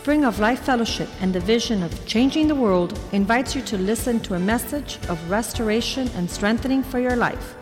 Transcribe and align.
Spring 0.00 0.24
of 0.24 0.38
Life 0.38 0.60
Fellowship 0.60 1.10
and 1.20 1.30
the 1.30 1.40
vision 1.40 1.82
of 1.82 2.06
changing 2.06 2.48
the 2.48 2.54
world 2.54 2.98
invites 3.12 3.54
you 3.54 3.60
to 3.60 3.76
listen 3.76 4.18
to 4.20 4.32
a 4.32 4.38
message 4.38 4.98
of 5.10 5.30
restoration 5.30 6.08
and 6.16 6.30
strengthening 6.30 6.82
for 6.82 6.98
your 6.98 7.16
life. 7.16 7.54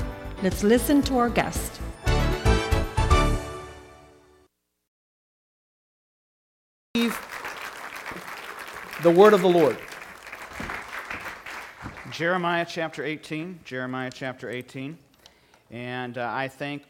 Let's 0.45 0.63
listen 0.63 1.03
to 1.03 1.19
our 1.19 1.31
guest. 1.31 1.81
The 6.95 7.11
word 9.11 9.35
of 9.35 9.43
the 9.43 9.49
Lord. 9.49 9.77
Jeremiah 12.13 12.67
chapter 12.69 13.05
18. 13.05 13.59
Jeremiah 13.65 14.13
chapter 14.15 14.49
18. 14.49 14.97
And 15.73 16.17
uh, 16.17 16.31
I 16.33 16.47
thank 16.47 16.85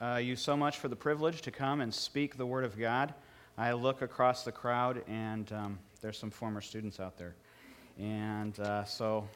uh, 0.00 0.20
you 0.22 0.36
so 0.36 0.56
much 0.56 0.78
for 0.78 0.88
the 0.88 0.96
privilege 0.96 1.42
to 1.42 1.50
come 1.50 1.82
and 1.82 1.92
speak 1.92 2.38
the 2.38 2.46
word 2.46 2.64
of 2.64 2.78
God. 2.78 3.12
I 3.60 3.72
look 3.72 4.00
across 4.00 4.42
the 4.42 4.52
crowd, 4.52 5.02
and 5.06 5.52
um, 5.52 5.78
there's 6.00 6.16
some 6.16 6.30
former 6.30 6.62
students 6.62 6.98
out 6.98 7.18
there. 7.18 7.34
And 7.98 8.58
uh, 8.58 8.86
so 8.86 9.28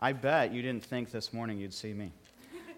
I 0.00 0.14
bet 0.14 0.52
you 0.52 0.62
didn't 0.62 0.84
think 0.84 1.12
this 1.12 1.32
morning 1.32 1.58
you'd 1.58 1.72
see 1.72 1.94
me. 1.94 2.10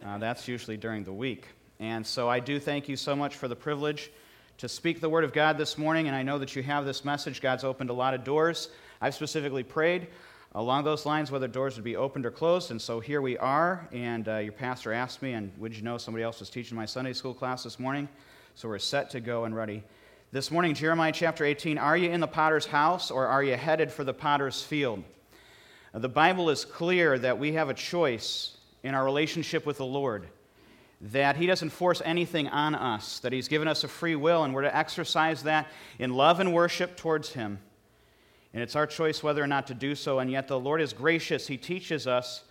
Uh, 0.05 0.18
that's 0.18 0.46
usually 0.46 0.77
during 0.77 1.05
the 1.05 1.12
week. 1.12 1.46
And 1.78 2.06
so 2.06 2.28
I 2.28 2.38
do 2.38 2.60
thank 2.60 2.86
you 2.86 2.96
so 2.96 3.16
much 3.16 3.36
for 3.36 3.48
the 3.48 3.56
privilege 3.56 4.10
to 4.58 4.68
speak 4.68 5.00
the 5.00 5.08
Word 5.08 5.24
of 5.24 5.32
God 5.32 5.56
this 5.56 5.78
morning. 5.78 6.06
And 6.06 6.14
I 6.14 6.22
know 6.22 6.38
that 6.38 6.55
you 6.55 6.62
have 6.64 6.84
this 6.84 7.02
message. 7.02 7.41
God's 7.41 7.64
opened 7.64 7.88
a 7.88 7.94
lot 7.94 8.12
of 8.12 8.22
doors. 8.22 8.69
I've 9.00 9.14
specifically 9.14 9.62
prayed 9.62 10.08
along 10.55 10.84
those 10.84 11.06
lines 11.06 11.30
whether 11.30 11.48
doors 11.48 11.77
would 11.77 11.84
be 11.84 11.96
opened 11.96 12.27
or 12.27 12.30
closed. 12.30 12.72
And 12.72 12.82
so 12.82 13.00
here 13.00 13.22
we 13.22 13.38
are. 13.38 13.88
And 13.91 14.28
uh, 14.28 14.36
your 14.36 14.52
pastor 14.52 14.92
asked 14.92 15.22
me, 15.22 15.32
and 15.32 15.50
would 15.56 15.74
you 15.74 15.80
know 15.80 15.96
somebody 15.96 16.24
else 16.24 16.41
was 16.41 16.50
teaching 16.50 16.77
my 16.77 16.84
Sunday 16.84 17.14
school 17.14 17.32
class 17.32 17.62
this 17.62 17.78
morning? 17.78 18.06
So 18.55 18.69
we're 18.69 18.78
set 18.78 19.08
to 19.12 19.20
go 19.20 19.44
and 19.44 19.56
ready 19.56 19.82
this 20.33 20.53
morning, 20.53 20.75
Jeremiah 20.75 21.11
chapter 21.11 21.45
18 21.45 21.77
Are 21.77 21.97
you 21.97 22.09
in 22.09 22.20
the 22.20 22.28
potter's 22.28 22.67
house 22.67 23.11
or 23.11 23.27
are 23.27 23.42
you 23.42 23.56
headed 23.56 23.91
for 23.91 24.05
the 24.05 24.14
potter's 24.14 24.62
field? 24.62 25.03
The 25.92 26.09
Bible 26.09 26.50
is 26.50 26.64
clear 26.64 27.19
that 27.19 27.41
we 27.41 27.55
have 27.55 27.69
a 27.69 27.75
choice 27.75 28.56
in 28.84 28.95
our 28.95 29.05
relationship 29.05 29.67
with 29.67 29.78
the 29.78 29.84
Lord, 29.84 30.28
that 31.00 31.34
He 31.34 31.47
doesn't 31.47 31.70
force 31.70 32.00
anything 32.05 32.47
on 32.47 32.77
us, 32.77 33.19
that 33.20 33.33
He's 33.33 33.48
given 33.48 33.67
us 33.67 33.83
a 33.83 33.89
free 33.89 34.14
will, 34.14 34.45
and 34.45 34.55
we're 34.55 34.62
to 34.62 34.77
exercise 34.77 35.42
that 35.42 35.67
in 35.98 36.14
love 36.14 36.39
and 36.39 36.55
worship 36.55 36.97
towards 36.97 37.33
Him. 37.33 37.59
And 38.55 38.62
it's 38.62 38.77
our 38.77 38.87
choice 38.87 39.25
whether 39.25 39.42
or 39.42 39.48
not 39.48 39.67
to 39.67 39.75
do 39.75 39.97
so, 39.97 40.20
and 40.20 40.31
yet 40.31 40.47
the 40.47 40.61
Lord 40.61 40.81
is 40.81 40.92
gracious. 40.92 41.48
He 41.48 41.56
teaches 41.56 42.06
us 42.06 42.44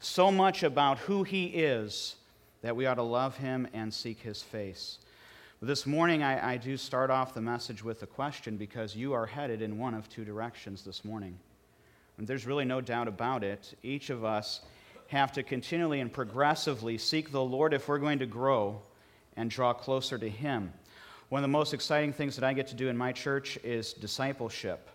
so 0.00 0.30
much 0.30 0.62
about 0.62 0.98
who 0.98 1.22
He 1.22 1.46
is 1.46 2.16
that 2.60 2.76
we 2.76 2.84
ought 2.84 2.96
to 2.96 3.02
love 3.02 3.38
Him 3.38 3.68
and 3.72 3.92
seek 3.92 4.20
His 4.20 4.42
face. 4.42 4.98
This 5.64 5.86
morning, 5.86 6.24
I, 6.24 6.54
I, 6.54 6.56
do 6.56 6.76
start 6.76 7.08
off 7.08 7.34
the 7.34 7.40
message 7.40 7.84
with 7.84 8.02
a 8.02 8.06
question 8.06 8.56
because 8.56 8.96
you 8.96 9.12
are 9.12 9.26
headed 9.26 9.62
in 9.62 9.78
one 9.78 9.94
of 9.94 10.08
two 10.08 10.24
directions 10.24 10.82
this 10.82 11.04
morning. 11.04 11.38
And 12.18 12.26
there's 12.26 12.46
really 12.46 12.64
no 12.64 12.80
doubt 12.80 13.06
about 13.06 13.44
it. 13.44 13.72
Each 13.80 14.10
of 14.10 14.24
us 14.24 14.62
have 15.06 15.30
to 15.34 15.44
continually 15.44 16.00
and 16.00 16.12
progressively 16.12 16.98
seek 16.98 17.30
the 17.30 17.44
Lord 17.44 17.74
if 17.74 17.86
we're 17.86 17.98
going 17.98 18.18
to 18.18 18.26
grow 18.26 18.82
and 19.36 19.48
draw 19.48 19.72
closer 19.72 20.18
to 20.18 20.28
Him. 20.28 20.72
One 21.28 21.38
of 21.38 21.48
the 21.48 21.52
most 21.52 21.74
exciting 21.74 22.12
things 22.12 22.34
that 22.34 22.44
I 22.44 22.54
get 22.54 22.66
to 22.68 22.74
do 22.74 22.88
in 22.88 22.96
my 22.96 23.12
church 23.12 23.56
is 23.62 23.92
discipleship. 23.92 24.90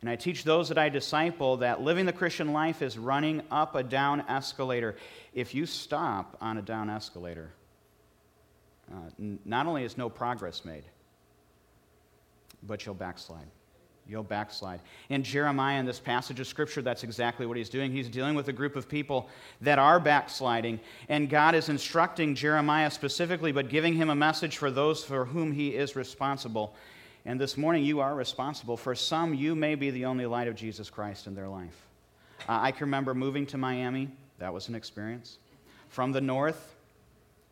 And 0.00 0.10
I 0.10 0.16
teach 0.16 0.42
those 0.42 0.68
that 0.70 0.78
I 0.78 0.88
disciple 0.88 1.58
that 1.58 1.80
living 1.80 2.06
the 2.06 2.12
Christian 2.12 2.52
life 2.52 2.82
is 2.82 2.98
running 2.98 3.40
up 3.52 3.76
a 3.76 3.84
down 3.84 4.22
escalator. 4.22 4.96
If 5.32 5.54
you 5.54 5.64
stop 5.64 6.36
on 6.40 6.58
a 6.58 6.62
down 6.62 6.90
escalator, 6.90 7.52
uh, 8.92 9.10
n- 9.18 9.38
not 9.44 9.66
only 9.66 9.84
is 9.84 9.96
no 9.98 10.08
progress 10.08 10.64
made, 10.64 10.84
but 12.62 12.84
you'll 12.84 12.94
backslide. 12.94 13.46
You'll 14.08 14.22
backslide. 14.22 14.80
In 15.10 15.22
Jeremiah, 15.22 15.78
in 15.78 15.84
this 15.84 16.00
passage 16.00 16.40
of 16.40 16.46
Scripture, 16.46 16.80
that's 16.80 17.04
exactly 17.04 17.44
what 17.44 17.58
he's 17.58 17.68
doing. 17.68 17.92
He's 17.92 18.08
dealing 18.08 18.34
with 18.34 18.48
a 18.48 18.52
group 18.54 18.74
of 18.74 18.88
people 18.88 19.28
that 19.60 19.78
are 19.78 20.00
backsliding, 20.00 20.80
and 21.10 21.28
God 21.28 21.54
is 21.54 21.68
instructing 21.68 22.34
Jeremiah 22.34 22.90
specifically, 22.90 23.52
but 23.52 23.68
giving 23.68 23.94
him 23.94 24.08
a 24.08 24.14
message 24.14 24.56
for 24.56 24.70
those 24.70 25.04
for 25.04 25.26
whom 25.26 25.52
he 25.52 25.74
is 25.74 25.94
responsible. 25.94 26.74
And 27.26 27.38
this 27.38 27.58
morning, 27.58 27.84
you 27.84 28.00
are 28.00 28.14
responsible. 28.14 28.78
For 28.78 28.94
some, 28.94 29.34
you 29.34 29.54
may 29.54 29.74
be 29.74 29.90
the 29.90 30.06
only 30.06 30.24
light 30.24 30.48
of 30.48 30.54
Jesus 30.54 30.88
Christ 30.88 31.26
in 31.26 31.34
their 31.34 31.48
life. 31.48 31.86
Uh, 32.48 32.58
I 32.62 32.72
can 32.72 32.86
remember 32.86 33.12
moving 33.12 33.44
to 33.46 33.58
Miami. 33.58 34.08
That 34.38 34.54
was 34.54 34.68
an 34.68 34.74
experience. 34.74 35.36
From 35.90 36.12
the 36.12 36.22
north, 36.22 36.74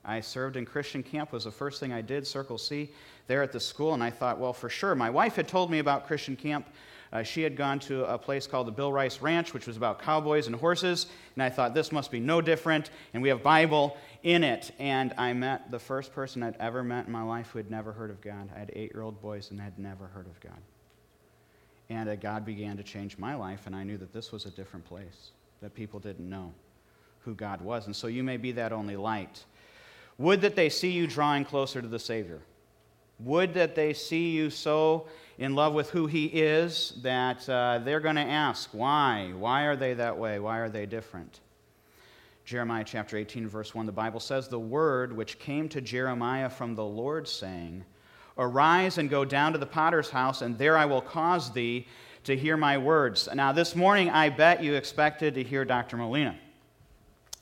I 0.06 0.21
served 0.21 0.56
in 0.56 0.65
Christian 0.65 1.03
camp 1.03 1.33
was 1.33 1.44
the 1.44 1.50
first 1.50 1.81
thing 1.81 1.93
I 1.93 2.00
did, 2.00 2.27
Circle 2.27 2.59
C, 2.59 2.91
there 3.27 3.43
at 3.43 3.50
the 3.50 3.61
school, 3.61 3.93
and 3.93 4.03
I 4.03 4.11
thought, 4.11 4.39
well, 4.39 4.53
for 4.53 4.69
sure. 4.69 4.94
My 4.94 5.11
wife 5.11 5.34
had 5.34 5.49
told 5.49 5.71
me 5.71 5.81
about 5.81 6.06
Christian 6.06 6.37
camp. 6.37 6.69
Uh, 7.12 7.22
she 7.22 7.43
had 7.43 7.56
gone 7.56 7.78
to 7.81 8.05
a 8.05 8.19
place 8.19 8.47
called 8.47 8.66
the 8.66 8.72
Bill 8.72 8.93
Rice 8.93 9.21
Ranch, 9.21 9.53
which 9.53 9.66
was 9.66 9.77
about 9.77 10.00
cowboys 10.00 10.47
and 10.47 10.56
horses, 10.56 11.06
and 11.34 11.43
I 11.43 11.50
thought 11.50 11.75
this 11.75 11.91
must 11.91 12.11
be 12.11 12.21
no 12.21 12.41
different, 12.41 12.91
and 13.15 13.22
we 13.22 13.28
have 13.28 13.43
Bible 13.43 13.97
in 14.22 14.45
it. 14.45 14.72
And 14.78 15.12
I 15.19 15.33
met 15.33 15.71
the 15.71 15.78
first 15.78 16.12
person 16.12 16.43
I'd 16.43 16.56
ever 16.59 16.83
met 16.83 17.06
in 17.06 17.12
my 17.12 17.22
life 17.22 17.50
who 17.50 17.59
had 17.59 17.71
never 17.71 17.93
heard 17.93 18.11
of 18.11 18.21
God. 18.21 18.49
I 18.55 18.59
had 18.59 18.71
eight-year-old 18.75 19.21
boys 19.21 19.50
and 19.50 19.61
had 19.61 19.78
never 19.78 20.06
heard 20.06 20.27
of 20.27 20.39
God. 20.41 20.61
And 21.89 22.09
uh, 22.09 22.16
God 22.16 22.45
began 22.45 22.77
to 22.77 22.83
change 22.83 23.19
my 23.19 23.34
life, 23.34 23.66
and 23.66 23.75
I 23.75 23.84
knew 23.84 23.99
that 23.99 24.12
this 24.12 24.33
was 24.33 24.47
a 24.47 24.50
different 24.50 24.84
place, 24.84 25.31
that 25.62 25.75
people 25.75 26.00
didn't 26.00 26.28
know 26.28 26.53
who 27.21 27.34
God 27.34 27.61
was. 27.61 27.87
And 27.87 27.95
so 27.95 28.09
you 28.09 28.25
may 28.25 28.37
be 28.37 28.53
that 28.53 28.72
only 28.72 28.97
light. 28.97 29.45
Would 30.19 30.41
that 30.41 30.56
they 30.56 30.69
see 30.69 30.91
you 30.91 31.06
drawing 31.06 31.44
closer 31.44 31.82
to 31.82 31.88
the 31.88 31.99
Savior. 31.99 32.41
Would 33.21 33.54
that 33.54 33.75
they 33.75 33.93
see 33.93 34.31
you 34.31 34.50
so 34.50 35.06
in 35.38 35.54
love 35.54 35.72
with 35.72 35.91
who 35.91 36.06
He 36.06 36.27
is 36.27 36.94
that 37.03 37.49
uh, 37.49 37.81
they're 37.84 38.00
going 38.00 38.16
to 38.16 38.22
ask, 38.22 38.71
why? 38.72 39.32
Why 39.37 39.62
are 39.62 39.77
they 39.77 39.94
that 39.94 40.16
way? 40.19 40.38
Why 40.38 40.59
are 40.59 40.69
they 40.69 40.87
different? 40.87 41.41
Jeremiah 42.44 42.84
chapter 42.84 43.16
18, 43.16 43.49
verse 43.49 43.75
1, 43.75 43.87
the 43.87 43.93
Bible 43.93 44.21
says, 44.21 44.49
The 44.49 44.59
word 44.59 45.15
which 45.15 45.38
came 45.38 45.69
to 45.71 45.81
Jeremiah 45.81 46.48
from 46.48 46.75
the 46.75 46.84
Lord, 46.84 47.27
saying, 47.27 47.84
Arise 48.38 48.98
and 48.98 49.10
go 49.10 49.25
down 49.25 49.53
to 49.53 49.59
the 49.59 49.66
potter's 49.66 50.10
house, 50.10 50.43
and 50.43 50.56
there 50.56 50.77
I 50.77 50.84
will 50.84 51.00
cause 51.00 51.50
thee 51.50 51.87
to 52.25 52.37
hear 52.37 52.56
my 52.56 52.78
words. 52.78 53.28
Now, 53.34 53.53
this 53.53 53.75
morning, 53.75 54.10
I 54.10 54.28
bet 54.28 54.62
you 54.62 54.75
expected 54.75 55.34
to 55.34 55.43
hear 55.43 55.65
Dr. 55.65 55.97
Molina. 55.97 56.37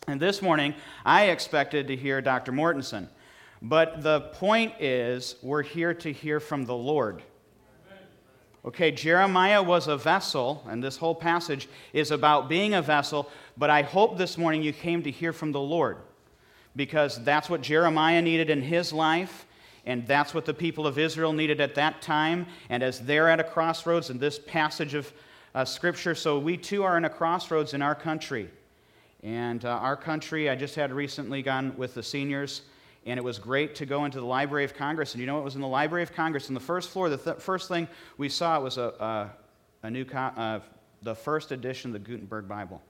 And 0.06 0.20
this 0.20 0.42
morning, 0.42 0.74
I 1.06 1.26
expected 1.26 1.88
to 1.88 1.96
hear 1.96 2.20
Dr. 2.20 2.52
Mortensen. 2.52 3.08
But 3.62 4.02
the 4.02 4.20
point 4.20 4.74
is, 4.78 5.36
we're 5.42 5.62
here 5.62 5.94
to 5.94 6.12
hear 6.12 6.40
from 6.40 6.66
the 6.66 6.74
Lord. 6.74 7.22
Okay, 8.66 8.90
Jeremiah 8.90 9.62
was 9.62 9.88
a 9.88 9.96
vessel, 9.96 10.62
and 10.68 10.84
this 10.84 10.98
whole 10.98 11.14
passage 11.14 11.68
is 11.94 12.10
about 12.10 12.50
being 12.50 12.74
a 12.74 12.82
vessel, 12.82 13.30
but 13.56 13.70
I 13.70 13.82
hope 13.82 14.18
this 14.18 14.36
morning 14.36 14.62
you 14.62 14.72
came 14.72 15.02
to 15.02 15.10
hear 15.10 15.32
from 15.32 15.52
the 15.52 15.60
Lord 15.60 15.98
because 16.76 17.22
that's 17.24 17.48
what 17.48 17.62
Jeremiah 17.62 18.20
needed 18.20 18.50
in 18.50 18.60
his 18.60 18.92
life, 18.92 19.46
and 19.86 20.06
that's 20.06 20.34
what 20.34 20.44
the 20.44 20.54
people 20.54 20.86
of 20.86 20.98
Israel 20.98 21.32
needed 21.32 21.60
at 21.60 21.74
that 21.76 22.02
time. 22.02 22.46
And 22.68 22.82
as 22.82 23.00
they're 23.00 23.28
at 23.30 23.40
a 23.40 23.44
crossroads 23.44 24.10
in 24.10 24.18
this 24.18 24.38
passage 24.38 24.94
of 24.94 25.12
uh, 25.54 25.64
Scripture, 25.64 26.14
so 26.14 26.38
we 26.38 26.56
too 26.56 26.82
are 26.82 26.96
in 26.96 27.04
a 27.04 27.10
crossroads 27.10 27.74
in 27.74 27.80
our 27.80 27.94
country. 27.94 28.50
And 29.24 29.64
uh, 29.64 29.70
our 29.70 29.96
country, 29.96 30.50
I 30.50 30.54
just 30.54 30.74
had 30.74 30.92
recently 30.92 31.40
gone 31.40 31.74
with 31.78 31.94
the 31.94 32.02
seniors, 32.02 32.60
and 33.06 33.18
it 33.18 33.22
was 33.22 33.38
great 33.38 33.74
to 33.76 33.86
go 33.86 34.04
into 34.04 34.20
the 34.20 34.26
Library 34.26 34.64
of 34.64 34.74
Congress. 34.74 35.14
And 35.14 35.20
you 35.20 35.26
know 35.26 35.34
what 35.34 35.44
was 35.44 35.54
in 35.54 35.62
the 35.62 35.66
Library 35.66 36.02
of 36.02 36.12
Congress? 36.12 36.48
On 36.48 36.54
the 36.54 36.60
first 36.60 36.90
floor, 36.90 37.08
the 37.08 37.16
th- 37.16 37.38
first 37.38 37.68
thing 37.68 37.88
we 38.18 38.28
saw 38.28 38.60
was 38.60 38.76
a, 38.76 38.92
a, 39.00 39.30
a 39.86 39.90
new, 39.90 40.04
co- 40.04 40.18
uh, 40.18 40.60
the 41.02 41.14
first 41.14 41.52
edition 41.52 41.94
of 41.94 42.04
the 42.04 42.10
Gutenberg 42.10 42.46
Bible. 42.46 42.82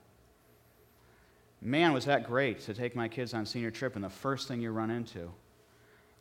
Man, 1.63 1.93
was 1.93 2.05
that 2.07 2.27
great 2.27 2.61
to 2.63 2.75
take 2.75 2.97
my 2.97 3.07
kids 3.07 3.33
on 3.33 3.47
senior 3.47 3.71
trip, 3.71 3.95
and 3.95 4.05
the 4.05 4.11
first 4.11 4.49
thing 4.49 4.61
you 4.61 4.73
run 4.73 4.91
into 4.91 5.31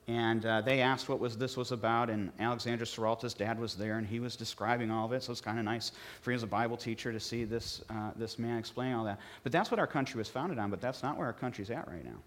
and 0.07 0.45
uh, 0.45 0.59
they 0.61 0.81
asked 0.81 1.07
what 1.07 1.19
was 1.19 1.37
this 1.37 1.55
was 1.55 1.71
about, 1.71 2.09
and 2.09 2.31
Alexandra 2.39 2.85
Seralta's 2.85 3.33
dad 3.33 3.57
was 3.57 3.75
there, 3.75 3.97
and 3.97 4.05
he 4.05 4.19
was 4.19 4.35
describing 4.35 4.91
all 4.91 5.05
of 5.05 5.13
it. 5.13 5.23
So 5.23 5.31
it's 5.31 5.39
kind 5.39 5.57
of 5.57 5.65
nice 5.65 5.93
for 6.21 6.31
him 6.31 6.35
as 6.35 6.43
a 6.43 6.47
Bible 6.47 6.75
teacher 6.75 7.13
to 7.13 7.19
see 7.19 7.45
this, 7.45 7.81
uh, 7.89 8.11
this 8.17 8.37
man 8.37 8.57
explain 8.57 8.93
all 8.93 9.05
that. 9.05 9.19
But 9.43 9.53
that's 9.53 9.71
what 9.71 9.79
our 9.79 9.87
country 9.87 10.17
was 10.17 10.27
founded 10.27 10.59
on, 10.59 10.69
but 10.69 10.81
that's 10.81 11.03
not 11.03 11.17
where 11.17 11.27
our 11.27 11.33
country's 11.33 11.69
at 11.69 11.87
right 11.87 12.03
now. 12.03 12.17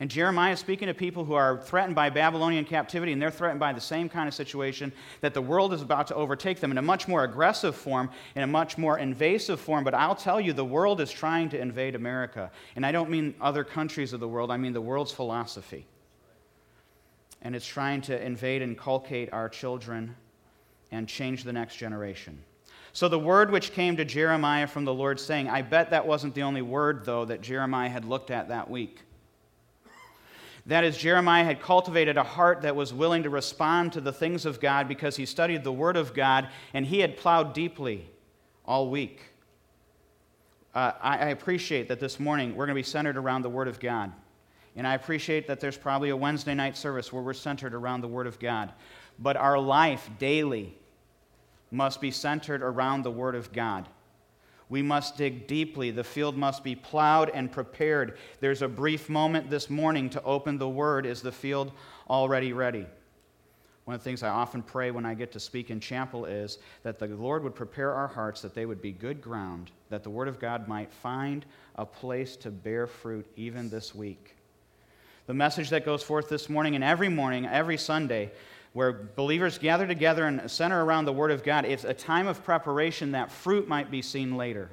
And 0.00 0.10
Jeremiah 0.10 0.54
is 0.54 0.58
speaking 0.58 0.88
to 0.88 0.94
people 0.94 1.24
who 1.24 1.34
are 1.34 1.58
threatened 1.58 1.94
by 1.94 2.10
Babylonian 2.10 2.64
captivity, 2.64 3.12
and 3.12 3.20
they're 3.20 3.30
threatened 3.30 3.60
by 3.60 3.72
the 3.72 3.80
same 3.80 4.08
kind 4.08 4.26
of 4.26 4.34
situation 4.34 4.90
that 5.20 5.34
the 5.34 5.42
world 5.42 5.72
is 5.72 5.82
about 5.82 6.06
to 6.08 6.14
overtake 6.14 6.60
them 6.60 6.72
in 6.72 6.78
a 6.78 6.82
much 6.82 7.06
more 7.06 7.24
aggressive 7.24 7.76
form, 7.76 8.10
in 8.34 8.42
a 8.42 8.46
much 8.46 8.76
more 8.76 8.98
invasive 8.98 9.60
form. 9.60 9.84
But 9.84 9.94
I'll 9.94 10.16
tell 10.16 10.40
you, 10.40 10.52
the 10.52 10.64
world 10.64 11.00
is 11.00 11.12
trying 11.12 11.50
to 11.50 11.60
invade 11.60 11.94
America. 11.94 12.50
And 12.74 12.84
I 12.84 12.90
don't 12.90 13.10
mean 13.10 13.34
other 13.40 13.62
countries 13.62 14.12
of 14.12 14.18
the 14.18 14.28
world, 14.28 14.50
I 14.50 14.56
mean 14.56 14.72
the 14.72 14.80
world's 14.80 15.12
philosophy 15.12 15.86
and 17.44 17.54
it's 17.54 17.66
trying 17.66 18.00
to 18.02 18.20
invade 18.20 18.62
and 18.62 18.72
inculcate 18.72 19.32
our 19.32 19.48
children 19.48 20.16
and 20.90 21.06
change 21.06 21.44
the 21.44 21.52
next 21.52 21.76
generation. 21.76 22.42
So, 22.92 23.08
the 23.08 23.18
word 23.18 23.50
which 23.50 23.72
came 23.72 23.96
to 23.96 24.04
Jeremiah 24.04 24.66
from 24.66 24.84
the 24.84 24.94
Lord 24.94 25.18
saying, 25.18 25.48
I 25.48 25.62
bet 25.62 25.90
that 25.90 26.06
wasn't 26.06 26.34
the 26.34 26.42
only 26.42 26.62
word, 26.62 27.04
though, 27.04 27.24
that 27.24 27.40
Jeremiah 27.40 27.88
had 27.88 28.04
looked 28.04 28.30
at 28.30 28.48
that 28.48 28.70
week. 28.70 29.00
That 30.66 30.84
is, 30.84 30.96
Jeremiah 30.96 31.44
had 31.44 31.60
cultivated 31.60 32.16
a 32.16 32.22
heart 32.22 32.62
that 32.62 32.74
was 32.74 32.94
willing 32.94 33.24
to 33.24 33.30
respond 33.30 33.92
to 33.94 34.00
the 34.00 34.12
things 34.12 34.46
of 34.46 34.60
God 34.60 34.88
because 34.88 35.16
he 35.16 35.26
studied 35.26 35.62
the 35.62 35.72
Word 35.72 35.96
of 35.96 36.14
God 36.14 36.48
and 36.72 36.86
he 36.86 37.00
had 37.00 37.18
plowed 37.18 37.52
deeply 37.52 38.08
all 38.64 38.88
week. 38.88 39.20
Uh, 40.74 40.92
I, 41.02 41.18
I 41.18 41.26
appreciate 41.26 41.88
that 41.88 42.00
this 42.00 42.18
morning 42.18 42.56
we're 42.56 42.64
going 42.64 42.74
to 42.76 42.78
be 42.78 42.82
centered 42.82 43.18
around 43.18 43.42
the 43.42 43.50
Word 43.50 43.68
of 43.68 43.78
God. 43.78 44.12
And 44.76 44.86
I 44.86 44.94
appreciate 44.94 45.46
that 45.46 45.60
there's 45.60 45.76
probably 45.76 46.10
a 46.10 46.16
Wednesday 46.16 46.54
night 46.54 46.76
service 46.76 47.12
where 47.12 47.22
we're 47.22 47.32
centered 47.32 47.74
around 47.74 48.00
the 48.00 48.08
Word 48.08 48.26
of 48.26 48.40
God. 48.40 48.72
But 49.18 49.36
our 49.36 49.58
life 49.58 50.10
daily 50.18 50.76
must 51.70 52.00
be 52.00 52.10
centered 52.10 52.62
around 52.62 53.02
the 53.02 53.10
Word 53.10 53.34
of 53.34 53.52
God. 53.52 53.88
We 54.68 54.82
must 54.82 55.16
dig 55.16 55.46
deeply. 55.46 55.90
The 55.90 56.02
field 56.02 56.36
must 56.36 56.64
be 56.64 56.74
plowed 56.74 57.30
and 57.30 57.52
prepared. 57.52 58.18
There's 58.40 58.62
a 58.62 58.68
brief 58.68 59.08
moment 59.08 59.50
this 59.50 59.70
morning 59.70 60.10
to 60.10 60.22
open 60.22 60.58
the 60.58 60.68
Word. 60.68 61.06
Is 61.06 61.22
the 61.22 61.30
field 61.30 61.70
already 62.08 62.52
ready? 62.52 62.86
One 63.84 63.94
of 63.94 64.00
the 64.00 64.04
things 64.04 64.22
I 64.22 64.30
often 64.30 64.62
pray 64.62 64.90
when 64.90 65.04
I 65.04 65.12
get 65.14 65.30
to 65.32 65.40
speak 65.40 65.70
in 65.70 65.78
chapel 65.78 66.24
is 66.24 66.58
that 66.82 66.98
the 66.98 67.06
Lord 67.08 67.44
would 67.44 67.54
prepare 67.54 67.92
our 67.92 68.08
hearts 68.08 68.40
that 68.40 68.54
they 68.54 68.64
would 68.64 68.80
be 68.80 68.92
good 68.92 69.20
ground, 69.20 69.70
that 69.90 70.02
the 70.02 70.10
Word 70.10 70.26
of 70.26 70.40
God 70.40 70.66
might 70.66 70.90
find 70.90 71.44
a 71.76 71.84
place 71.84 72.34
to 72.36 72.50
bear 72.50 72.86
fruit 72.86 73.26
even 73.36 73.68
this 73.68 73.94
week. 73.94 74.36
The 75.26 75.34
message 75.34 75.70
that 75.70 75.86
goes 75.86 76.02
forth 76.02 76.28
this 76.28 76.50
morning 76.50 76.74
and 76.74 76.84
every 76.84 77.08
morning, 77.08 77.46
every 77.46 77.78
Sunday, 77.78 78.30
where 78.74 78.92
believers 78.92 79.56
gather 79.56 79.86
together 79.86 80.26
and 80.26 80.50
center 80.50 80.84
around 80.84 81.06
the 81.06 81.12
Word 81.12 81.30
of 81.30 81.42
God, 81.42 81.64
it's 81.64 81.84
a 81.84 81.94
time 81.94 82.26
of 82.26 82.44
preparation 82.44 83.12
that 83.12 83.32
fruit 83.32 83.66
might 83.66 83.90
be 83.90 84.02
seen 84.02 84.36
later. 84.36 84.70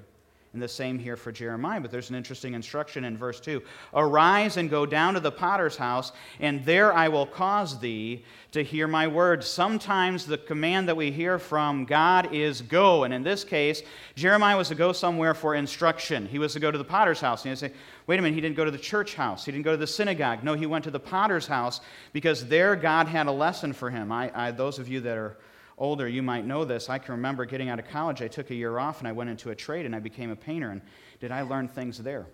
And 0.53 0.61
the 0.61 0.67
same 0.67 0.99
here 0.99 1.15
for 1.15 1.31
Jeremiah, 1.31 1.79
but 1.79 1.91
there's 1.91 2.09
an 2.09 2.15
interesting 2.15 2.55
instruction 2.55 3.05
in 3.05 3.15
verse 3.15 3.39
2 3.39 3.61
Arise 3.93 4.57
and 4.57 4.69
go 4.69 4.85
down 4.85 5.13
to 5.13 5.21
the 5.21 5.31
potter's 5.31 5.77
house, 5.77 6.11
and 6.41 6.65
there 6.65 6.93
I 6.93 7.07
will 7.07 7.25
cause 7.25 7.79
thee 7.79 8.25
to 8.51 8.61
hear 8.61 8.85
my 8.85 9.07
words. 9.07 9.47
Sometimes 9.47 10.25
the 10.25 10.37
command 10.37 10.89
that 10.89 10.97
we 10.97 11.09
hear 11.09 11.39
from 11.39 11.85
God 11.85 12.33
is 12.33 12.61
go. 12.61 13.05
And 13.05 13.13
in 13.13 13.23
this 13.23 13.45
case, 13.45 13.81
Jeremiah 14.15 14.57
was 14.57 14.67
to 14.67 14.75
go 14.75 14.91
somewhere 14.91 15.33
for 15.33 15.55
instruction. 15.55 16.27
He 16.27 16.37
was 16.37 16.51
to 16.51 16.59
go 16.59 16.69
to 16.69 16.77
the 16.77 16.83
potter's 16.83 17.21
house. 17.21 17.45
And 17.45 17.51
you 17.51 17.55
say, 17.55 17.71
wait 18.07 18.19
a 18.19 18.21
minute, 18.21 18.35
he 18.35 18.41
didn't 18.41 18.57
go 18.57 18.65
to 18.65 18.71
the 18.71 18.77
church 18.77 19.15
house. 19.15 19.45
He 19.45 19.53
didn't 19.53 19.63
go 19.63 19.71
to 19.71 19.77
the 19.77 19.87
synagogue. 19.87 20.43
No, 20.43 20.53
he 20.53 20.65
went 20.65 20.83
to 20.83 20.91
the 20.91 20.99
potter's 20.99 21.47
house 21.47 21.79
because 22.11 22.45
there 22.47 22.75
God 22.75 23.07
had 23.07 23.27
a 23.27 23.31
lesson 23.31 23.71
for 23.71 23.89
him. 23.89 24.11
I, 24.11 24.31
I 24.35 24.51
those 24.51 24.79
of 24.79 24.89
you 24.89 24.99
that 24.99 25.17
are 25.17 25.37
older, 25.81 26.07
you 26.07 26.21
might 26.21 26.45
know 26.45 26.63
this. 26.63 26.89
I 26.89 26.99
can 26.99 27.15
remember 27.15 27.43
getting 27.43 27.67
out 27.67 27.79
of 27.79 27.87
college, 27.87 28.21
I 28.21 28.27
took 28.27 28.51
a 28.51 28.55
year 28.55 28.77
off 28.77 28.99
and 28.99 29.07
I 29.07 29.11
went 29.11 29.31
into 29.31 29.49
a 29.49 29.55
trade 29.55 29.85
and 29.85 29.95
I 29.95 29.99
became 29.99 30.29
a 30.29 30.35
painter. 30.35 30.69
And 30.69 30.81
did 31.19 31.31
I 31.31 31.41
learn 31.41 31.67
things 31.67 31.97
there? 31.97 32.27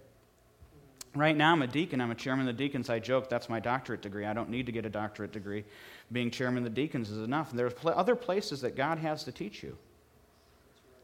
Right 1.16 1.36
now, 1.36 1.54
I'm 1.54 1.62
a 1.62 1.68
deacon. 1.68 2.02
I'm 2.02 2.12
a 2.12 2.16
chairman 2.16 2.48
of 2.48 2.56
the 2.56 2.62
deacons. 2.62 2.90
I 2.90 3.00
joke 3.00 3.30
that's 3.30 3.50
my 3.50 3.60
doctorate 3.60 4.02
degree. 4.02 4.26
I 4.26 4.34
don't 4.34 4.50
need 4.50 4.66
to 4.66 4.72
get 4.74 4.86
a 4.86 4.90
doctorate 4.90 5.32
degree. 5.32 5.64
Being 6.12 6.30
chairman 6.30 6.60
of 6.60 6.64
the 6.66 6.82
deacons 6.82 7.10
is 7.10 7.24
enough. 7.24 7.50
And 7.50 7.58
there's 7.58 7.74
pl- 7.74 7.94
other 7.96 8.16
places 8.16 8.62
that 8.62 8.76
God 8.76 9.00
has 9.00 9.24
to 9.24 9.32
teach 9.32 9.64
you. 9.64 9.78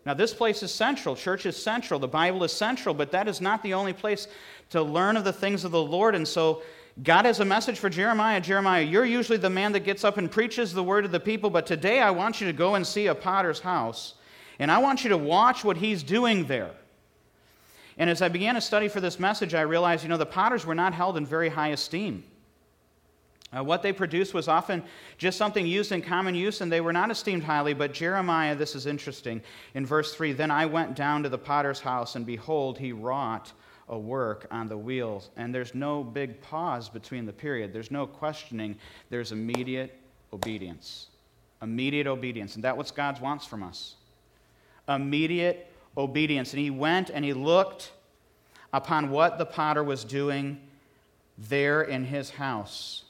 Now, 0.05 0.13
this 0.13 0.33
place 0.33 0.61
is 0.61 0.71
central. 0.71 1.15
Church 1.15 1.45
is 1.45 1.55
central. 1.55 1.97
The 1.97 2.09
Bible 2.09 2.43
is 2.43 2.51
central, 2.51 2.93
but 2.93 3.11
that 3.11 3.29
is 3.29 3.39
not 3.39 3.63
the 3.63 3.73
only 3.73 3.93
place 3.93 4.27
to 4.71 4.83
learn 4.83 5.15
of 5.15 5.23
the 5.23 5.31
things 5.31 5.63
of 5.63 5.71
the 5.71 5.81
Lord. 5.81 6.13
And 6.13 6.27
so, 6.27 6.61
God 7.01 7.25
has 7.25 7.39
a 7.39 7.45
message 7.45 7.79
for 7.79 7.89
Jeremiah. 7.89 8.39
Jeremiah, 8.39 8.83
you're 8.83 9.05
usually 9.05 9.39
the 9.39 9.49
man 9.49 9.71
that 9.71 9.79
gets 9.79 10.03
up 10.03 10.17
and 10.17 10.29
preaches 10.29 10.73
the 10.73 10.83
word 10.83 11.01
to 11.01 11.07
the 11.07 11.19
people, 11.19 11.49
but 11.49 11.65
today 11.65 11.99
I 11.99 12.11
want 12.11 12.39
you 12.39 12.45
to 12.45 12.53
go 12.53 12.75
and 12.75 12.85
see 12.85 13.07
a 13.07 13.15
potter's 13.15 13.59
house, 13.59 14.13
and 14.59 14.71
I 14.71 14.77
want 14.77 15.03
you 15.03 15.09
to 15.09 15.17
watch 15.17 15.63
what 15.63 15.77
he's 15.77 16.03
doing 16.03 16.45
there. 16.45 16.71
And 17.97 18.09
as 18.09 18.21
I 18.21 18.29
began 18.29 18.53
to 18.55 18.61
study 18.61 18.87
for 18.87 19.01
this 19.01 19.19
message, 19.19 19.55
I 19.55 19.61
realized, 19.61 20.03
you 20.03 20.09
know, 20.09 20.17
the 20.17 20.25
potters 20.25 20.67
were 20.67 20.75
not 20.75 20.93
held 20.93 21.17
in 21.17 21.25
very 21.25 21.49
high 21.49 21.69
esteem. 21.69 22.23
Uh, 23.55 23.63
what 23.63 23.83
they 23.83 23.93
produced 23.93 24.33
was 24.33 24.47
often 24.47 24.83
just 25.17 25.37
something 25.37 25.65
used 25.65 25.91
in 25.91 26.01
common 26.01 26.35
use, 26.35 26.61
and 26.61 26.71
they 26.71 26.81
were 26.81 26.93
not 26.93 27.11
esteemed 27.11 27.43
highly. 27.43 27.73
But 27.73 27.93
Jeremiah, 27.93 28.55
this 28.55 28.75
is 28.75 28.87
interesting. 28.87 29.41
In 29.75 29.85
verse 29.85 30.15
3 30.15 30.33
Then 30.33 30.49
I 30.49 30.65
went 30.65 30.95
down 30.95 31.23
to 31.23 31.29
the 31.29 31.37
potter's 31.37 31.79
house, 31.79 32.15
and 32.15 32.25
behold, 32.25 32.79
he 32.79 32.91
wrought 32.91 33.51
a 33.89 33.97
work 33.97 34.47
on 34.51 34.67
the 34.67 34.77
wheels. 34.77 35.29
And 35.35 35.53
there's 35.53 35.75
no 35.75 36.03
big 36.03 36.41
pause 36.41 36.89
between 36.89 37.25
the 37.25 37.33
period, 37.33 37.73
there's 37.73 37.91
no 37.91 38.07
questioning, 38.07 38.77
there's 39.09 39.31
immediate 39.31 39.97
obedience. 40.31 41.07
Immediate 41.61 42.07
obedience. 42.07 42.55
And 42.55 42.63
that's 42.63 42.77
what 42.77 42.91
God 42.95 43.21
wants 43.21 43.45
from 43.45 43.63
us. 43.63 43.95
Immediate 44.89 45.67
obedience. 45.97 46.51
And 46.51 46.61
he 46.61 46.69
went 46.69 47.09
and 47.09 47.23
he 47.23 47.33
looked 47.33 47.91
upon 48.73 49.11
what 49.11 49.37
the 49.37 49.45
potter 49.45 49.83
was 49.83 50.03
doing 50.03 50.59
there 51.37 51.83
in 51.83 52.03
his 52.03 52.31
house. 52.31 53.03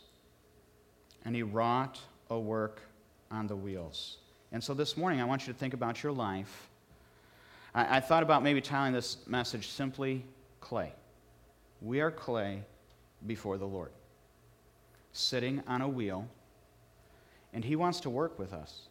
And 1.26 1.36
he 1.36 1.42
wrought 1.42 2.00
a 2.30 2.38
work 2.38 2.82
on 3.32 3.48
the 3.48 3.56
wheels. 3.56 4.18
And 4.52 4.64
so 4.64 4.74
this 4.74 4.96
morning, 4.96 5.20
I 5.20 5.26
want 5.26 5.48
you 5.48 5.54
to 5.54 5.58
think 5.58 5.74
about 5.74 6.04
your 6.04 6.12
life. 6.12 6.70
I, 7.74 7.98
I 7.98 8.00
thought 8.02 8.22
about 8.22 8.44
maybe 8.44 8.62
telling 8.62 8.94
this 8.94 9.18
message 9.26 9.70
simply 9.70 10.24
clay. 10.64 10.94
We 11.82 12.00
are 12.00 12.10
clay 12.10 12.64
before 13.28 13.58
the 13.58 13.66
Lord, 13.66 13.92
sitting 15.12 15.62
on 15.68 15.82
a 15.82 15.88
wheel, 15.88 16.26
and 17.54 17.66
He 17.66 17.76
wants 17.76 18.00
to 18.02 18.10
work 18.10 18.40
with 18.40 18.54
us. 18.54 18.84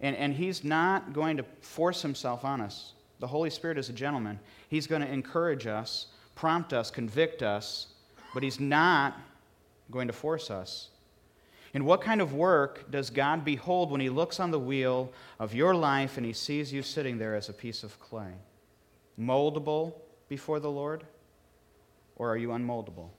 And, 0.00 0.14
and 0.14 0.34
He's 0.34 0.62
not 0.62 1.14
going 1.14 1.38
to 1.38 1.44
force 1.60 2.02
Himself 2.02 2.44
on 2.44 2.60
us. 2.60 2.92
The 3.18 3.26
Holy 3.26 3.48
Spirit 3.48 3.78
is 3.78 3.88
a 3.88 3.94
gentleman. 3.94 4.38
He's 4.68 4.86
going 4.86 5.00
to 5.00 5.10
encourage 5.10 5.66
us, 5.66 6.08
prompt 6.34 6.74
us, 6.74 6.90
convict 6.90 7.42
us, 7.42 7.86
but 8.34 8.42
He's 8.42 8.60
not 8.60 9.18
going 9.90 10.08
to 10.08 10.12
force 10.12 10.50
us. 10.50 10.90
And 11.72 11.86
what 11.86 12.02
kind 12.02 12.20
of 12.20 12.34
work 12.34 12.90
does 12.90 13.08
God 13.08 13.42
behold 13.42 13.90
when 13.90 14.02
He 14.02 14.10
looks 14.10 14.38
on 14.38 14.50
the 14.50 14.60
wheel 14.60 15.10
of 15.38 15.54
your 15.54 15.74
life 15.74 16.18
and 16.18 16.26
He 16.26 16.34
sees 16.34 16.74
you 16.74 16.82
sitting 16.82 17.16
there 17.16 17.34
as 17.34 17.48
a 17.48 17.54
piece 17.54 17.82
of 17.82 17.98
clay? 17.98 18.34
Moldable, 19.18 19.94
before 20.32 20.60
the 20.60 20.70
Lord? 20.70 21.04
Or 22.16 22.30
are 22.30 22.38
you 22.38 22.48
unmoldable? 22.48 23.10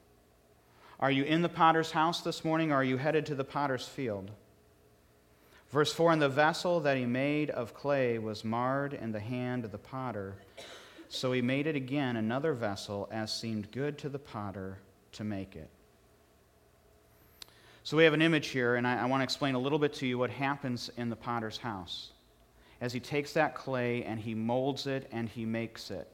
Are 0.99 1.11
you 1.11 1.23
in 1.23 1.43
the 1.43 1.49
potter's 1.49 1.91
house 1.91 2.21
this 2.21 2.43
morning, 2.43 2.71
or 2.71 2.77
are 2.77 2.83
you 2.83 2.97
headed 2.97 3.27
to 3.27 3.35
the 3.35 3.43
potter's 3.43 3.87
field? 3.87 4.31
Verse 5.69 5.93
4 5.93 6.13
And 6.13 6.21
the 6.23 6.27
vessel 6.27 6.79
that 6.79 6.97
he 6.97 7.05
made 7.05 7.51
of 7.51 7.75
clay 7.75 8.17
was 8.17 8.43
marred 8.43 8.95
in 8.95 9.11
the 9.11 9.19
hand 9.19 9.63
of 9.63 9.71
the 9.71 9.77
potter. 9.77 10.37
So 11.07 11.31
he 11.31 11.43
made 11.43 11.67
it 11.67 11.75
again 11.75 12.15
another 12.15 12.53
vessel, 12.53 13.07
as 13.11 13.31
seemed 13.31 13.71
good 13.71 13.99
to 13.99 14.09
the 14.09 14.17
potter 14.17 14.79
to 15.11 15.23
make 15.23 15.55
it. 15.55 15.69
So 17.83 17.95
we 17.95 18.05
have 18.05 18.15
an 18.15 18.23
image 18.23 18.47
here, 18.47 18.73
and 18.73 18.87
I, 18.87 19.03
I 19.03 19.05
want 19.05 19.21
to 19.21 19.23
explain 19.23 19.53
a 19.53 19.59
little 19.59 19.77
bit 19.77 19.93
to 19.95 20.07
you 20.07 20.17
what 20.17 20.31
happens 20.31 20.89
in 20.97 21.11
the 21.11 21.15
potter's 21.15 21.59
house 21.59 22.09
as 22.81 22.91
he 22.91 22.99
takes 22.99 23.33
that 23.33 23.53
clay 23.53 24.03
and 24.03 24.19
he 24.19 24.33
molds 24.33 24.87
it 24.87 25.07
and 25.11 25.29
he 25.29 25.45
makes 25.45 25.91
it. 25.91 26.07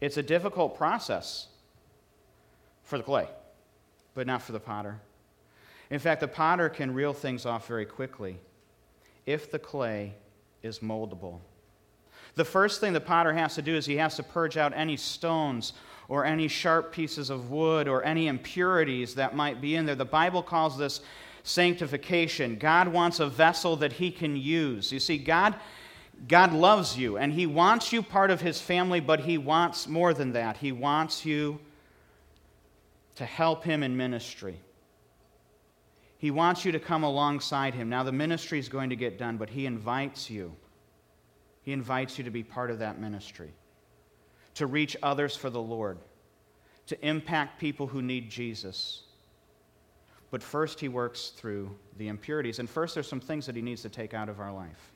It's 0.00 0.16
a 0.16 0.22
difficult 0.22 0.76
process 0.76 1.48
for 2.84 2.98
the 2.98 3.04
clay, 3.04 3.28
but 4.14 4.26
not 4.26 4.42
for 4.42 4.52
the 4.52 4.60
potter. 4.60 5.00
In 5.90 5.98
fact, 5.98 6.20
the 6.20 6.28
potter 6.28 6.68
can 6.68 6.94
reel 6.94 7.12
things 7.12 7.46
off 7.46 7.66
very 7.66 7.86
quickly 7.86 8.38
if 9.26 9.50
the 9.50 9.58
clay 9.58 10.14
is 10.62 10.80
moldable. 10.80 11.38
The 12.34 12.44
first 12.44 12.80
thing 12.80 12.92
the 12.92 13.00
potter 13.00 13.32
has 13.32 13.54
to 13.56 13.62
do 13.62 13.74
is 13.74 13.86
he 13.86 13.96
has 13.96 14.16
to 14.16 14.22
purge 14.22 14.56
out 14.56 14.72
any 14.74 14.96
stones 14.96 15.72
or 16.08 16.24
any 16.24 16.48
sharp 16.48 16.92
pieces 16.92 17.30
of 17.30 17.50
wood 17.50 17.88
or 17.88 18.04
any 18.04 18.28
impurities 18.28 19.14
that 19.16 19.34
might 19.34 19.60
be 19.60 19.74
in 19.74 19.86
there. 19.86 19.94
The 19.94 20.04
Bible 20.04 20.42
calls 20.42 20.78
this 20.78 21.00
sanctification. 21.42 22.56
God 22.56 22.88
wants 22.88 23.20
a 23.20 23.26
vessel 23.26 23.76
that 23.76 23.94
he 23.94 24.10
can 24.10 24.36
use. 24.36 24.92
You 24.92 25.00
see, 25.00 25.18
God 25.18 25.56
God 26.26 26.52
loves 26.52 26.98
you 26.98 27.16
and 27.16 27.32
He 27.32 27.46
wants 27.46 27.92
you 27.92 28.02
part 28.02 28.30
of 28.30 28.40
His 28.40 28.60
family, 28.60 29.00
but 29.00 29.20
He 29.20 29.38
wants 29.38 29.86
more 29.86 30.12
than 30.12 30.32
that. 30.32 30.56
He 30.56 30.72
wants 30.72 31.24
you 31.24 31.60
to 33.14 33.24
help 33.24 33.64
Him 33.64 33.82
in 33.82 33.96
ministry. 33.96 34.58
He 36.18 36.32
wants 36.32 36.64
you 36.64 36.72
to 36.72 36.80
come 36.80 37.04
alongside 37.04 37.74
Him. 37.74 37.88
Now, 37.88 38.02
the 38.02 38.12
ministry 38.12 38.58
is 38.58 38.68
going 38.68 38.90
to 38.90 38.96
get 38.96 39.18
done, 39.18 39.36
but 39.36 39.48
He 39.48 39.66
invites 39.66 40.28
you. 40.28 40.54
He 41.62 41.72
invites 41.72 42.18
you 42.18 42.24
to 42.24 42.30
be 42.30 42.42
part 42.42 42.70
of 42.70 42.80
that 42.80 42.98
ministry, 42.98 43.52
to 44.54 44.66
reach 44.66 44.96
others 45.02 45.36
for 45.36 45.50
the 45.50 45.60
Lord, 45.60 45.98
to 46.86 47.06
impact 47.06 47.60
people 47.60 47.86
who 47.86 48.02
need 48.02 48.30
Jesus. 48.30 49.02
But 50.30 50.42
first, 50.42 50.80
He 50.80 50.88
works 50.88 51.28
through 51.28 51.70
the 51.96 52.08
impurities. 52.08 52.58
And 52.58 52.68
first, 52.68 52.94
there's 52.94 53.08
some 53.08 53.20
things 53.20 53.46
that 53.46 53.54
He 53.54 53.62
needs 53.62 53.82
to 53.82 53.88
take 53.88 54.14
out 54.14 54.28
of 54.28 54.40
our 54.40 54.52
life. 54.52 54.92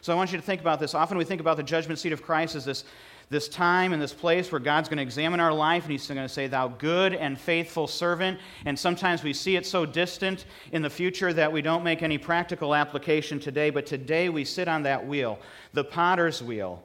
So 0.00 0.12
I 0.12 0.16
want 0.16 0.32
you 0.32 0.38
to 0.38 0.44
think 0.44 0.60
about 0.60 0.80
this. 0.80 0.94
Often 0.94 1.18
we 1.18 1.24
think 1.24 1.40
about 1.40 1.56
the 1.56 1.62
judgment 1.62 1.98
seat 1.98 2.12
of 2.12 2.22
Christ 2.22 2.54
as 2.54 2.64
this, 2.64 2.84
this 3.28 3.48
time 3.48 3.92
and 3.92 4.00
this 4.00 4.12
place 4.12 4.52
where 4.52 4.60
God's 4.60 4.88
going 4.88 4.98
to 4.98 5.02
examine 5.02 5.40
our 5.40 5.52
life 5.52 5.84
and 5.84 5.92
He's 5.92 6.06
going 6.06 6.18
to 6.18 6.28
say, 6.28 6.46
Thou 6.46 6.68
good 6.68 7.14
and 7.14 7.38
faithful 7.38 7.86
servant. 7.86 8.38
And 8.64 8.78
sometimes 8.78 9.22
we 9.22 9.32
see 9.32 9.56
it 9.56 9.66
so 9.66 9.84
distant 9.86 10.44
in 10.72 10.82
the 10.82 10.90
future 10.90 11.32
that 11.32 11.52
we 11.52 11.62
don't 11.62 11.84
make 11.84 12.02
any 12.02 12.18
practical 12.18 12.74
application 12.74 13.40
today. 13.40 13.70
But 13.70 13.86
today 13.86 14.28
we 14.28 14.44
sit 14.44 14.68
on 14.68 14.82
that 14.84 15.06
wheel, 15.06 15.38
the 15.72 15.84
potter's 15.84 16.42
wheel. 16.42 16.82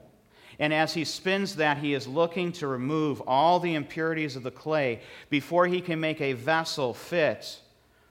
And 0.60 0.74
as 0.74 0.94
he 0.94 1.06
spins 1.06 1.56
that, 1.56 1.80
he 1.80 1.96
is 1.96 2.08
looking 2.08 2.52
to 2.54 2.68
remove 2.68 3.22
all 3.22 3.60
the 3.60 3.74
impurities 3.74 4.36
of 4.36 4.44
the 4.44 4.52
clay 4.52 5.02
before 5.30 5.66
he 5.66 5.82
can 5.82 6.00
make 6.00 6.22
a 6.22 6.34
vessel 6.34 6.94
fit 6.94 7.60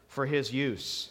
for 0.08 0.26
his 0.26 0.52
use. 0.52 1.10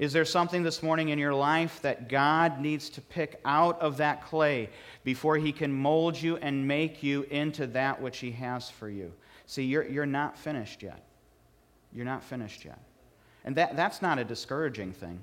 Is 0.00 0.14
there 0.14 0.24
something 0.24 0.62
this 0.62 0.82
morning 0.82 1.10
in 1.10 1.18
your 1.18 1.34
life 1.34 1.82
that 1.82 2.08
God 2.08 2.58
needs 2.58 2.88
to 2.88 3.02
pick 3.02 3.38
out 3.44 3.78
of 3.82 3.98
that 3.98 4.24
clay 4.24 4.70
before 5.04 5.36
He 5.36 5.52
can 5.52 5.70
mold 5.70 6.20
you 6.20 6.38
and 6.38 6.66
make 6.66 7.02
you 7.02 7.24
into 7.24 7.66
that 7.66 8.00
which 8.00 8.16
He 8.16 8.30
has 8.30 8.70
for 8.70 8.88
you? 8.88 9.12
See, 9.44 9.62
you're, 9.62 9.86
you're 9.86 10.06
not 10.06 10.38
finished 10.38 10.82
yet. 10.82 11.04
You're 11.92 12.06
not 12.06 12.24
finished 12.24 12.64
yet. 12.64 12.78
And 13.44 13.54
that, 13.56 13.76
that's 13.76 14.00
not 14.00 14.18
a 14.18 14.24
discouraging 14.24 14.94
thing, 14.94 15.22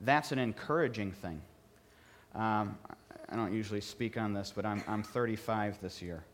that's 0.00 0.32
an 0.32 0.40
encouraging 0.40 1.12
thing. 1.12 1.40
Um, 2.34 2.76
I 3.28 3.36
don't 3.36 3.52
usually 3.52 3.80
speak 3.80 4.18
on 4.18 4.34
this, 4.34 4.52
but 4.54 4.66
I'm, 4.66 4.82
I'm 4.88 5.04
35 5.04 5.80
this 5.80 6.02
year. 6.02 6.24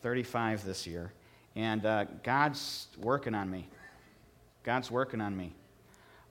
35 0.00 0.64
this 0.64 0.86
year. 0.86 1.12
And 1.56 1.84
uh, 1.84 2.06
God's 2.22 2.86
working 2.98 3.34
on 3.34 3.50
me. 3.50 3.68
God's 4.62 4.90
working 4.90 5.20
on 5.20 5.36
me. 5.36 5.52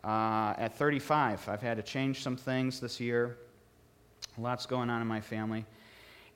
Uh, 0.04 0.54
at 0.58 0.76
35, 0.78 1.48
I've 1.48 1.62
had 1.62 1.78
to 1.78 1.84
change 1.84 2.24
some 2.24 2.36
things 2.36 2.80
this 2.80 3.00
year. 3.00 3.38
Lots 4.38 4.66
going 4.66 4.90
on 4.90 5.02
in 5.02 5.08
my 5.08 5.22
family. 5.22 5.66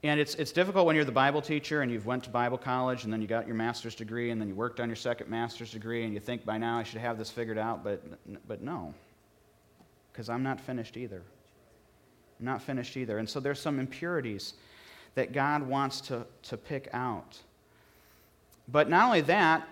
And 0.03 0.19
it's, 0.19 0.36
it's 0.36 0.51
difficult 0.51 0.86
when 0.86 0.95
you're 0.95 1.05
the 1.05 1.12
Bible 1.12 1.41
teacher 1.41 1.81
and 1.81 1.91
you've 1.91 2.05
went 2.05 2.24
to 2.25 2.29
Bible 2.29 2.60
college 2.60 3.05
and 3.05 3.12
then 3.13 3.22
you 3.22 3.27
got 3.27 3.48
your 3.48 3.55
master's 3.55 3.95
degree 3.95 4.29
and 4.29 4.39
then 4.39 4.48
you 4.48 4.53
worked 4.53 4.79
on 4.79 4.88
your 4.88 4.95
second 4.95 5.29
master's 5.29 5.72
degree 5.72 6.03
and 6.03 6.13
you 6.13 6.19
think 6.19 6.45
by 6.45 6.60
now 6.60 6.77
I 6.77 6.84
should 6.84 7.01
have 7.01 7.17
this 7.17 7.31
figured 7.31 7.57
out, 7.57 7.84
but, 7.84 8.03
but 8.48 8.62
no, 8.62 8.93
because 10.12 10.29
I'm 10.29 10.43
not 10.43 10.62
finished 10.62 10.95
either. 10.95 11.24
I'm 12.39 12.45
not 12.45 12.62
finished 12.62 12.98
either. 12.98 13.17
And 13.17 13.27
so 13.27 13.39
there's 13.39 13.60
some 13.60 13.79
impurities 13.79 14.53
that 15.15 15.34
God 15.34 15.63
wants 15.63 16.01
to, 16.01 16.27
to 16.43 16.57
pick 16.57 16.88
out. 16.93 17.39
But 18.67 18.89
not 18.89 19.05
only 19.05 19.22
that, 19.22 19.67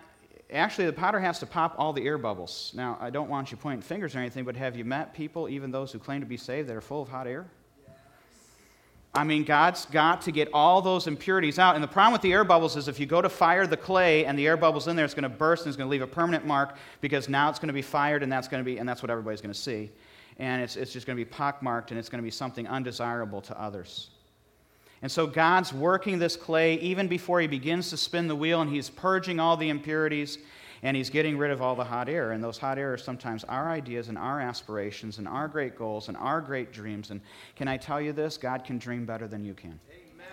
actually, 0.53 0.85
the 0.85 0.93
powder 0.93 1.19
has 1.19 1.39
to 1.39 1.45
pop 1.45 1.75
all 1.77 1.93
the 1.93 2.05
air 2.05 2.17
bubbles. 2.17 2.71
Now, 2.75 2.97
I 3.01 3.09
don't 3.09 3.29
want 3.29 3.51
you 3.51 3.57
pointing 3.57 3.81
fingers 3.81 4.15
or 4.15 4.19
anything, 4.19 4.43
but 4.45 4.55
have 4.55 4.75
you 4.75 4.85
met 4.85 5.13
people, 5.13 5.49
even 5.49 5.71
those 5.71 5.91
who 5.91 5.99
claim 5.99 6.21
to 6.21 6.27
be 6.27 6.37
saved, 6.37 6.69
that 6.69 6.75
are 6.75 6.81
full 6.81 7.01
of 7.01 7.09
hot 7.09 7.27
air? 7.27 7.47
I 9.15 9.23
mean, 9.23 9.43
God's 9.43 9.85
got 9.85 10.23
to 10.23 10.31
get 10.31 10.49
all 10.53 10.81
those 10.81 11.05
impurities 11.05 11.59
out. 11.59 11.75
And 11.75 11.83
the 11.83 11.87
problem 11.87 12.13
with 12.13 12.23
the 12.23 12.33
air 12.33 12.43
bubbles 12.43 12.75
is 12.75 12.87
if 12.87 12.99
you 12.99 13.05
go 13.05 13.21
to 13.21 13.29
fire 13.29 13.67
the 13.67 13.77
clay 13.77 14.25
and 14.25 14.37
the 14.37 14.47
air 14.47 14.57
bubbles 14.57 14.87
in 14.87 14.95
there, 14.95 15.05
it's 15.05 15.13
going 15.13 15.23
to 15.23 15.29
burst 15.29 15.63
and 15.63 15.69
it's 15.69 15.77
going 15.77 15.87
to 15.87 15.91
leave 15.91 16.01
a 16.01 16.07
permanent 16.07 16.47
mark 16.47 16.77
because 16.99 17.29
now 17.29 17.49
it's 17.49 17.59
going 17.59 17.67
to 17.67 17.73
be 17.73 17.83
fired 17.83 18.23
and 18.23 18.31
that's 18.31 18.47
going 18.47 18.63
to 18.63 18.65
be, 18.65 18.79
and 18.79 18.89
that's 18.89 19.03
what 19.03 19.11
everybody's 19.11 19.41
going 19.41 19.53
to 19.53 19.59
see. 19.59 19.91
And 20.39 20.63
it's, 20.63 20.75
it's 20.75 20.91
just 20.91 21.05
going 21.05 21.15
to 21.15 21.23
be 21.23 21.29
pockmarked 21.29 21.91
and 21.91 21.99
it's 21.99 22.09
going 22.09 22.21
to 22.21 22.23
be 22.23 22.31
something 22.31 22.67
undesirable 22.67 23.41
to 23.41 23.61
others. 23.61 24.09
And 25.03 25.11
so 25.11 25.27
God's 25.27 25.73
working 25.73 26.17
this 26.17 26.37
clay 26.37 26.75
even 26.75 27.09
before 27.09 27.41
he 27.41 27.47
begins 27.47 27.89
to 27.89 27.97
spin 27.97 28.29
the 28.29 28.35
wheel, 28.37 28.61
and 28.61 28.71
he's 28.71 28.89
purging 28.89 29.37
all 29.37 29.57
the 29.57 29.67
impurities 29.67 30.37
and 30.81 30.97
he's 30.97 31.09
getting 31.09 31.37
rid 31.37 31.51
of 31.51 31.61
all 31.61 31.75
the 31.75 31.83
hot 31.83 32.09
air. 32.09 32.31
And 32.31 32.43
those 32.43 32.57
hot 32.57 32.77
air 32.77 32.93
are 32.93 32.97
sometimes 32.97 33.45
our 33.45 33.69
ideas 33.69 34.09
and 34.09 34.17
our 34.17 34.41
aspirations 34.41 35.17
and 35.17 35.27
our 35.27 35.47
great 35.47 35.77
goals 35.77 36.09
and 36.09 36.17
our 36.17 36.41
great 36.41 36.73
dreams. 36.73 37.09
And 37.09 37.21
can 37.55 37.69
I 37.69 37.77
tell 37.77 38.01
you 38.01 38.11
this? 38.11 38.37
God 38.37 38.65
can 38.65 38.79
dream 38.79 39.05
better 39.05 39.25
than 39.25 39.45
you 39.45 39.53
can. 39.53 39.79
Amen. 39.89 40.27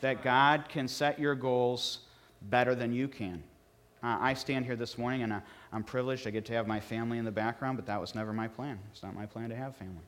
That 0.00 0.22
God 0.22 0.70
can 0.70 0.88
set 0.88 1.18
your 1.18 1.34
goals 1.34 1.98
better 2.42 2.74
than 2.74 2.94
you 2.94 3.08
can. 3.08 3.42
Uh, 4.02 4.16
I 4.20 4.34
stand 4.34 4.64
here 4.64 4.76
this 4.76 4.96
morning 4.96 5.22
and 5.22 5.34
I, 5.34 5.42
I'm 5.70 5.84
privileged. 5.84 6.26
I 6.26 6.30
get 6.30 6.46
to 6.46 6.54
have 6.54 6.66
my 6.66 6.80
family 6.80 7.18
in 7.18 7.26
the 7.26 7.30
background, 7.30 7.76
but 7.76 7.84
that 7.86 8.00
was 8.00 8.14
never 8.14 8.32
my 8.32 8.48
plan. 8.48 8.78
It's 8.90 9.02
not 9.02 9.14
my 9.14 9.26
plan 9.26 9.50
to 9.50 9.56
have 9.56 9.76
family. 9.76 10.04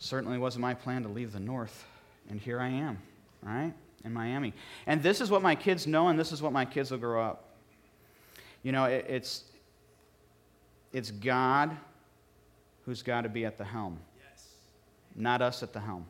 Certainly 0.00 0.38
wasn't 0.38 0.62
my 0.62 0.74
plan 0.74 1.04
to 1.04 1.08
leave 1.08 1.32
the 1.32 1.40
North 1.40 1.84
and 2.30 2.40
here 2.40 2.60
I 2.60 2.68
am, 2.68 2.98
right, 3.42 3.72
in 4.04 4.12
Miami. 4.12 4.52
And 4.86 5.02
this 5.02 5.20
is 5.20 5.30
what 5.30 5.42
my 5.42 5.54
kids 5.54 5.86
know, 5.86 6.08
and 6.08 6.18
this 6.18 6.32
is 6.32 6.42
what 6.42 6.52
my 6.52 6.64
kids 6.64 6.90
will 6.90 6.98
grow 6.98 7.22
up. 7.22 7.44
You 8.62 8.72
know, 8.72 8.84
it, 8.84 9.06
it's, 9.08 9.44
it's 10.92 11.10
God 11.10 11.76
who's 12.84 13.02
got 13.02 13.22
to 13.22 13.28
be 13.28 13.44
at 13.44 13.58
the 13.58 13.64
helm, 13.64 13.98
yes. 14.18 14.46
not 15.14 15.42
us 15.42 15.62
at 15.62 15.72
the 15.72 15.80
helm. 15.80 16.06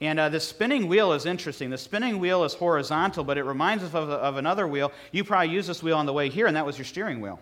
And 0.00 0.20
uh, 0.20 0.28
the 0.28 0.40
spinning 0.40 0.88
wheel 0.88 1.12
is 1.12 1.24
interesting. 1.24 1.70
The 1.70 1.78
spinning 1.78 2.18
wheel 2.18 2.44
is 2.44 2.52
horizontal, 2.52 3.24
but 3.24 3.38
it 3.38 3.44
reminds 3.44 3.82
us 3.82 3.94
of, 3.94 4.10
of 4.10 4.36
another 4.36 4.66
wheel. 4.66 4.92
You 5.10 5.24
probably 5.24 5.54
used 5.54 5.68
this 5.68 5.82
wheel 5.82 5.96
on 5.96 6.04
the 6.04 6.12
way 6.12 6.28
here, 6.28 6.46
and 6.46 6.56
that 6.56 6.66
was 6.66 6.76
your 6.76 6.84
steering 6.84 7.20
wheel. 7.20 7.40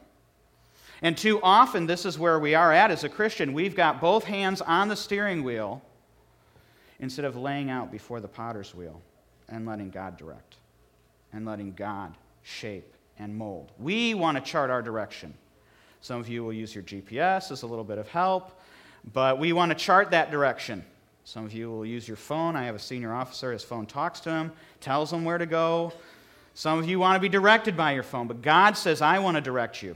And 1.02 1.18
too 1.18 1.40
often, 1.42 1.86
this 1.86 2.06
is 2.06 2.18
where 2.18 2.38
we 2.38 2.54
are 2.54 2.72
at 2.72 2.90
as 2.90 3.02
a 3.02 3.08
Christian. 3.08 3.52
We've 3.52 3.74
got 3.74 4.00
both 4.00 4.24
hands 4.24 4.60
on 4.60 4.88
the 4.88 4.96
steering 4.96 5.42
wheel, 5.42 5.82
instead 7.04 7.26
of 7.26 7.36
laying 7.36 7.70
out 7.70 7.92
before 7.92 8.18
the 8.18 8.26
potter's 8.26 8.74
wheel 8.74 9.00
and 9.48 9.66
letting 9.66 9.90
God 9.90 10.16
direct 10.16 10.56
and 11.32 11.44
letting 11.44 11.72
God 11.72 12.16
shape 12.42 12.94
and 13.18 13.36
mold. 13.36 13.70
We 13.78 14.14
want 14.14 14.38
to 14.38 14.42
chart 14.42 14.70
our 14.70 14.82
direction. 14.82 15.34
Some 16.00 16.18
of 16.18 16.28
you 16.28 16.42
will 16.42 16.52
use 16.52 16.74
your 16.74 16.82
GPS 16.82 17.52
as 17.52 17.62
a 17.62 17.66
little 17.66 17.84
bit 17.84 17.98
of 17.98 18.08
help, 18.08 18.58
but 19.12 19.38
we 19.38 19.52
want 19.52 19.70
to 19.70 19.74
chart 19.76 20.10
that 20.12 20.30
direction. 20.30 20.82
Some 21.24 21.44
of 21.44 21.52
you 21.52 21.70
will 21.70 21.84
use 21.84 22.08
your 22.08 22.16
phone. 22.16 22.56
I 22.56 22.64
have 22.64 22.74
a 22.74 22.78
senior 22.80 23.12
officer, 23.12 23.52
his 23.52 23.62
phone 23.62 23.84
talks 23.84 24.20
to 24.20 24.30
him, 24.30 24.52
tells 24.80 25.12
him 25.12 25.24
where 25.24 25.38
to 25.38 25.46
go. 25.46 25.92
Some 26.54 26.78
of 26.78 26.88
you 26.88 26.98
want 26.98 27.16
to 27.16 27.20
be 27.20 27.28
directed 27.28 27.76
by 27.76 27.92
your 27.92 28.02
phone, 28.02 28.28
but 28.28 28.40
God 28.40 28.78
says, 28.78 29.02
I 29.02 29.18
want 29.18 29.36
to 29.36 29.40
direct 29.42 29.82
you. 29.82 29.94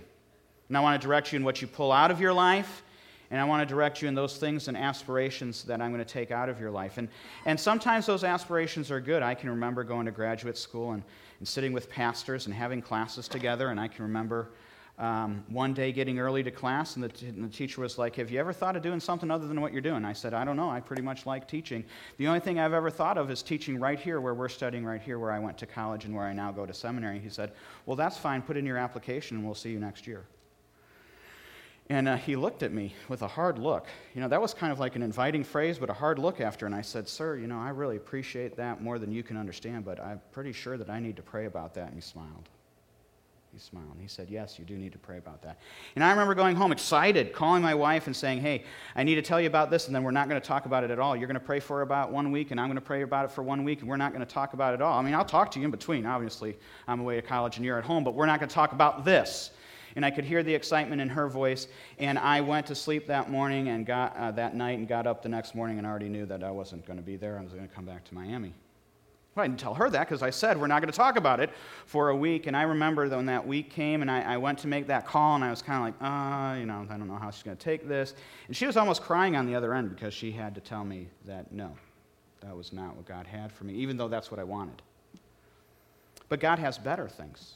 And 0.68 0.76
I 0.76 0.80
want 0.80 1.00
to 1.00 1.06
direct 1.06 1.32
you 1.32 1.38
in 1.38 1.44
what 1.44 1.62
you 1.62 1.68
pull 1.68 1.90
out 1.90 2.10
of 2.10 2.20
your 2.20 2.34
life 2.34 2.82
and 3.30 3.40
I 3.40 3.44
want 3.44 3.66
to 3.66 3.74
direct 3.74 4.00
you 4.00 4.08
in 4.08 4.14
those 4.14 4.38
things 4.38 4.68
and 4.68 4.76
aspirations 4.76 5.64
that 5.64 5.80
I'm 5.80 5.92
going 5.92 6.04
to 6.04 6.12
take 6.12 6.30
out 6.30 6.48
of 6.48 6.60
your 6.60 6.70
life. 6.70 6.98
And, 6.98 7.08
and 7.44 7.58
sometimes 7.58 8.06
those 8.06 8.24
aspirations 8.24 8.90
are 8.90 9.00
good. 9.00 9.22
I 9.22 9.34
can 9.34 9.50
remember 9.50 9.84
going 9.84 10.06
to 10.06 10.12
graduate 10.12 10.56
school 10.56 10.92
and, 10.92 11.02
and 11.38 11.46
sitting 11.46 11.72
with 11.72 11.90
pastors 11.90 12.46
and 12.46 12.54
having 12.54 12.80
classes 12.80 13.28
together. 13.28 13.68
And 13.68 13.78
I 13.78 13.88
can 13.88 14.04
remember 14.04 14.50
um, 14.98 15.44
one 15.48 15.74
day 15.74 15.92
getting 15.92 16.18
early 16.18 16.42
to 16.42 16.50
class, 16.50 16.96
and 16.96 17.04
the, 17.04 17.08
t- 17.08 17.28
and 17.28 17.44
the, 17.44 17.48
teacher 17.48 17.80
was 17.80 17.98
like, 17.98 18.16
Have 18.16 18.32
you 18.32 18.40
ever 18.40 18.52
thought 18.52 18.74
of 18.74 18.82
doing 18.82 18.98
something 18.98 19.30
other 19.30 19.46
than 19.46 19.60
what 19.60 19.72
you're 19.72 19.80
doing? 19.80 20.04
I 20.04 20.12
said, 20.12 20.34
I 20.34 20.44
don't 20.44 20.56
know. 20.56 20.68
I 20.68 20.80
pretty 20.80 21.02
much 21.02 21.24
like 21.24 21.46
teaching. 21.46 21.84
The 22.16 22.26
only 22.26 22.40
thing 22.40 22.58
I've 22.58 22.72
ever 22.72 22.90
thought 22.90 23.16
of 23.16 23.30
is 23.30 23.40
teaching 23.40 23.78
right 23.78 23.98
here, 23.98 24.20
where 24.20 24.34
we're 24.34 24.48
studying 24.48 24.84
right 24.84 25.00
here, 25.00 25.20
where 25.20 25.30
I 25.30 25.38
went 25.38 25.56
to 25.58 25.66
college 25.66 26.04
and 26.04 26.16
where 26.16 26.24
I 26.24 26.32
now 26.32 26.50
go 26.50 26.66
to 26.66 26.74
seminary. 26.74 27.20
He 27.20 27.28
said, 27.28 27.52
Well, 27.86 27.94
that's 27.94 28.16
fine. 28.16 28.42
Put 28.42 28.56
in 28.56 28.66
your 28.66 28.76
application, 28.76 29.36
and 29.36 29.46
we'll 29.46 29.54
see 29.54 29.70
you 29.70 29.78
next 29.78 30.04
year. 30.04 30.24
And 31.90 32.06
uh, 32.06 32.16
he 32.16 32.36
looked 32.36 32.62
at 32.62 32.72
me 32.72 32.94
with 33.08 33.22
a 33.22 33.28
hard 33.28 33.58
look. 33.58 33.86
You 34.14 34.20
know, 34.20 34.28
that 34.28 34.42
was 34.42 34.52
kind 34.52 34.72
of 34.72 34.78
like 34.78 34.94
an 34.94 35.02
inviting 35.02 35.42
phrase, 35.42 35.78
but 35.78 35.88
a 35.88 35.94
hard 35.94 36.18
look 36.18 36.40
after. 36.40 36.66
And 36.66 36.74
I 36.74 36.82
said, 36.82 37.08
Sir, 37.08 37.36
you 37.36 37.46
know, 37.46 37.58
I 37.58 37.70
really 37.70 37.96
appreciate 37.96 38.56
that 38.56 38.82
more 38.82 38.98
than 38.98 39.10
you 39.10 39.22
can 39.22 39.38
understand, 39.38 39.86
but 39.86 39.98
I'm 39.98 40.20
pretty 40.30 40.52
sure 40.52 40.76
that 40.76 40.90
I 40.90 41.00
need 41.00 41.16
to 41.16 41.22
pray 41.22 41.46
about 41.46 41.74
that. 41.74 41.86
And 41.86 41.94
he 41.94 42.02
smiled. 42.02 42.50
He 43.54 43.58
smiled. 43.58 43.92
And 43.92 44.02
he 44.02 44.06
said, 44.06 44.28
Yes, 44.28 44.58
you 44.58 44.66
do 44.66 44.76
need 44.76 44.92
to 44.92 44.98
pray 44.98 45.16
about 45.16 45.40
that. 45.42 45.58
And 45.94 46.04
I 46.04 46.10
remember 46.10 46.34
going 46.34 46.56
home 46.56 46.72
excited, 46.72 47.32
calling 47.32 47.62
my 47.62 47.74
wife 47.74 48.06
and 48.06 48.14
saying, 48.14 48.42
Hey, 48.42 48.64
I 48.94 49.02
need 49.02 49.14
to 49.14 49.22
tell 49.22 49.40
you 49.40 49.46
about 49.46 49.70
this, 49.70 49.86
and 49.86 49.94
then 49.96 50.02
we're 50.02 50.10
not 50.10 50.28
going 50.28 50.38
to 50.38 50.46
talk 50.46 50.66
about 50.66 50.84
it 50.84 50.90
at 50.90 50.98
all. 50.98 51.16
You're 51.16 51.26
going 51.26 51.34
to 51.34 51.40
pray 51.40 51.58
for 51.58 51.80
about 51.80 52.12
one 52.12 52.30
week, 52.30 52.50
and 52.50 52.60
I'm 52.60 52.66
going 52.66 52.74
to 52.74 52.82
pray 52.82 53.00
about 53.00 53.24
it 53.24 53.30
for 53.30 53.42
one 53.42 53.64
week, 53.64 53.80
and 53.80 53.88
we're 53.88 53.96
not 53.96 54.12
going 54.12 54.24
to 54.24 54.30
talk 54.30 54.52
about 54.52 54.74
it 54.74 54.76
at 54.76 54.82
all. 54.82 54.98
I 54.98 55.02
mean, 55.02 55.14
I'll 55.14 55.24
talk 55.24 55.50
to 55.52 55.58
you 55.58 55.64
in 55.64 55.70
between. 55.70 56.04
Obviously, 56.04 56.58
I'm 56.86 57.00
away 57.00 57.16
to 57.16 57.22
college 57.22 57.56
and 57.56 57.64
you're 57.64 57.78
at 57.78 57.84
home, 57.84 58.04
but 58.04 58.14
we're 58.14 58.26
not 58.26 58.40
going 58.40 58.50
to 58.50 58.54
talk 58.54 58.72
about 58.72 59.06
this 59.06 59.52
and 59.98 60.06
I 60.06 60.12
could 60.12 60.24
hear 60.24 60.44
the 60.44 60.54
excitement 60.54 61.00
in 61.00 61.08
her 61.08 61.26
voice. 61.26 61.66
And 61.98 62.20
I 62.20 62.40
went 62.40 62.68
to 62.68 62.76
sleep 62.76 63.08
that 63.08 63.32
morning 63.32 63.70
and 63.70 63.84
got 63.84 64.16
uh, 64.16 64.30
that 64.30 64.54
night 64.54 64.78
and 64.78 64.86
got 64.86 65.08
up 65.08 65.24
the 65.24 65.28
next 65.28 65.56
morning 65.56 65.76
and 65.76 65.84
already 65.84 66.08
knew 66.08 66.24
that 66.26 66.44
I 66.44 66.52
wasn't 66.52 66.86
going 66.86 67.00
to 67.00 67.02
be 67.02 67.16
there. 67.16 67.36
I 67.36 67.42
was 67.42 67.52
going 67.52 67.66
to 67.68 67.74
come 67.74 67.84
back 67.84 68.04
to 68.04 68.14
Miami. 68.14 68.54
Well, 69.34 69.42
I 69.42 69.48
didn't 69.48 69.58
tell 69.58 69.74
her 69.74 69.90
that 69.90 70.06
because 70.08 70.22
I 70.22 70.30
said 70.30 70.56
we're 70.56 70.68
not 70.68 70.82
going 70.82 70.92
to 70.92 70.96
talk 70.96 71.16
about 71.16 71.40
it 71.40 71.50
for 71.86 72.10
a 72.10 72.16
week. 72.16 72.46
And 72.46 72.56
I 72.56 72.62
remember 72.62 73.08
when 73.08 73.26
that 73.26 73.44
week 73.44 73.70
came 73.70 74.00
and 74.00 74.08
I, 74.08 74.20
I 74.34 74.36
went 74.36 74.60
to 74.60 74.68
make 74.68 74.86
that 74.86 75.04
call 75.04 75.34
and 75.34 75.42
I 75.42 75.50
was 75.50 75.62
kind 75.62 75.78
of 75.80 76.00
like, 76.00 76.08
uh, 76.08 76.60
you 76.60 76.66
know, 76.66 76.86
I 76.88 76.96
don't 76.96 77.08
know 77.08 77.16
how 77.16 77.32
she's 77.32 77.42
going 77.42 77.56
to 77.56 77.64
take 77.64 77.88
this. 77.88 78.14
And 78.46 78.56
she 78.56 78.66
was 78.66 78.76
almost 78.76 79.02
crying 79.02 79.34
on 79.34 79.46
the 79.46 79.56
other 79.56 79.74
end 79.74 79.92
because 79.92 80.14
she 80.14 80.30
had 80.30 80.54
to 80.54 80.60
tell 80.60 80.84
me 80.84 81.08
that 81.24 81.50
no, 81.50 81.76
that 82.42 82.56
was 82.56 82.72
not 82.72 82.94
what 82.94 83.04
God 83.04 83.26
had 83.26 83.50
for 83.50 83.64
me, 83.64 83.74
even 83.74 83.96
though 83.96 84.06
that's 84.06 84.30
what 84.30 84.38
I 84.38 84.44
wanted. 84.44 84.80
But 86.28 86.38
God 86.38 86.60
has 86.60 86.78
better 86.78 87.08
things. 87.08 87.54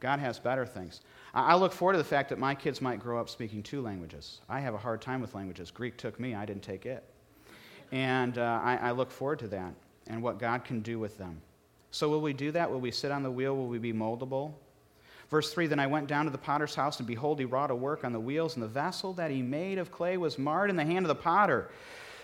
God 0.00 0.18
has 0.20 0.38
better 0.38 0.66
things. 0.66 1.00
I 1.36 1.54
look 1.54 1.72
forward 1.72 1.92
to 1.92 1.98
the 1.98 2.04
fact 2.04 2.30
that 2.30 2.38
my 2.38 2.54
kids 2.54 2.80
might 2.80 2.98
grow 2.98 3.20
up 3.20 3.28
speaking 3.28 3.62
two 3.62 3.82
languages. 3.82 4.40
I 4.48 4.58
have 4.60 4.72
a 4.72 4.78
hard 4.78 5.02
time 5.02 5.20
with 5.20 5.34
languages. 5.34 5.70
Greek 5.70 5.98
took 5.98 6.18
me, 6.18 6.34
I 6.34 6.46
didn't 6.46 6.62
take 6.62 6.86
it. 6.86 7.04
And 7.92 8.38
uh, 8.38 8.60
I, 8.64 8.76
I 8.76 8.90
look 8.92 9.10
forward 9.10 9.40
to 9.40 9.48
that 9.48 9.74
and 10.06 10.22
what 10.22 10.38
God 10.38 10.64
can 10.64 10.80
do 10.80 10.98
with 10.98 11.18
them. 11.18 11.42
So, 11.90 12.08
will 12.08 12.22
we 12.22 12.32
do 12.32 12.52
that? 12.52 12.70
Will 12.70 12.80
we 12.80 12.90
sit 12.90 13.12
on 13.12 13.22
the 13.22 13.30
wheel? 13.30 13.54
Will 13.54 13.68
we 13.68 13.78
be 13.78 13.92
moldable? 13.92 14.54
Verse 15.30 15.52
3 15.52 15.66
Then 15.66 15.78
I 15.78 15.86
went 15.86 16.06
down 16.08 16.24
to 16.24 16.30
the 16.30 16.38
potter's 16.38 16.74
house, 16.74 16.98
and 17.00 17.06
behold, 17.06 17.38
he 17.38 17.44
wrought 17.44 17.70
a 17.70 17.74
work 17.74 18.02
on 18.02 18.12
the 18.12 18.20
wheels, 18.20 18.54
and 18.54 18.62
the 18.62 18.68
vessel 18.68 19.12
that 19.14 19.30
he 19.30 19.42
made 19.42 19.76
of 19.76 19.92
clay 19.92 20.16
was 20.16 20.38
marred 20.38 20.70
in 20.70 20.76
the 20.76 20.84
hand 20.84 21.04
of 21.04 21.08
the 21.08 21.14
potter. 21.14 21.70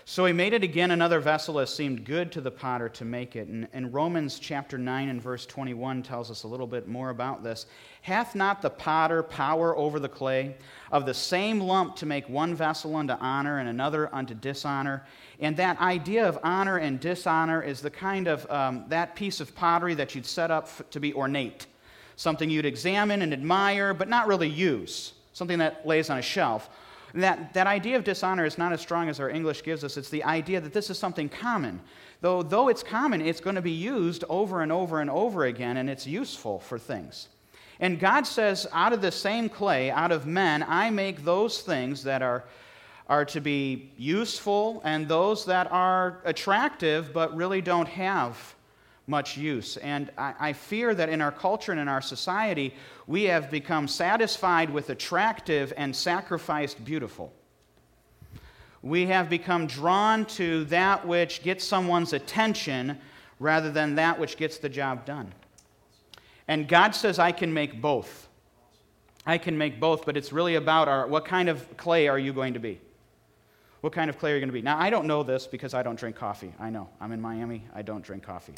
So 0.05 0.25
he 0.25 0.33
made 0.33 0.51
it 0.51 0.63
again 0.63 0.91
another 0.91 1.21
vessel 1.21 1.59
as 1.59 1.73
seemed 1.73 2.03
good 2.03 2.29
to 2.33 2.41
the 2.41 2.51
potter 2.51 2.89
to 2.89 3.05
make 3.05 3.37
it. 3.37 3.47
And, 3.47 3.69
and, 3.71 3.93
Romans 3.93 4.37
chapter 4.37 4.77
9 4.77 5.07
and 5.07 5.21
verse 5.21 5.45
21 5.45 6.03
tells 6.03 6.29
us 6.29 6.43
a 6.43 6.47
little 6.47 6.67
bit 6.67 6.89
more 6.89 7.09
about 7.09 7.41
this. 7.41 7.67
Hath 8.01 8.35
not 8.35 8.61
the 8.61 8.69
potter 8.69 9.23
power 9.23 9.77
over 9.77 10.01
the 10.01 10.09
clay, 10.09 10.57
of 10.91 11.05
the 11.05 11.13
same 11.13 11.61
lump 11.61 11.95
to 11.97 12.05
make 12.05 12.27
one 12.27 12.53
vessel 12.53 12.97
unto 12.97 13.13
honor 13.13 13.59
and 13.59 13.69
another 13.69 14.13
unto 14.13 14.33
dishonor? 14.33 15.05
And 15.39 15.55
that 15.55 15.79
idea 15.79 16.27
of 16.27 16.37
honor 16.43 16.77
and 16.77 16.99
dishonor 16.99 17.61
is 17.61 17.79
the 17.79 17.89
kind 17.89 18.27
of 18.27 18.49
um, 18.51 18.83
that 18.89 19.15
piece 19.15 19.39
of 19.39 19.55
pottery 19.55 19.93
that 19.93 20.15
you'd 20.15 20.25
set 20.25 20.51
up 20.51 20.89
to 20.91 20.99
be 20.99 21.13
ornate, 21.13 21.67
something 22.17 22.49
you'd 22.49 22.65
examine 22.65 23.21
and 23.21 23.31
admire, 23.31 23.93
but 23.93 24.09
not 24.09 24.27
really 24.27 24.49
use, 24.49 25.13
something 25.31 25.59
that 25.59 25.87
lays 25.87 26.09
on 26.09 26.17
a 26.17 26.21
shelf. 26.21 26.69
That, 27.13 27.53
that 27.53 27.67
idea 27.67 27.95
of 27.95 28.03
dishonor 28.03 28.45
is 28.45 28.57
not 28.57 28.73
as 28.73 28.81
strong 28.81 29.07
as 29.07 29.19
our 29.19 29.29
English 29.29 29.63
gives 29.63 29.83
us. 29.83 29.97
It's 29.97 30.09
the 30.09 30.23
idea 30.23 30.59
that 30.61 30.73
this 30.73 30.89
is 30.89 30.97
something 30.97 31.29
common. 31.29 31.79
Though, 32.21 32.41
though 32.41 32.69
it's 32.69 32.81
common, 32.81 33.21
it's 33.21 33.39
going 33.39 33.55
to 33.55 33.61
be 33.61 33.71
used 33.71 34.23
over 34.29 34.61
and 34.61 34.71
over 34.71 34.99
and 34.99 35.09
over 35.09 35.45
again, 35.45 35.77
and 35.77 35.89
it's 35.89 36.07
useful 36.07 36.59
for 36.59 36.79
things. 36.79 37.27
And 37.79 37.99
God 37.99 38.25
says, 38.25 38.65
out 38.71 38.93
of 38.93 39.01
the 39.01 39.11
same 39.11 39.49
clay, 39.49 39.91
out 39.91 40.11
of 40.11 40.25
men, 40.25 40.63
I 40.67 40.89
make 40.89 41.23
those 41.23 41.61
things 41.61 42.03
that 42.03 42.21
are, 42.21 42.45
are 43.07 43.25
to 43.25 43.41
be 43.41 43.91
useful 43.97 44.81
and 44.83 45.07
those 45.07 45.45
that 45.45 45.71
are 45.71 46.21
attractive 46.23 47.13
but 47.13 47.35
really 47.35 47.61
don't 47.61 47.89
have 47.89 48.55
much 49.07 49.37
use. 49.37 49.77
And 49.77 50.09
I, 50.17 50.33
I, 50.39 50.53
fear 50.53 50.95
that 50.95 51.09
in 51.09 51.21
our 51.21 51.31
culture 51.31 51.71
and 51.71 51.81
in 51.81 51.87
our 51.87 52.01
society, 52.01 52.73
we 53.05 53.23
have 53.23 53.51
become 53.51 53.87
satisfied 53.87 54.69
with 54.69 54.89
attractive 54.89 55.73
and 55.75 55.93
sacrificed 55.93 56.83
beautiful. 56.85 57.33
We 58.81 59.05
have 59.07 59.29
become 59.29 59.67
drawn 59.67 60.25
to 60.25 60.65
that 60.65 61.05
which 61.05 61.43
gets 61.43 61.65
someone's 61.65 62.13
attention 62.13 62.97
rather 63.39 63.71
than 63.71 63.95
that 63.95 64.19
which 64.19 64.37
gets 64.37 64.57
the 64.57 64.69
job 64.69 65.05
done. 65.05 65.33
And 66.47 66.67
God 66.67 66.91
says, 66.91 67.19
I 67.19 67.31
can 67.31 67.53
make 67.53 67.81
both. 67.81 68.29
I 69.25 69.37
can 69.37 69.57
make 69.57 69.79
both, 69.79 70.05
but 70.05 70.17
it's 70.17 70.33
really 70.33 70.55
about 70.55 70.87
our, 70.87 71.07
what 71.07 71.25
kind 71.25 71.49
of 71.49 71.77
clay 71.77 72.07
are 72.07 72.19
you 72.19 72.33
going 72.33 72.53
to 72.53 72.59
be? 72.59 72.79
What 73.81 73.93
kind 73.93 74.09
of 74.09 74.17
clay 74.17 74.31
are 74.31 74.35
you 74.35 74.39
going 74.39 74.49
to 74.49 74.53
be? 74.53 74.61
Now, 74.61 74.79
I 74.79 74.89
don't 74.89 75.07
know 75.07 75.23
this 75.23 75.47
because 75.47 75.73
I 75.73 75.83
don't 75.83 75.97
drink 75.97 76.15
coffee. 76.15 76.53
I 76.59 76.69
know. 76.69 76.89
I'm 77.01 77.11
in 77.11 77.21
Miami. 77.21 77.63
I 77.73 77.81
don't 77.81 78.03
drink 78.03 78.23
coffee. 78.23 78.53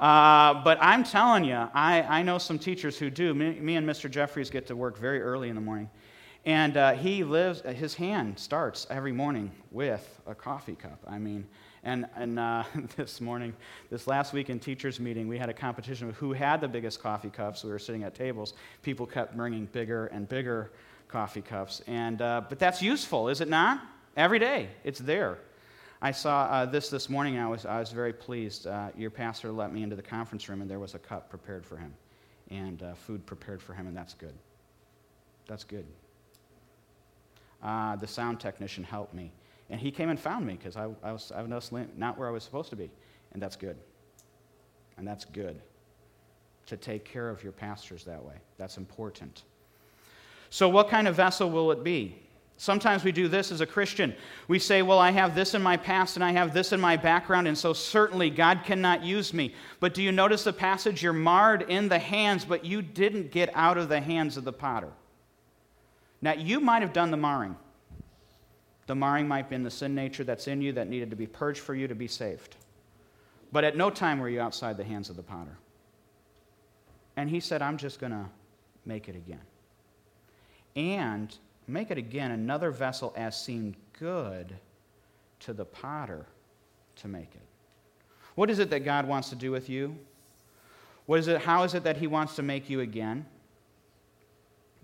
Uh, 0.00 0.64
but 0.64 0.78
I'm 0.80 1.04
telling 1.04 1.44
you, 1.44 1.68
I, 1.74 2.02
I 2.02 2.22
know 2.22 2.38
some 2.38 2.58
teachers 2.58 2.98
who 2.98 3.10
do. 3.10 3.34
Me, 3.34 3.60
me, 3.60 3.76
and 3.76 3.86
Mr. 3.86 4.10
Jeffries 4.10 4.48
get 4.48 4.66
to 4.68 4.76
work 4.76 4.96
very 4.96 5.20
early 5.20 5.50
in 5.50 5.54
the 5.54 5.60
morning. 5.60 5.90
And 6.46 6.78
uh, 6.78 6.92
he 6.94 7.22
lives, 7.22 7.60
his 7.60 7.94
hand 7.94 8.38
starts 8.38 8.86
every 8.88 9.12
morning 9.12 9.50
with 9.70 10.20
a 10.26 10.34
coffee 10.34 10.74
cup. 10.74 10.98
I 11.06 11.18
mean, 11.18 11.46
and, 11.84 12.06
and 12.16 12.38
uh, 12.38 12.64
this 12.96 13.20
morning, 13.20 13.54
this 13.90 14.06
last 14.06 14.32
week 14.32 14.48
in 14.48 14.58
teachers' 14.58 14.98
meeting, 14.98 15.28
we 15.28 15.36
had 15.36 15.50
a 15.50 15.54
competition 15.54 16.08
of 16.08 16.16
who 16.16 16.32
had 16.32 16.62
the 16.62 16.68
biggest 16.68 17.02
coffee 17.02 17.28
cups. 17.28 17.62
We 17.62 17.70
were 17.70 17.78
sitting 17.78 18.04
at 18.04 18.14
tables. 18.14 18.54
People 18.80 19.04
kept 19.04 19.36
bringing 19.36 19.66
bigger 19.66 20.06
and 20.06 20.26
bigger 20.26 20.72
coffee 21.08 21.42
cups. 21.42 21.82
And, 21.86 22.22
uh, 22.22 22.40
but 22.48 22.58
that's 22.58 22.80
useful, 22.80 23.28
is 23.28 23.42
it 23.42 23.48
not? 23.48 23.82
Every 24.16 24.38
day, 24.38 24.70
it's 24.82 24.98
there. 24.98 25.38
I 26.02 26.12
saw 26.12 26.44
uh, 26.44 26.66
this 26.66 26.88
this 26.88 27.10
morning, 27.10 27.36
and 27.36 27.44
I 27.44 27.48
was, 27.48 27.66
I 27.66 27.78
was 27.78 27.92
very 27.92 28.12
pleased. 28.12 28.66
Uh, 28.66 28.88
your 28.96 29.10
pastor 29.10 29.52
let 29.52 29.72
me 29.72 29.82
into 29.82 29.96
the 29.96 30.02
conference 30.02 30.48
room, 30.48 30.62
and 30.62 30.70
there 30.70 30.78
was 30.78 30.94
a 30.94 30.98
cup 30.98 31.28
prepared 31.28 31.66
for 31.66 31.76
him 31.76 31.92
and 32.50 32.82
uh, 32.82 32.94
food 32.94 33.24
prepared 33.26 33.62
for 33.62 33.74
him, 33.74 33.86
and 33.86 33.96
that's 33.96 34.14
good. 34.14 34.34
That's 35.46 35.64
good. 35.64 35.86
Uh, 37.62 37.96
the 37.96 38.06
sound 38.06 38.40
technician 38.40 38.82
helped 38.82 39.14
me, 39.14 39.32
and 39.68 39.80
he 39.80 39.90
came 39.90 40.10
and 40.10 40.18
found 40.18 40.46
me 40.46 40.54
because 40.54 40.76
I, 40.76 40.88
I, 41.02 41.12
was, 41.12 41.32
I 41.34 41.42
was 41.42 41.70
not 41.96 42.18
where 42.18 42.28
I 42.28 42.30
was 42.30 42.42
supposed 42.42 42.70
to 42.70 42.76
be, 42.76 42.90
and 43.32 43.42
that's 43.42 43.56
good. 43.56 43.76
And 44.96 45.06
that's 45.06 45.24
good 45.24 45.60
to 46.66 46.76
take 46.76 47.04
care 47.04 47.30
of 47.30 47.42
your 47.42 47.52
pastors 47.52 48.04
that 48.04 48.22
way. 48.22 48.34
That's 48.58 48.76
important. 48.76 49.44
So, 50.50 50.68
what 50.68 50.88
kind 50.88 51.08
of 51.08 51.14
vessel 51.14 51.50
will 51.50 51.72
it 51.72 51.84
be? 51.84 52.22
Sometimes 52.60 53.04
we 53.04 53.10
do 53.10 53.26
this 53.26 53.50
as 53.52 53.62
a 53.62 53.66
Christian. 53.66 54.14
We 54.46 54.58
say, 54.58 54.82
Well, 54.82 54.98
I 54.98 55.12
have 55.12 55.34
this 55.34 55.54
in 55.54 55.62
my 55.62 55.78
past 55.78 56.16
and 56.18 56.22
I 56.22 56.32
have 56.32 56.52
this 56.52 56.74
in 56.74 56.80
my 56.80 56.98
background, 56.98 57.48
and 57.48 57.56
so 57.56 57.72
certainly 57.72 58.28
God 58.28 58.64
cannot 58.66 59.02
use 59.02 59.32
me. 59.32 59.54
But 59.80 59.94
do 59.94 60.02
you 60.02 60.12
notice 60.12 60.44
the 60.44 60.52
passage? 60.52 61.02
You're 61.02 61.14
marred 61.14 61.62
in 61.70 61.88
the 61.88 61.98
hands, 61.98 62.44
but 62.44 62.62
you 62.62 62.82
didn't 62.82 63.30
get 63.30 63.48
out 63.54 63.78
of 63.78 63.88
the 63.88 63.98
hands 63.98 64.36
of 64.36 64.44
the 64.44 64.52
potter. 64.52 64.90
Now, 66.20 66.34
you 66.34 66.60
might 66.60 66.82
have 66.82 66.92
done 66.92 67.10
the 67.10 67.16
marring. 67.16 67.56
The 68.88 68.94
marring 68.94 69.26
might 69.26 69.38
have 69.38 69.48
been 69.48 69.62
the 69.62 69.70
sin 69.70 69.94
nature 69.94 70.22
that's 70.22 70.46
in 70.46 70.60
you 70.60 70.74
that 70.74 70.86
needed 70.86 71.08
to 71.08 71.16
be 71.16 71.26
purged 71.26 71.60
for 71.60 71.74
you 71.74 71.88
to 71.88 71.94
be 71.94 72.08
saved. 72.08 72.56
But 73.52 73.64
at 73.64 73.74
no 73.74 73.88
time 73.88 74.18
were 74.18 74.28
you 74.28 74.42
outside 74.42 74.76
the 74.76 74.84
hands 74.84 75.08
of 75.08 75.16
the 75.16 75.22
potter. 75.22 75.56
And 77.16 77.30
he 77.30 77.40
said, 77.40 77.62
I'm 77.62 77.78
just 77.78 78.00
going 78.00 78.12
to 78.12 78.26
make 78.84 79.08
it 79.08 79.16
again. 79.16 79.40
And 80.76 81.34
make 81.70 81.90
it 81.90 81.98
again 81.98 82.30
another 82.30 82.70
vessel 82.70 83.12
as 83.16 83.40
seemed 83.40 83.76
good 83.98 84.54
to 85.40 85.52
the 85.52 85.64
potter 85.64 86.26
to 86.96 87.08
make 87.08 87.34
it. 87.34 87.42
What 88.34 88.50
is 88.50 88.58
it 88.58 88.70
that 88.70 88.84
God 88.84 89.06
wants 89.06 89.30
to 89.30 89.36
do 89.36 89.50
with 89.50 89.68
you? 89.68 89.96
What 91.06 91.18
is 91.18 91.28
it, 91.28 91.40
how 91.40 91.64
is 91.64 91.74
it 91.74 91.84
that 91.84 91.96
He 91.96 92.06
wants 92.06 92.36
to 92.36 92.42
make 92.42 92.70
you 92.70 92.80
again? 92.80 93.26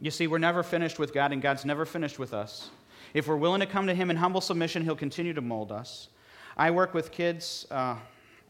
You 0.01 0.11
see, 0.11 0.27
we're 0.27 0.39
never 0.39 0.63
finished 0.63 0.99
with 0.99 1.15
God, 1.15 1.33
and 1.33 1.41
God's 1.41 1.65
never 1.65 1.85
finished 1.85 2.19
with 2.19 2.35
us. 2.35 2.71
If 3.15 3.29
we're 3.29 3.37
willing 3.37 3.61
to 3.61 3.67
come 3.67 3.87
to 3.87 3.95
Him 3.95 4.11
in 4.11 4.17
humble 4.17 4.41
submission, 4.41 4.83
He'll 4.83 4.97
continue 4.97 5.33
to 5.33 5.41
mold 5.41 5.73
us. 5.73 6.09
I 6.57 6.71
work 6.71 6.95
with 6.95 7.13
kids 7.13 7.67
uh, 7.71 7.97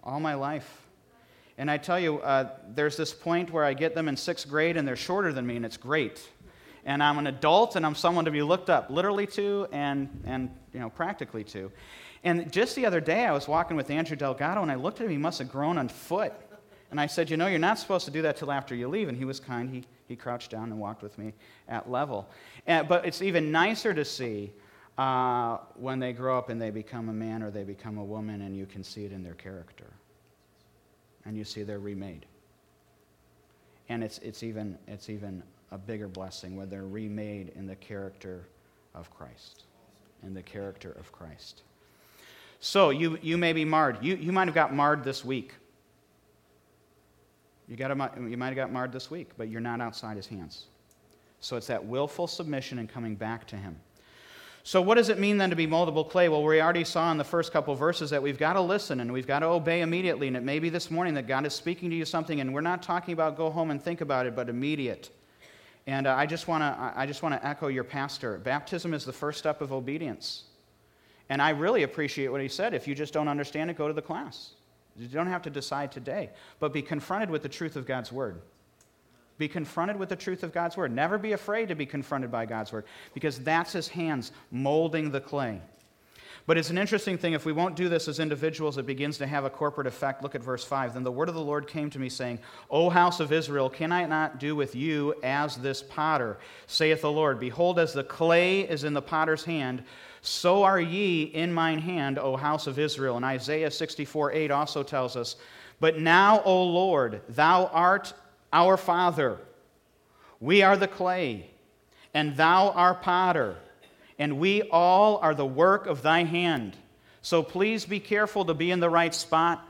all 0.03 0.21
my 0.21 0.35
life. 0.35 0.83
And 1.59 1.71
I 1.71 1.79
tell 1.79 1.99
you, 1.99 2.19
uh, 2.19 2.51
there's 2.75 2.97
this 2.97 3.13
point 3.13 3.51
where 3.51 3.65
I 3.65 3.75
get 3.75 3.95
them 3.95 4.09
in 4.09 4.17
sixth 4.17 4.49
grade 4.49 4.77
and 4.77 4.87
they're 4.87 4.97
shorter 4.97 5.33
than 5.33 5.47
me, 5.47 5.57
and 5.57 5.65
it's 5.65 5.77
great 5.77 6.29
and 6.87 7.03
I'm 7.03 7.19
an 7.19 7.27
adult 7.27 7.77
and 7.77 7.85
I'm 7.85 7.97
someone 7.97 8.25
to 8.25 8.31
be 8.31 8.43
looked 8.43 8.71
up 8.71 8.89
literally 8.91 9.27
to 9.29 9.67
and, 9.73 10.09
and 10.25 10.49
you 10.73 10.81
know, 10.81 10.89
practically 10.89 11.45
to. 11.45 11.71
And 12.23 12.51
just 12.51 12.77
the 12.77 12.87
other 12.87 13.01
day, 13.01 13.27
I 13.27 13.33
was 13.33 13.47
walking 13.47 13.77
with 13.77 13.91
Andrew 13.91 14.17
Delgado 14.17 14.63
and 14.63 14.71
I 14.71 14.77
looked 14.77 15.01
at 15.01 15.07
him, 15.07 15.11
he 15.11 15.19
must 15.19 15.41
have 15.41 15.51
grown 15.51 15.79
on 15.79 15.89
foot. 15.89 16.33
And 16.93 17.01
I 17.01 17.07
said, 17.07 17.29
You 17.29 17.37
know, 17.37 17.49
you're 17.49 17.59
not 17.59 17.81
supposed 17.81 18.05
to 18.05 18.13
do 18.13 18.23
that 18.23 18.37
till 18.37 18.53
after 18.53 18.75
you 18.75 18.87
leave. 18.87 19.09
And 19.09 19.19
he 19.19 19.25
was 19.25 19.41
kind. 19.41 19.69
He, 19.69 19.83
he 20.07 20.15
crouched 20.15 20.53
down 20.53 20.71
and 20.71 20.79
walked 20.79 21.03
with 21.03 21.19
me 21.19 21.35
at 21.69 21.91
level. 21.91 22.29
And, 22.69 22.87
but 22.87 23.05
it's 23.05 23.21
even 23.21 23.51
nicer 23.51 23.93
to 23.93 24.05
see 24.05 24.53
uh, 24.97 25.59
when 25.75 25.99
they 25.99 26.13
grow 26.13 26.39
up 26.39 26.49
and 26.49 26.63
they 26.63 26.71
become 26.71 27.09
a 27.09 27.13
man 27.13 27.43
or 27.43 27.51
they 27.51 27.65
become 27.65 27.99
a 27.99 28.05
woman, 28.05 28.43
and 28.43 28.57
you 28.57 28.67
can 28.67 28.85
see 28.85 29.05
it 29.05 29.13
in 29.13 29.25
their 29.25 29.35
character. 29.35 29.93
And 31.25 31.37
you 31.37 31.43
see 31.43 31.65
they're 31.65 31.81
remade. 31.81 32.27
And 33.89 34.03
it's, 34.03 34.19
it's, 34.19 34.43
even, 34.43 34.79
it's 34.87 35.09
even 35.11 35.43
a 35.71 35.79
bigger 35.79 36.09
blessing 36.09 36.57
when 36.57 36.69
they're 36.69 36.87
remade 36.87 37.53
in 37.55 37.67
the 37.67 37.77
character 37.77 38.47
of 38.95 39.11
Christ. 39.11 39.65
In 40.23 40.35
the 40.35 40.43
character 40.43 40.93
of 40.99 41.13
Christ. 41.13 41.63
So 42.61 42.91
you, 42.91 43.19
you 43.23 43.37
may 43.37 43.53
be 43.53 43.65
marred. 43.65 43.99
You, 44.03 44.17
you 44.17 44.33
might 44.33 44.49
have 44.49 44.55
got 44.55 44.75
marred 44.75 45.05
this 45.05 45.25
week. 45.25 45.55
You, 47.69 47.77
got 47.77 47.91
a, 47.91 48.11
you 48.29 48.37
might 48.37 48.49
have 48.49 48.57
got 48.57 48.73
marred 48.73 48.93
this 48.93 49.11
week, 49.11 49.31
but 49.37 49.49
you're 49.49 49.61
not 49.61 49.81
outside 49.81 50.17
his 50.17 50.27
hands. 50.27 50.67
So 51.41 51.57
it's 51.57 51.67
that 51.67 51.85
willful 51.85 52.27
submission 52.27 52.79
and 52.79 52.89
coming 52.89 53.15
back 53.15 53.47
to 53.49 53.57
him. 53.57 53.77
So, 54.67 54.83
what 54.83 54.97
does 54.97 55.11
it 55.11 55.21
mean 55.21 55.39
then 55.39 55.51
to 55.51 55.55
be 55.55 55.69
moldable 55.69 56.11
clay? 56.11 56.29
Well, 56.29 56.43
we 56.43 56.61
already 56.61 56.83
saw 56.83 57.13
in 57.13 57.19
the 57.19 57.25
first 57.25 57.53
couple 57.53 57.73
verses 57.77 58.11
that 58.11 58.21
we've 58.21 58.37
got 58.37 58.55
to 58.55 58.61
listen 58.61 58.99
and 58.99 59.13
we've 59.13 59.25
got 59.25 59.39
to 59.39 59.47
obey 59.47 59.81
immediately. 59.81 60.27
And 60.27 60.37
it 60.37 60.43
may 60.43 60.59
be 60.59 60.71
this 60.71 60.91
morning 60.91 61.15
that 61.15 61.29
God 61.29 61.47
is 61.47 61.55
speaking 61.55 61.89
to 61.91 61.95
you 61.95 62.05
something, 62.05 62.41
and 62.41 62.53
we're 62.53 62.63
not 62.63 62.83
talking 62.83 63.13
about 63.13 63.37
go 63.37 63.49
home 63.49 63.71
and 63.71 63.81
think 63.81 64.01
about 64.01 64.27
it, 64.27 64.35
but 64.35 64.49
immediate. 64.49 65.11
And 65.87 66.09
uh, 66.09 66.17
I 66.17 66.27
just 66.27 66.49
want 66.49 66.63
to 66.63 66.93
I 66.97 67.07
just 67.07 67.23
want 67.23 67.41
to 67.41 67.47
echo 67.47 67.69
your 67.69 67.85
pastor. 67.85 68.39
Baptism 68.39 68.93
is 68.93 69.05
the 69.05 69.13
first 69.13 69.39
step 69.39 69.61
of 69.61 69.73
obedience. 69.73 70.43
And 71.29 71.41
I 71.41 71.51
really 71.51 71.85
appreciate 71.85 72.27
what 72.27 72.41
he 72.41 72.49
said. 72.49 72.75
If 72.75 72.89
you 72.89 72.97
just 72.97 73.13
don't 73.13 73.29
understand 73.29 73.71
it, 73.71 73.79
go 73.79 73.87
to 73.87 73.95
the 73.95 74.03
class. 74.03 74.55
You 74.97 75.07
don't 75.07 75.29
have 75.29 75.43
to 75.43 75.51
decide 75.51 75.93
today, 75.93 76.31
but 76.59 76.73
be 76.73 76.83
confronted 76.83 77.31
with 77.31 77.45
the 77.45 77.49
truth 77.49 77.77
of 77.77 77.87
God's 77.87 78.11
word. 78.11 78.43
Be 79.39 79.49
confronted 79.49 79.97
with 79.97 80.09
the 80.09 80.17
truth 80.17 80.43
of 80.43 80.53
God's 80.53 80.77
word. 80.77 80.93
Never 80.93 81.19
be 81.19 81.33
afraid 81.33 81.69
to 81.69 81.75
be 81.75 81.87
confronted 81.87 82.31
by 82.31 82.47
God's 82.47 82.73
word 82.73 82.85
because 83.13 83.39
that's 83.41 83.73
his 83.73 83.89
hands 83.89 84.33
molding 84.51 85.11
the 85.11 85.21
clay. 85.21 85.61
But 86.47 86.57
it's 86.57 86.71
an 86.71 86.79
interesting 86.79 87.19
thing. 87.19 87.33
If 87.33 87.45
we 87.45 87.53
won't 87.53 87.75
do 87.75 87.89
this 87.89 88.07
as 88.07 88.21
individuals, 88.21 88.79
it 88.79 88.87
begins 88.87 89.19
to 89.19 89.27
have 89.27 89.45
a 89.45 89.51
corporate 89.51 89.89
effect. 89.89 90.23
Look 90.23 90.37
at 90.37 90.45
verse 90.45 90.63
5. 90.63 90.95
Then 90.95 91.03
the 91.03 91.11
word 91.11 91.29
of 91.29 91.35
the 91.35 91.41
Lord 91.41 91.67
came 91.67 91.91
to 91.91 91.99
me, 91.99 92.09
saying, 92.09 92.39
O 92.71 92.89
house 92.89 93.19
of 93.19 93.33
Israel, 93.33 93.69
can 93.69 93.91
I 93.91 94.07
not 94.07 94.39
do 94.39 94.55
with 94.55 94.77
you 94.77 95.15
as 95.25 95.57
this 95.57 95.83
potter? 95.83 96.39
saith 96.69 97.03
the 97.03 97.11
Lord. 97.11 97.41
Behold, 97.41 97.81
as 97.81 97.93
the 97.93 98.05
clay 98.05 98.61
is 98.61 98.85
in 98.85 98.95
the 98.95 99.03
potter's 99.03 99.45
hand, 99.45 99.83
so 100.21 100.63
are 100.63 100.81
ye 100.81 101.25
in 101.25 101.53
mine 101.53 101.81
hand, 101.81 102.17
O 102.17 102.37
house 102.37 102.69
of 102.69 102.79
Israel. 102.79 103.17
And 103.17 103.25
Isaiah 103.25 103.71
64 103.71 104.33
8 104.33 104.51
also 104.53 104.85
tells 104.85 105.17
us, 105.17 105.37
But 105.81 105.99
now, 105.99 106.43
O 106.45 106.63
Lord, 106.63 107.23
thou 107.29 107.67
art 107.67 108.15
our 108.57 108.77
Father. 108.77 109.39
We 110.41 110.63
are 110.63 110.77
the 110.77 110.89
clay, 110.89 111.51
and 112.13 112.37
thou 112.37 112.71
art 112.71 113.03
potter 113.03 113.57
and 114.19 114.39
we 114.39 114.63
all 114.63 115.19
are 115.19 115.35
the 115.35 115.47
work 115.47 115.87
of 115.87 116.03
thy 116.03 116.25
hand. 116.25 116.77
So 117.23 117.43
please 117.43 117.85
be 117.85 118.01
careful 118.01 118.45
to 118.47 118.55
be 118.55 118.71
in 118.71 118.81
the 118.81 118.91
right 118.91 119.15
spot. 119.15 119.67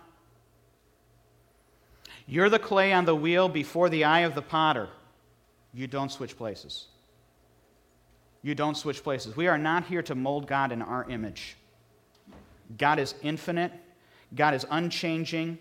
You're 2.27 2.51
the 2.51 2.59
clay 2.59 2.92
on 2.92 3.05
the 3.05 3.14
wheel 3.14 3.49
before 3.49 3.88
the 3.88 4.05
eye 4.05 4.20
of 4.20 4.35
the 4.35 4.42
potter. 4.42 4.88
You 5.72 5.87
don't 5.87 6.11
switch 6.11 6.37
places. 6.37 6.87
You 8.42 8.55
don't 8.55 8.77
switch 8.77 9.03
places. 9.03 9.37
We 9.37 9.49
are 9.49 9.59
not 9.59 9.87
here 9.87 10.03
to 10.03 10.14
mold 10.14 10.46
God 10.46 10.72
in 10.72 10.83
our 10.83 11.09
image. 11.09 11.57
God 12.77 12.99
is 12.99 13.14
infinite, 13.22 13.72
God 14.35 14.55
is 14.55 14.66
unchanging, 14.68 15.59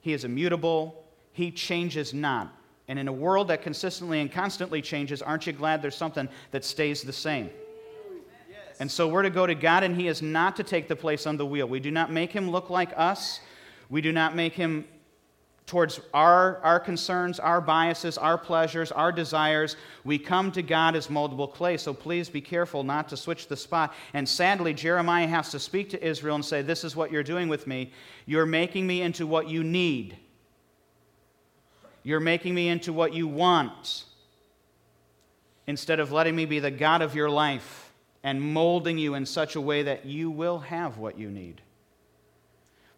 He 0.00 0.14
is 0.14 0.24
immutable, 0.24 1.04
He 1.32 1.50
changes 1.50 2.14
not. 2.14 2.55
And 2.88 2.98
in 2.98 3.08
a 3.08 3.12
world 3.12 3.48
that 3.48 3.62
consistently 3.62 4.20
and 4.20 4.30
constantly 4.30 4.80
changes, 4.80 5.22
aren't 5.22 5.46
you 5.46 5.52
glad 5.52 5.82
there's 5.82 5.96
something 5.96 6.28
that 6.52 6.64
stays 6.64 7.02
the 7.02 7.12
same? 7.12 7.50
And 8.78 8.90
so 8.90 9.08
we're 9.08 9.22
to 9.22 9.30
go 9.30 9.46
to 9.46 9.54
God, 9.54 9.82
and 9.82 9.96
He 9.96 10.06
is 10.06 10.22
not 10.22 10.56
to 10.56 10.62
take 10.62 10.86
the 10.86 10.96
place 10.96 11.26
on 11.26 11.36
the 11.36 11.46
wheel. 11.46 11.66
We 11.66 11.80
do 11.80 11.90
not 11.90 12.12
make 12.12 12.30
Him 12.30 12.50
look 12.50 12.70
like 12.70 12.92
us. 12.96 13.40
We 13.88 14.00
do 14.00 14.12
not 14.12 14.36
make 14.36 14.52
Him 14.52 14.84
towards 15.66 16.00
our, 16.14 16.58
our 16.58 16.78
concerns, 16.78 17.40
our 17.40 17.60
biases, 17.60 18.16
our 18.16 18.38
pleasures, 18.38 18.92
our 18.92 19.10
desires. 19.10 19.76
We 20.04 20.18
come 20.18 20.52
to 20.52 20.62
God 20.62 20.94
as 20.94 21.08
moldable 21.08 21.52
clay. 21.52 21.76
So 21.76 21.92
please 21.92 22.28
be 22.28 22.40
careful 22.40 22.84
not 22.84 23.08
to 23.08 23.16
switch 23.16 23.48
the 23.48 23.56
spot. 23.56 23.92
And 24.14 24.28
sadly, 24.28 24.72
Jeremiah 24.74 25.26
has 25.26 25.50
to 25.50 25.58
speak 25.58 25.90
to 25.90 26.06
Israel 26.06 26.36
and 26.36 26.44
say, 26.44 26.62
This 26.62 26.84
is 26.84 26.94
what 26.94 27.10
you're 27.10 27.24
doing 27.24 27.48
with 27.48 27.66
me. 27.66 27.92
You're 28.26 28.46
making 28.46 28.86
me 28.86 29.02
into 29.02 29.26
what 29.26 29.48
you 29.48 29.64
need, 29.64 30.16
you're 32.06 32.20
making 32.20 32.54
me 32.54 32.68
into 32.68 32.92
what 32.92 33.12
you 33.12 33.26
want, 33.26 34.04
instead 35.66 36.00
of 36.00 36.12
letting 36.12 36.34
me 36.36 36.46
be 36.46 36.60
the 36.60 36.70
God 36.70 37.02
of 37.02 37.14
your 37.14 37.28
life 37.28 37.92
and 38.22 38.40
molding 38.40 38.96
you 38.96 39.14
in 39.14 39.26
such 39.26 39.56
a 39.56 39.60
way 39.60 39.82
that 39.82 40.06
you 40.06 40.30
will 40.30 40.60
have 40.60 40.98
what 40.98 41.18
you 41.18 41.30
need. 41.30 41.60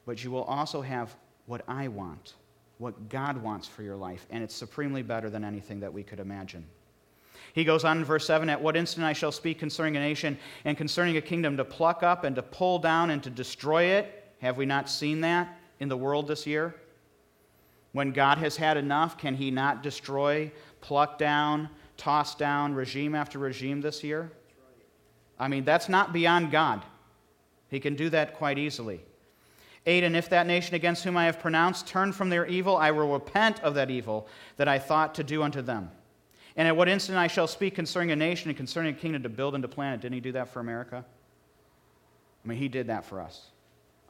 But 0.06 0.22
you 0.22 0.30
will 0.30 0.44
also 0.44 0.82
have 0.82 1.14
what 1.46 1.62
I 1.66 1.88
want 1.88 2.34
what 2.78 3.08
God 3.08 3.42
wants 3.42 3.66
for 3.66 3.82
your 3.82 3.96
life, 3.96 4.24
and 4.30 4.42
it's 4.42 4.54
supremely 4.54 5.02
better 5.02 5.28
than 5.28 5.44
anything 5.44 5.80
that 5.80 5.92
we 5.92 6.02
could 6.02 6.20
imagine. 6.20 6.64
He 7.52 7.64
goes 7.64 7.84
on 7.84 7.98
in 7.98 8.04
verse 8.04 8.26
7 8.26 8.48
At 8.48 8.62
what 8.62 8.76
instant 8.76 9.04
I 9.04 9.12
shall 9.12 9.32
speak 9.32 9.58
concerning 9.58 9.96
a 9.96 10.00
nation 10.00 10.38
and 10.64 10.76
concerning 10.76 11.16
a 11.16 11.20
kingdom 11.20 11.56
to 11.56 11.64
pluck 11.64 12.02
up 12.02 12.24
and 12.24 12.36
to 12.36 12.42
pull 12.42 12.78
down 12.78 13.10
and 13.10 13.22
to 13.24 13.30
destroy 13.30 13.84
it. 13.84 14.32
Have 14.40 14.56
we 14.56 14.64
not 14.64 14.88
seen 14.88 15.20
that 15.22 15.58
in 15.80 15.88
the 15.88 15.96
world 15.96 16.28
this 16.28 16.46
year? 16.46 16.74
When 17.98 18.12
God 18.12 18.38
has 18.38 18.56
had 18.56 18.76
enough, 18.76 19.18
can 19.18 19.34
He 19.34 19.50
not 19.50 19.82
destroy, 19.82 20.52
pluck 20.80 21.18
down, 21.18 21.68
toss 21.96 22.36
down 22.36 22.72
regime 22.74 23.16
after 23.16 23.40
regime 23.40 23.80
this 23.80 24.04
year? 24.04 24.30
I 25.36 25.48
mean, 25.48 25.64
that's 25.64 25.88
not 25.88 26.12
beyond 26.12 26.52
God. 26.52 26.84
He 27.68 27.80
can 27.80 27.96
do 27.96 28.08
that 28.10 28.34
quite 28.34 28.56
easily. 28.56 29.00
8 29.84 30.04
And 30.04 30.14
if 30.14 30.28
that 30.28 30.46
nation 30.46 30.76
against 30.76 31.02
whom 31.02 31.16
I 31.16 31.24
have 31.24 31.40
pronounced 31.40 31.88
turn 31.88 32.12
from 32.12 32.28
their 32.28 32.46
evil, 32.46 32.76
I 32.76 32.92
will 32.92 33.12
repent 33.12 33.60
of 33.64 33.74
that 33.74 33.90
evil 33.90 34.28
that 34.58 34.68
I 34.68 34.78
thought 34.78 35.16
to 35.16 35.24
do 35.24 35.42
unto 35.42 35.60
them. 35.60 35.90
And 36.56 36.68
at 36.68 36.76
what 36.76 36.88
instant 36.88 37.18
I 37.18 37.26
shall 37.26 37.48
speak 37.48 37.74
concerning 37.74 38.12
a 38.12 38.16
nation 38.16 38.48
and 38.48 38.56
concerning 38.56 38.94
a 38.94 38.96
kingdom 38.96 39.24
to 39.24 39.28
build 39.28 39.56
and 39.56 39.62
to 39.62 39.68
plant. 39.68 40.02
Didn't 40.02 40.14
he 40.14 40.20
do 40.20 40.30
that 40.32 40.50
for 40.50 40.60
America? 40.60 41.04
I 42.44 42.48
mean, 42.48 42.58
he 42.58 42.68
did 42.68 42.86
that 42.86 43.04
for 43.04 43.20
us. 43.20 43.48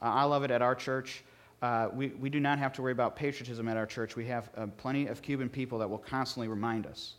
I 0.02 0.24
love 0.24 0.44
it 0.44 0.50
at 0.50 0.60
our 0.60 0.74
church. 0.74 1.24
Uh, 1.60 1.88
we, 1.92 2.08
we 2.08 2.30
do 2.30 2.38
not 2.38 2.58
have 2.58 2.72
to 2.72 2.82
worry 2.82 2.92
about 2.92 3.16
patriotism 3.16 3.68
at 3.68 3.76
our 3.76 3.86
church. 3.86 4.14
We 4.14 4.26
have 4.26 4.50
uh, 4.56 4.66
plenty 4.76 5.08
of 5.08 5.22
Cuban 5.22 5.48
people 5.48 5.78
that 5.78 5.90
will 5.90 5.98
constantly 5.98 6.46
remind 6.48 6.86
us 6.86 7.14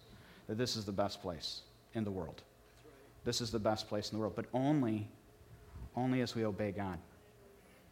that 0.48 0.58
this 0.58 0.76
is 0.76 0.86
the 0.86 0.92
best 0.92 1.22
place 1.22 1.62
in 1.94 2.04
the 2.04 2.12
world. 2.12 2.42
This 3.26 3.42
is 3.42 3.52
the 3.52 3.60
best 3.60 3.90
place 3.90 4.12
in 4.12 4.18
the 4.18 4.22
world, 4.22 4.34
but 4.36 4.46
only, 4.54 5.08
only 5.96 6.22
as 6.22 6.36
we 6.36 6.46
obey 6.46 6.72
God. 6.72 6.98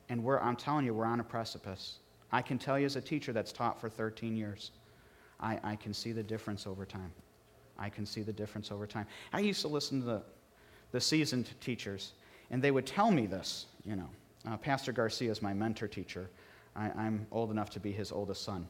And 0.10 0.24
we're, 0.24 0.40
I'm 0.40 0.56
telling 0.56 0.86
you, 0.86 0.94
we're 0.94 1.06
on 1.06 1.20
a 1.20 1.24
precipice. 1.24 1.98
I 2.32 2.42
can 2.42 2.58
tell 2.58 2.80
you 2.80 2.86
as 2.86 2.96
a 2.96 3.02
teacher 3.02 3.34
that's 3.34 3.52
taught 3.52 3.80
for 3.82 3.90
13 3.90 4.38
years, 4.38 4.72
I, 5.40 5.60
I 5.64 5.76
can 5.76 5.94
see 5.94 6.14
the 6.14 6.24
difference 6.24 6.66
over 6.66 6.86
time. 6.86 7.12
I 7.78 7.90
can 7.90 8.06
see 8.06 8.22
the 8.22 8.34
difference 8.34 8.72
over 8.72 8.88
time. 8.88 9.06
I 9.34 9.42
used 9.42 9.62
to 9.62 9.68
listen 9.68 10.00
to 10.00 10.06
the, 10.06 10.22
the 10.92 11.02
seasoned 11.02 11.50
teachers, 11.62 12.14
and 12.50 12.62
they 12.62 12.72
would 12.72 12.86
tell 12.86 13.12
me 13.12 13.28
this, 13.28 13.66
you 13.86 13.96
know. 13.96 14.10
Uh, 14.48 14.56
Pastor 14.56 14.94
Garcia 14.94 15.30
is 15.30 15.42
my 15.42 15.54
mentor 15.54 15.88
teacher. 15.88 16.30
I, 16.76 16.90
I'm 16.96 17.28
old 17.32 17.52
enough 17.52 17.70
to 17.72 17.80
be 17.80 17.92
his 17.92 18.12
oldest 18.12 18.44
son. 18.44 18.66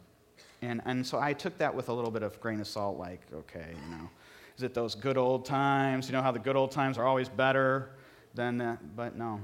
And, 0.61 0.81
and 0.85 1.05
so 1.05 1.19
I 1.19 1.33
took 1.33 1.57
that 1.59 1.73
with 1.73 1.89
a 1.89 1.93
little 1.93 2.09
bit 2.09 2.23
of 2.23 2.39
grain 2.41 2.59
of 2.59 2.67
salt, 2.67 2.97
like, 2.97 3.21
okay, 3.31 3.67
you 3.85 3.95
know, 3.95 4.09
is 4.55 4.63
it 4.63 4.73
those 4.73 4.95
good 4.95 5.17
old 5.17 5.45
times? 5.45 6.07
You 6.07 6.13
know 6.13 6.21
how 6.21 6.31
the 6.31 6.39
good 6.39 6.55
old 6.55 6.71
times 6.71 6.97
are 6.97 7.05
always 7.05 7.29
better 7.29 7.91
than 8.33 8.57
that? 8.57 8.95
But 8.95 9.15
no, 9.15 9.39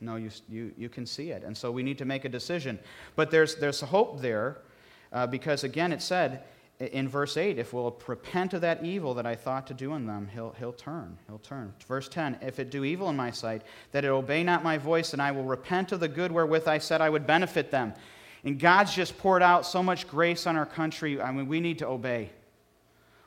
no, 0.00 0.16
you, 0.16 0.30
you, 0.48 0.72
you 0.78 0.88
can 0.88 1.04
see 1.04 1.32
it. 1.32 1.42
And 1.44 1.54
so 1.54 1.70
we 1.70 1.82
need 1.82 1.98
to 1.98 2.06
make 2.06 2.24
a 2.24 2.30
decision. 2.30 2.78
But 3.14 3.30
there's, 3.30 3.56
there's 3.56 3.80
hope 3.80 4.20
there 4.20 4.58
uh, 5.12 5.26
because, 5.26 5.64
again, 5.64 5.92
it 5.92 6.00
said 6.00 6.44
in 6.78 7.08
verse 7.08 7.38
8, 7.38 7.58
if 7.58 7.72
we'll 7.72 7.98
repent 8.06 8.52
of 8.52 8.60
that 8.60 8.84
evil 8.84 9.14
that 9.14 9.24
I 9.24 9.34
thought 9.34 9.66
to 9.68 9.74
do 9.74 9.94
in 9.94 10.06
them, 10.06 10.28
he'll, 10.32 10.54
he'll 10.58 10.74
turn. 10.74 11.16
He'll 11.26 11.38
turn. 11.38 11.72
Verse 11.88 12.08
10, 12.08 12.38
if 12.42 12.58
it 12.58 12.70
do 12.70 12.84
evil 12.84 13.08
in 13.08 13.16
my 13.16 13.30
sight, 13.30 13.62
that 13.92 14.04
it 14.04 14.08
obey 14.08 14.42
not 14.44 14.62
my 14.62 14.76
voice, 14.76 15.14
and 15.14 15.22
I 15.22 15.32
will 15.32 15.44
repent 15.44 15.92
of 15.92 16.00
the 16.00 16.08
good 16.08 16.30
wherewith 16.30 16.68
I 16.68 16.78
said 16.78 17.00
I 17.00 17.08
would 17.08 17.26
benefit 17.26 17.70
them. 17.70 17.94
And 18.44 18.58
God's 18.58 18.94
just 18.94 19.16
poured 19.16 19.42
out 19.42 19.64
so 19.64 19.82
much 19.82 20.06
grace 20.06 20.46
on 20.46 20.54
our 20.54 20.66
country. 20.66 21.20
I 21.20 21.32
mean, 21.32 21.48
we 21.48 21.60
need 21.60 21.78
to 21.78 21.86
obey. 21.86 22.30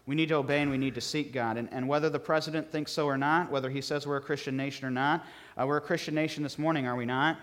We 0.06 0.16
need 0.16 0.30
to 0.30 0.36
obey 0.36 0.62
and 0.62 0.72
we 0.72 0.78
need 0.78 0.96
to 0.96 1.02
seek 1.02 1.34
God. 1.34 1.58
And, 1.58 1.70
and 1.72 1.88
whether 1.88 2.10
the 2.10 2.20
president 2.20 2.72
thinks 2.72 2.92
so 2.92 3.06
or 3.06 3.18
not, 3.18 3.52
whether 3.52 3.70
he 3.70 3.82
says 3.82 4.08
we're 4.08 4.18
a 4.18 4.22
Christian 4.22 4.56
nation 4.56 4.88
or 4.88 4.92
not, 4.92 5.26
uh, 5.58 5.66
we're 5.68 5.78
a 5.78 5.82
Christian 5.82 6.16
nation 6.16 6.42
this 6.44 6.58
morning, 6.58 6.88
are 6.88 6.96
we 6.96 7.06
not? 7.06 7.38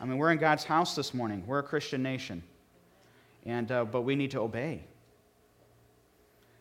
I 0.00 0.04
mean, 0.04 0.18
we're 0.18 0.30
in 0.30 0.38
God's 0.38 0.64
house 0.64 0.94
this 0.94 1.14
morning. 1.14 1.42
We're 1.46 1.58
a 1.58 1.62
Christian 1.62 2.02
nation. 2.02 2.42
And, 3.46 3.70
uh, 3.72 3.84
but 3.84 4.02
we 4.02 4.14
need 4.14 4.30
to 4.32 4.40
obey. 4.40 4.84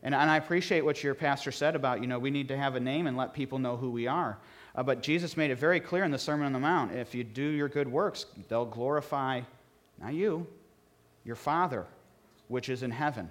And, 0.03 0.15
and 0.15 0.29
I 0.29 0.37
appreciate 0.37 0.83
what 0.83 1.03
your 1.03 1.13
pastor 1.13 1.51
said 1.51 1.75
about, 1.75 2.01
you 2.01 2.07
know, 2.07 2.19
we 2.19 2.31
need 2.31 2.47
to 2.47 2.57
have 2.57 2.75
a 2.75 2.79
name 2.79 3.07
and 3.07 3.15
let 3.15 3.33
people 3.33 3.59
know 3.59 3.77
who 3.77 3.91
we 3.91 4.07
are. 4.07 4.37
Uh, 4.73 4.83
but 4.83 5.01
Jesus 5.01 5.37
made 5.37 5.51
it 5.51 5.57
very 5.57 5.79
clear 5.79 6.03
in 6.03 6.11
the 6.11 6.17
Sermon 6.17 6.45
on 6.45 6.53
the 6.53 6.59
Mount 6.59 6.93
if 6.93 7.13
you 7.13 7.23
do 7.23 7.43
your 7.43 7.67
good 7.69 7.87
works, 7.87 8.25
they'll 8.47 8.65
glorify, 8.65 9.41
not 10.01 10.13
you, 10.13 10.47
your 11.25 11.35
Father, 11.35 11.85
which 12.47 12.69
is 12.69 12.83
in 12.83 12.91
heaven. 12.91 13.29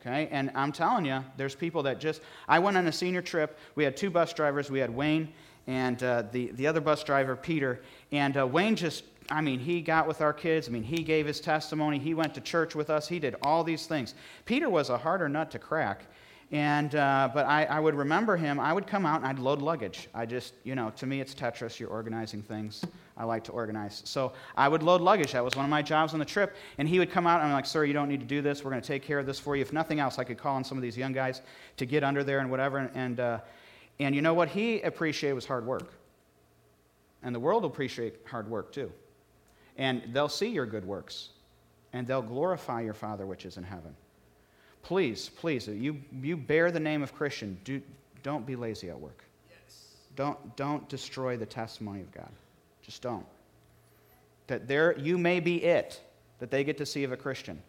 Okay? 0.00 0.28
And 0.30 0.50
I'm 0.54 0.72
telling 0.72 1.04
you, 1.04 1.24
there's 1.36 1.54
people 1.54 1.82
that 1.84 2.00
just. 2.00 2.22
I 2.48 2.58
went 2.60 2.76
on 2.76 2.86
a 2.86 2.92
senior 2.92 3.22
trip. 3.22 3.58
We 3.74 3.84
had 3.84 3.96
two 3.96 4.10
bus 4.10 4.32
drivers. 4.32 4.70
We 4.70 4.78
had 4.78 4.94
Wayne 4.94 5.32
and 5.66 6.02
uh, 6.02 6.22
the, 6.32 6.50
the 6.52 6.66
other 6.66 6.80
bus 6.80 7.04
driver, 7.04 7.36
Peter. 7.36 7.82
And 8.10 8.36
uh, 8.36 8.46
Wayne 8.46 8.74
just, 8.74 9.04
I 9.30 9.40
mean, 9.40 9.58
he 9.58 9.82
got 9.82 10.08
with 10.08 10.20
our 10.20 10.32
kids. 10.32 10.68
I 10.68 10.70
mean, 10.70 10.82
he 10.82 11.02
gave 11.02 11.26
his 11.26 11.40
testimony. 11.40 11.98
He 11.98 12.14
went 12.14 12.34
to 12.34 12.40
church 12.40 12.74
with 12.74 12.88
us. 12.88 13.06
He 13.08 13.18
did 13.18 13.36
all 13.42 13.62
these 13.62 13.86
things. 13.86 14.14
Peter 14.46 14.70
was 14.70 14.88
a 14.88 14.96
harder 14.96 15.28
nut 15.28 15.50
to 15.50 15.58
crack. 15.58 16.06
And, 16.50 16.94
uh, 16.94 17.28
but 17.34 17.44
I, 17.44 17.64
I 17.64 17.78
would 17.78 17.94
remember 17.94 18.34
him. 18.34 18.58
I 18.58 18.72
would 18.72 18.86
come 18.86 19.04
out 19.04 19.20
and 19.20 19.26
I'd 19.26 19.38
load 19.38 19.60
luggage. 19.60 20.08
I 20.14 20.24
just, 20.24 20.54
you 20.64 20.74
know, 20.74 20.90
to 20.96 21.06
me 21.06 21.20
it's 21.20 21.34
Tetris. 21.34 21.78
You're 21.78 21.90
organizing 21.90 22.40
things. 22.40 22.82
I 23.18 23.24
like 23.24 23.44
to 23.44 23.52
organize. 23.52 24.00
So 24.06 24.32
I 24.56 24.66
would 24.66 24.82
load 24.82 25.02
luggage. 25.02 25.32
That 25.32 25.44
was 25.44 25.54
one 25.56 25.66
of 25.66 25.70
my 25.70 25.82
jobs 25.82 26.14
on 26.14 26.18
the 26.18 26.24
trip. 26.24 26.56
And 26.78 26.88
he 26.88 26.98
would 26.98 27.10
come 27.10 27.26
out 27.26 27.40
and 27.40 27.48
I'm 27.48 27.52
like, 27.52 27.66
sir, 27.66 27.84
you 27.84 27.92
don't 27.92 28.08
need 28.08 28.20
to 28.20 28.26
do 28.26 28.40
this. 28.40 28.64
We're 28.64 28.70
going 28.70 28.80
to 28.80 28.88
take 28.88 29.02
care 29.02 29.18
of 29.18 29.26
this 29.26 29.38
for 29.38 29.56
you. 29.56 29.62
If 29.62 29.74
nothing 29.74 30.00
else, 30.00 30.18
I 30.18 30.24
could 30.24 30.38
call 30.38 30.56
on 30.56 30.64
some 30.64 30.78
of 30.78 30.82
these 30.82 30.96
young 30.96 31.12
guys 31.12 31.42
to 31.76 31.84
get 31.84 32.02
under 32.02 32.24
there 32.24 32.38
and 32.38 32.50
whatever. 32.50 32.90
And, 32.94 33.20
uh, 33.20 33.40
and 34.00 34.14
you 34.14 34.22
know 34.22 34.32
what 34.32 34.48
he 34.48 34.80
appreciated 34.80 35.34
was 35.34 35.44
hard 35.44 35.66
work. 35.66 35.92
And 37.22 37.34
the 37.34 37.40
world 37.40 37.64
will 37.64 37.70
appreciate 37.70 38.14
hard 38.26 38.48
work 38.48 38.72
too. 38.72 38.90
And 39.78 40.02
they'll 40.12 40.28
see 40.28 40.48
your 40.48 40.66
good 40.66 40.84
works. 40.84 41.30
And 41.92 42.06
they'll 42.06 42.20
glorify 42.20 42.82
your 42.82 42.94
Father 42.94 43.24
which 43.24 43.46
is 43.46 43.56
in 43.56 43.62
heaven. 43.62 43.94
Please, 44.82 45.30
please, 45.36 45.68
you, 45.68 46.00
you 46.22 46.36
bear 46.36 46.70
the 46.70 46.80
name 46.80 47.02
of 47.02 47.14
Christian. 47.14 47.58
Do, 47.64 47.80
don't 48.22 48.46
be 48.46 48.56
lazy 48.56 48.90
at 48.90 48.98
work. 48.98 49.24
Yes. 49.50 49.86
Don't, 50.16 50.56
don't 50.56 50.88
destroy 50.88 51.36
the 51.36 51.46
testimony 51.46 52.00
of 52.00 52.12
God. 52.12 52.30
Just 52.82 53.02
don't. 53.02 53.26
That 54.46 54.66
there, 54.66 54.98
you 54.98 55.18
may 55.18 55.40
be 55.40 55.62
it 55.62 56.00
that 56.38 56.50
they 56.50 56.64
get 56.64 56.78
to 56.78 56.86
see 56.86 57.04
of 57.04 57.12
a 57.12 57.16
Christian. 57.16 57.60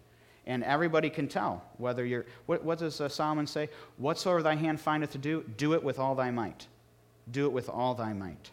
And 0.45 0.63
everybody 0.63 1.09
can 1.09 1.27
tell 1.27 1.63
whether 1.77 2.05
you're, 2.05 2.25
what, 2.45 2.63
what 2.63 2.79
does 2.79 3.01
uh, 3.01 3.09
Solomon 3.09 3.45
say? 3.45 3.69
Whatsoever 3.97 4.41
thy 4.41 4.55
hand 4.55 4.79
findeth 4.79 5.11
to 5.11 5.17
do, 5.17 5.43
do 5.57 5.73
it 5.73 5.83
with 5.83 5.99
all 5.99 6.15
thy 6.15 6.31
might. 6.31 6.67
Do 7.31 7.45
it 7.45 7.51
with 7.51 7.69
all 7.69 7.93
thy 7.93 8.13
might. 8.13 8.49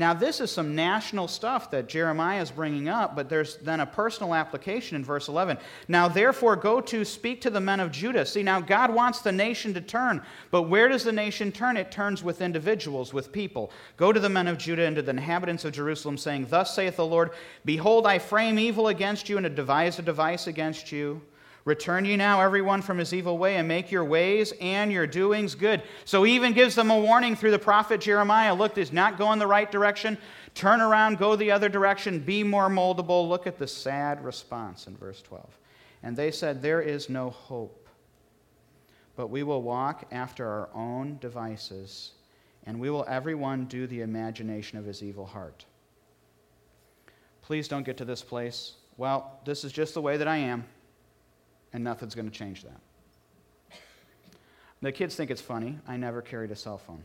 Now, 0.00 0.14
this 0.14 0.40
is 0.40 0.50
some 0.50 0.74
national 0.74 1.28
stuff 1.28 1.70
that 1.72 1.86
Jeremiah 1.86 2.40
is 2.40 2.50
bringing 2.50 2.88
up, 2.88 3.14
but 3.14 3.28
there's 3.28 3.58
then 3.58 3.80
a 3.80 3.86
personal 3.86 4.34
application 4.34 4.96
in 4.96 5.04
verse 5.04 5.28
11. 5.28 5.58
Now, 5.88 6.08
therefore, 6.08 6.56
go 6.56 6.80
to 6.80 7.04
speak 7.04 7.42
to 7.42 7.50
the 7.50 7.60
men 7.60 7.80
of 7.80 7.92
Judah. 7.92 8.24
See, 8.24 8.42
now 8.42 8.62
God 8.62 8.94
wants 8.94 9.20
the 9.20 9.30
nation 9.30 9.74
to 9.74 9.80
turn, 9.82 10.22
but 10.50 10.62
where 10.62 10.88
does 10.88 11.04
the 11.04 11.12
nation 11.12 11.52
turn? 11.52 11.76
It 11.76 11.90
turns 11.90 12.24
with 12.24 12.40
individuals, 12.40 13.12
with 13.12 13.30
people. 13.30 13.72
Go 13.98 14.10
to 14.10 14.18
the 14.18 14.30
men 14.30 14.48
of 14.48 14.56
Judah 14.56 14.86
and 14.86 14.96
to 14.96 15.02
the 15.02 15.10
inhabitants 15.10 15.66
of 15.66 15.72
Jerusalem, 15.72 16.16
saying, 16.16 16.46
Thus 16.48 16.74
saith 16.74 16.96
the 16.96 17.04
Lord, 17.04 17.32
Behold, 17.66 18.06
I 18.06 18.20
frame 18.20 18.58
evil 18.58 18.88
against 18.88 19.28
you 19.28 19.36
and 19.36 19.54
devise 19.54 19.98
a 19.98 20.02
device 20.02 20.46
against 20.46 20.92
you. 20.92 21.20
Return 21.70 22.04
ye 22.04 22.16
now, 22.16 22.40
everyone, 22.40 22.82
from 22.82 22.98
his 22.98 23.14
evil 23.14 23.38
way, 23.38 23.54
and 23.54 23.68
make 23.68 23.92
your 23.92 24.04
ways 24.04 24.52
and 24.60 24.90
your 24.90 25.06
doings 25.06 25.54
good. 25.54 25.84
So 26.04 26.24
he 26.24 26.34
even 26.34 26.52
gives 26.52 26.74
them 26.74 26.90
a 26.90 26.98
warning 26.98 27.36
through 27.36 27.52
the 27.52 27.60
prophet 27.60 28.00
Jeremiah 28.00 28.52
look, 28.52 28.74
this 28.74 28.92
not 28.92 29.16
going 29.16 29.38
the 29.38 29.46
right 29.46 29.70
direction. 29.70 30.18
Turn 30.56 30.80
around, 30.80 31.18
go 31.18 31.36
the 31.36 31.52
other 31.52 31.68
direction, 31.68 32.18
be 32.18 32.42
more 32.42 32.68
moldable. 32.68 33.28
Look 33.28 33.46
at 33.46 33.56
the 33.56 33.68
sad 33.68 34.24
response 34.24 34.88
in 34.88 34.96
verse 34.96 35.22
12. 35.22 35.46
And 36.02 36.16
they 36.16 36.32
said, 36.32 36.60
There 36.60 36.82
is 36.82 37.08
no 37.08 37.30
hope, 37.30 37.88
but 39.14 39.28
we 39.28 39.44
will 39.44 39.62
walk 39.62 40.08
after 40.10 40.48
our 40.48 40.70
own 40.74 41.18
devices, 41.20 42.14
and 42.66 42.80
we 42.80 42.90
will 42.90 43.06
everyone 43.06 43.66
do 43.66 43.86
the 43.86 44.00
imagination 44.00 44.76
of 44.76 44.84
his 44.84 45.04
evil 45.04 45.26
heart. 45.26 45.66
Please 47.42 47.68
don't 47.68 47.86
get 47.86 47.96
to 47.98 48.04
this 48.04 48.22
place. 48.22 48.72
Well, 48.96 49.38
this 49.44 49.62
is 49.62 49.70
just 49.70 49.94
the 49.94 50.02
way 50.02 50.16
that 50.16 50.26
I 50.26 50.38
am 50.38 50.64
and 51.72 51.84
nothing's 51.84 52.14
going 52.14 52.28
to 52.28 52.36
change 52.36 52.62
that. 52.64 52.80
The 54.82 54.92
kids 54.92 55.14
think 55.14 55.30
it's 55.30 55.42
funny. 55.42 55.78
I 55.86 55.96
never 55.96 56.22
carried 56.22 56.50
a 56.50 56.56
cell 56.56 56.78
phone, 56.78 57.02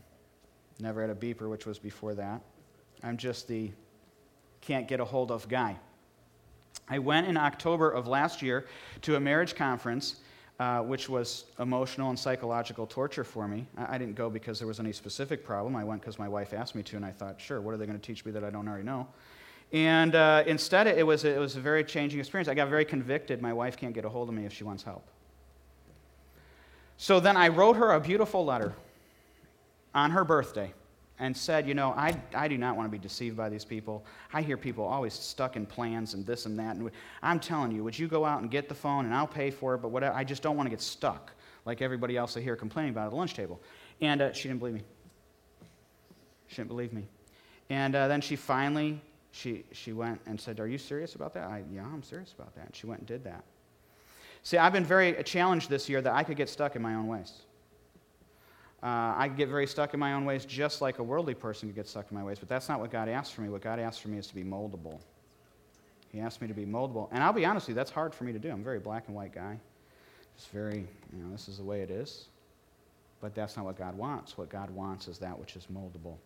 never 0.80 1.00
had 1.00 1.10
a 1.10 1.14
beeper, 1.14 1.50
which 1.50 1.66
was 1.66 1.78
before 1.78 2.14
that. 2.14 2.40
I'm 3.02 3.16
just 3.16 3.48
the 3.48 3.70
can't 4.62 4.88
get 4.88 4.98
a 4.98 5.04
hold 5.04 5.30
of 5.30 5.48
guy. 5.48 5.76
I 6.88 6.98
went 6.98 7.26
in 7.26 7.36
October 7.36 7.90
of 7.90 8.06
last 8.06 8.42
year 8.42 8.66
to 9.02 9.16
a 9.16 9.20
marriage 9.20 9.54
conference, 9.54 10.16
uh, 10.58 10.80
which 10.80 11.08
was 11.08 11.44
emotional 11.58 12.10
and 12.10 12.18
psychological 12.18 12.86
torture 12.86 13.24
for 13.24 13.46
me. 13.46 13.66
I, 13.76 13.94
I, 13.94 13.98
didn't 13.98 14.14
go 14.14 14.30
because 14.30 14.58
there 14.58 14.66
was 14.66 14.80
any 14.80 14.92
specific 14.92 15.44
problem. 15.44 15.76
I 15.76 15.84
went 15.84 16.00
because 16.00 16.18
my 16.18 16.28
wife 16.28 16.54
asked 16.54 16.74
me 16.74 16.82
to, 16.84 16.96
and 16.96 17.04
I 17.04 17.10
thought, 17.10 17.40
sure, 17.40 17.60
what 17.60 17.74
are 17.74 17.76
they 17.76 17.86
going 17.86 17.98
to 17.98 18.04
teach 18.04 18.24
me 18.24 18.32
that 18.32 18.42
I 18.42 18.50
don't 18.50 18.66
already 18.66 18.84
know? 18.84 19.06
And 19.72 20.14
uh, 20.14 20.44
instead, 20.46 20.86
it 20.86 21.06
was, 21.06 21.24
it 21.24 21.38
was 21.38 21.56
a 21.56 21.60
very 21.60 21.84
changing 21.84 22.20
experience. 22.20 22.48
I 22.48 22.54
got 22.54 22.68
very 22.68 22.84
convicted. 22.84 23.42
My 23.42 23.52
wife 23.52 23.76
can't 23.76 23.94
get 23.94 24.04
a 24.04 24.08
hold 24.08 24.28
of 24.28 24.34
me 24.34 24.46
if 24.46 24.52
she 24.52 24.64
wants 24.64 24.82
help. 24.82 25.06
So 26.96 27.20
then 27.20 27.36
I 27.36 27.48
wrote 27.48 27.76
her 27.76 27.92
a 27.92 28.00
beautiful 28.00 28.44
letter 28.44 28.74
on 29.94 30.10
her 30.12 30.24
birthday 30.24 30.72
and 31.18 31.36
said, 31.36 31.66
You 31.66 31.74
know, 31.74 31.90
I, 31.90 32.18
I 32.34 32.48
do 32.48 32.56
not 32.56 32.76
want 32.76 32.86
to 32.86 32.90
be 32.90 32.98
deceived 32.98 33.36
by 33.36 33.48
these 33.48 33.64
people. 33.64 34.04
I 34.32 34.42
hear 34.42 34.56
people 34.56 34.84
always 34.84 35.12
stuck 35.12 35.56
in 35.56 35.66
plans 35.66 36.14
and 36.14 36.24
this 36.24 36.46
and 36.46 36.58
that. 36.58 36.76
And 36.76 36.90
I'm 37.22 37.40
telling 37.40 37.72
you, 37.72 37.82
would 37.84 37.98
you 37.98 38.08
go 38.08 38.24
out 38.24 38.40
and 38.40 38.50
get 38.50 38.68
the 38.68 38.74
phone 38.74 39.04
and 39.04 39.14
I'll 39.14 39.26
pay 39.26 39.50
for 39.50 39.74
it, 39.74 39.78
but 39.78 39.90
whatever, 39.90 40.14
I 40.14 40.24
just 40.24 40.42
don't 40.42 40.56
want 40.56 40.66
to 40.66 40.70
get 40.70 40.80
stuck 40.80 41.32
like 41.64 41.82
everybody 41.82 42.16
else 42.16 42.36
I 42.36 42.40
hear 42.40 42.56
complaining 42.56 42.92
about 42.92 43.06
at 43.06 43.10
the 43.10 43.16
lunch 43.16 43.34
table. 43.34 43.60
And 44.00 44.22
uh, 44.22 44.32
she 44.32 44.48
didn't 44.48 44.60
believe 44.60 44.74
me. 44.74 44.82
She 46.46 46.56
didn't 46.56 46.68
believe 46.68 46.92
me. 46.92 47.08
And 47.68 47.94
uh, 47.96 48.08
then 48.08 48.20
she 48.20 48.36
finally 48.36 49.00
she, 49.36 49.64
she 49.72 49.92
went 49.92 50.20
and 50.26 50.40
said, 50.40 50.60
Are 50.60 50.66
you 50.66 50.78
serious 50.78 51.14
about 51.14 51.34
that? 51.34 51.44
I, 51.44 51.62
yeah, 51.70 51.82
I'm 51.82 52.02
serious 52.02 52.32
about 52.32 52.54
that. 52.54 52.66
And 52.66 52.74
she 52.74 52.86
went 52.86 53.00
and 53.00 53.08
did 53.08 53.22
that. 53.24 53.44
See, 54.42 54.56
I've 54.56 54.72
been 54.72 54.84
very 54.84 55.22
challenged 55.24 55.68
this 55.68 55.88
year 55.88 56.00
that 56.00 56.14
I 56.14 56.22
could 56.22 56.36
get 56.36 56.48
stuck 56.48 56.74
in 56.74 56.80
my 56.80 56.94
own 56.94 57.06
ways. 57.06 57.32
Uh, 58.82 59.14
I 59.16 59.28
could 59.28 59.36
get 59.36 59.48
very 59.48 59.66
stuck 59.66 59.92
in 59.92 60.00
my 60.00 60.14
own 60.14 60.24
ways 60.24 60.44
just 60.46 60.80
like 60.80 61.00
a 61.00 61.02
worldly 61.02 61.34
person 61.34 61.68
could 61.68 61.76
get 61.76 61.88
stuck 61.88 62.10
in 62.10 62.16
my 62.16 62.22
ways, 62.22 62.38
but 62.38 62.48
that's 62.48 62.68
not 62.68 62.78
what 62.78 62.90
God 62.90 63.08
asked 63.08 63.34
for 63.34 63.42
me. 63.42 63.48
What 63.48 63.62
God 63.62 63.78
asked 63.78 64.00
for 64.00 64.08
me 64.08 64.18
is 64.18 64.26
to 64.28 64.34
be 64.34 64.44
moldable. 64.44 65.00
He 66.08 66.20
asked 66.20 66.40
me 66.40 66.48
to 66.48 66.54
be 66.54 66.64
moldable. 66.64 67.08
And 67.10 67.22
I'll 67.22 67.32
be 67.32 67.44
honest 67.44 67.66
with 67.66 67.70
you, 67.70 67.74
that's 67.74 67.90
hard 67.90 68.14
for 68.14 68.24
me 68.24 68.32
to 68.32 68.38
do. 68.38 68.50
I'm 68.50 68.60
a 68.60 68.64
very 68.64 68.78
black 68.78 69.04
and 69.08 69.16
white 69.16 69.34
guy. 69.34 69.58
It's 70.36 70.46
very, 70.46 70.86
you 71.12 71.22
know, 71.22 71.30
this 71.30 71.48
is 71.48 71.58
the 71.58 71.64
way 71.64 71.80
it 71.80 71.90
is. 71.90 72.26
But 73.20 73.34
that's 73.34 73.56
not 73.56 73.64
what 73.64 73.76
God 73.76 73.96
wants. 73.96 74.38
What 74.38 74.48
God 74.48 74.70
wants 74.70 75.08
is 75.08 75.18
that 75.18 75.38
which 75.38 75.56
is 75.56 75.66
moldable. 75.72 76.16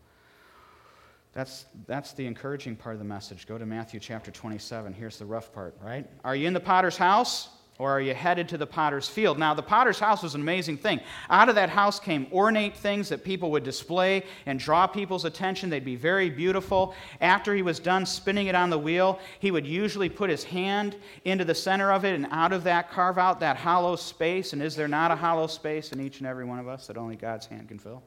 That's, 1.33 1.67
that's 1.87 2.13
the 2.13 2.27
encouraging 2.27 2.77
part 2.77 2.95
of 2.95 2.99
the 2.99 3.05
message. 3.05 3.47
Go 3.47 3.57
to 3.57 3.67
Matthew 3.67 4.01
chapter 4.01 4.31
27. 4.31 4.93
Here's 4.93 5.19
the 5.19 5.27
rough 5.27 5.53
part, 5.53 5.77
right? 5.81 6.07
Are 6.25 6.35
you 6.35 6.49
in 6.49 6.55
the 6.55 6.61
potter's 6.61 6.97
house 6.97 7.49
or 7.79 7.93
are 7.93 8.01
you 8.01 8.13
headed 8.13 8.49
to 8.49 8.59
the 8.59 8.67
potter's 8.67 9.09
field? 9.09 9.39
Now, 9.39 9.55
the 9.55 9.63
potter's 9.63 10.01
house 10.01 10.25
was 10.25 10.35
an 10.35 10.41
amazing 10.43 10.77
thing. 10.77 11.01
Out 11.31 11.49
of 11.49 11.55
that 11.55 11.71
house 11.71 12.01
came 12.01 12.27
ornate 12.33 12.77
things 12.77 13.09
that 13.09 13.25
people 13.25 13.53
would 13.53 13.63
display 13.63 14.25
and 14.45 14.59
draw 14.59 14.89
people's 14.89 15.25
attention. 15.25 15.71
They'd 15.71 15.85
be 15.85 15.97
very 15.97 16.29
beautiful. 16.29 16.95
After 17.21 17.55
he 17.55 17.63
was 17.63 17.79
done 17.79 18.05
spinning 18.07 18.49
it 18.49 18.57
on 18.57 18.69
the 18.69 18.79
wheel, 18.79 19.21
he 19.39 19.53
would 19.53 19.67
usually 19.67 20.09
put 20.09 20.31
his 20.31 20.43
hand 20.43 20.97
into 21.25 21.45
the 21.45 21.55
center 21.55 21.93
of 21.93 22.05
it 22.05 22.15
and 22.17 22.27
out 22.33 22.53
of 22.53 22.65
that 22.65 22.91
carve 22.91 23.19
out 23.19 23.39
that 23.41 23.57
hollow 23.57 23.95
space. 23.95 24.53
And 24.53 24.61
is 24.61 24.75
there 24.75 24.89
not 24.89 25.13
a 25.13 25.17
hollow 25.17 25.47
space 25.47 25.93
in 25.93 26.01
each 26.01 26.19
and 26.19 26.27
every 26.27 26.45
one 26.45 26.59
of 26.59 26.67
us 26.67 26.89
that 26.89 26.99
only 26.99 27.15
God's 27.15 27.47
hand 27.47 27.69
can 27.69 27.79
fill? 27.79 28.03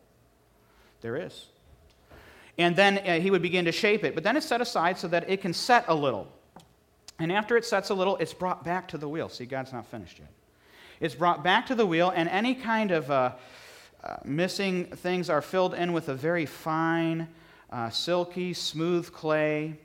There 1.01 1.15
is. 1.15 1.47
And 2.57 2.75
then 2.75 2.99
uh, 2.99 3.19
he 3.19 3.31
would 3.31 3.41
begin 3.41 3.65
to 3.65 3.71
shape 3.71 4.03
it. 4.03 4.13
But 4.13 4.23
then 4.23 4.37
it's 4.37 4.45
set 4.45 4.61
aside 4.61 4.97
so 4.97 5.07
that 5.07 5.29
it 5.29 5.41
can 5.41 5.53
set 5.53 5.85
a 5.87 5.95
little. 5.95 6.27
And 7.19 7.31
after 7.31 7.57
it 7.57 7.65
sets 7.65 7.89
a 7.89 7.93
little, 7.93 8.17
it's 8.17 8.33
brought 8.33 8.63
back 8.63 8.87
to 8.89 8.97
the 8.97 9.07
wheel. 9.07 9.29
See, 9.29 9.45
God's 9.45 9.73
not 9.73 9.85
finished 9.87 10.19
yet. 10.19 10.29
It's 10.99 11.15
brought 11.15 11.43
back 11.43 11.65
to 11.67 11.75
the 11.75 11.85
wheel, 11.85 12.11
and 12.15 12.29
any 12.29 12.55
kind 12.55 12.91
of 12.91 13.11
uh, 13.11 13.31
uh, 14.03 14.17
missing 14.23 14.85
things 14.85 15.29
are 15.29 15.41
filled 15.41 15.73
in 15.73 15.93
with 15.93 16.09
a 16.09 16.15
very 16.15 16.45
fine, 16.45 17.27
uh, 17.71 17.89
silky, 17.89 18.53
smooth 18.53 19.11
clay. 19.11 19.77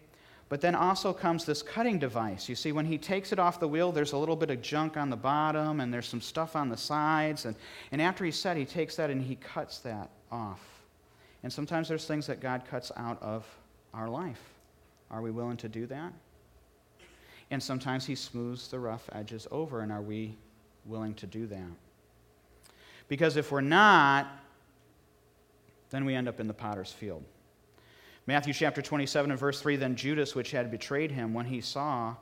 But 0.48 0.60
then 0.62 0.74
also 0.74 1.12
comes 1.12 1.44
this 1.44 1.62
cutting 1.62 1.98
device. 1.98 2.48
You 2.48 2.54
see, 2.54 2.72
when 2.72 2.86
he 2.86 2.96
takes 2.96 3.32
it 3.32 3.38
off 3.38 3.60
the 3.60 3.68
wheel, 3.68 3.92
there's 3.92 4.12
a 4.12 4.16
little 4.16 4.36
bit 4.36 4.50
of 4.50 4.62
junk 4.62 4.96
on 4.96 5.10
the 5.10 5.16
bottom, 5.16 5.80
and 5.80 5.92
there's 5.92 6.08
some 6.08 6.22
stuff 6.22 6.56
on 6.56 6.68
the 6.70 6.76
sides. 6.76 7.44
And, 7.44 7.54
and 7.92 8.00
after 8.00 8.24
he's 8.24 8.36
set, 8.36 8.56
he 8.56 8.64
takes 8.64 8.96
that 8.96 9.10
and 9.10 9.20
he 9.20 9.36
cuts 9.36 9.78
that 9.80 10.10
off. 10.32 10.77
And 11.42 11.52
sometimes 11.52 11.88
there's 11.88 12.06
things 12.06 12.26
that 12.26 12.40
God 12.40 12.64
cuts 12.68 12.90
out 12.96 13.22
of 13.22 13.46
our 13.94 14.08
life. 14.08 14.42
Are 15.10 15.22
we 15.22 15.30
willing 15.30 15.56
to 15.58 15.68
do 15.68 15.86
that? 15.86 16.12
And 17.50 17.62
sometimes 17.62 18.04
He 18.04 18.14
smooths 18.14 18.68
the 18.68 18.78
rough 18.78 19.08
edges 19.12 19.46
over, 19.50 19.80
and 19.80 19.90
are 19.90 20.02
we 20.02 20.36
willing 20.84 21.14
to 21.14 21.26
do 21.26 21.46
that? 21.46 21.70
Because 23.08 23.36
if 23.36 23.50
we're 23.50 23.60
not, 23.60 24.26
then 25.90 26.04
we 26.04 26.14
end 26.14 26.28
up 26.28 26.40
in 26.40 26.46
the 26.46 26.54
potter's 26.54 26.92
field. 26.92 27.24
Matthew 28.26 28.52
chapter 28.52 28.82
27 28.82 29.30
and 29.30 29.40
verse 29.40 29.60
3 29.60 29.76
Then 29.76 29.96
Judas, 29.96 30.34
which 30.34 30.50
had 30.50 30.70
betrayed 30.70 31.10
him, 31.10 31.32
when 31.32 31.46
he 31.46 31.62
saw 31.62 32.14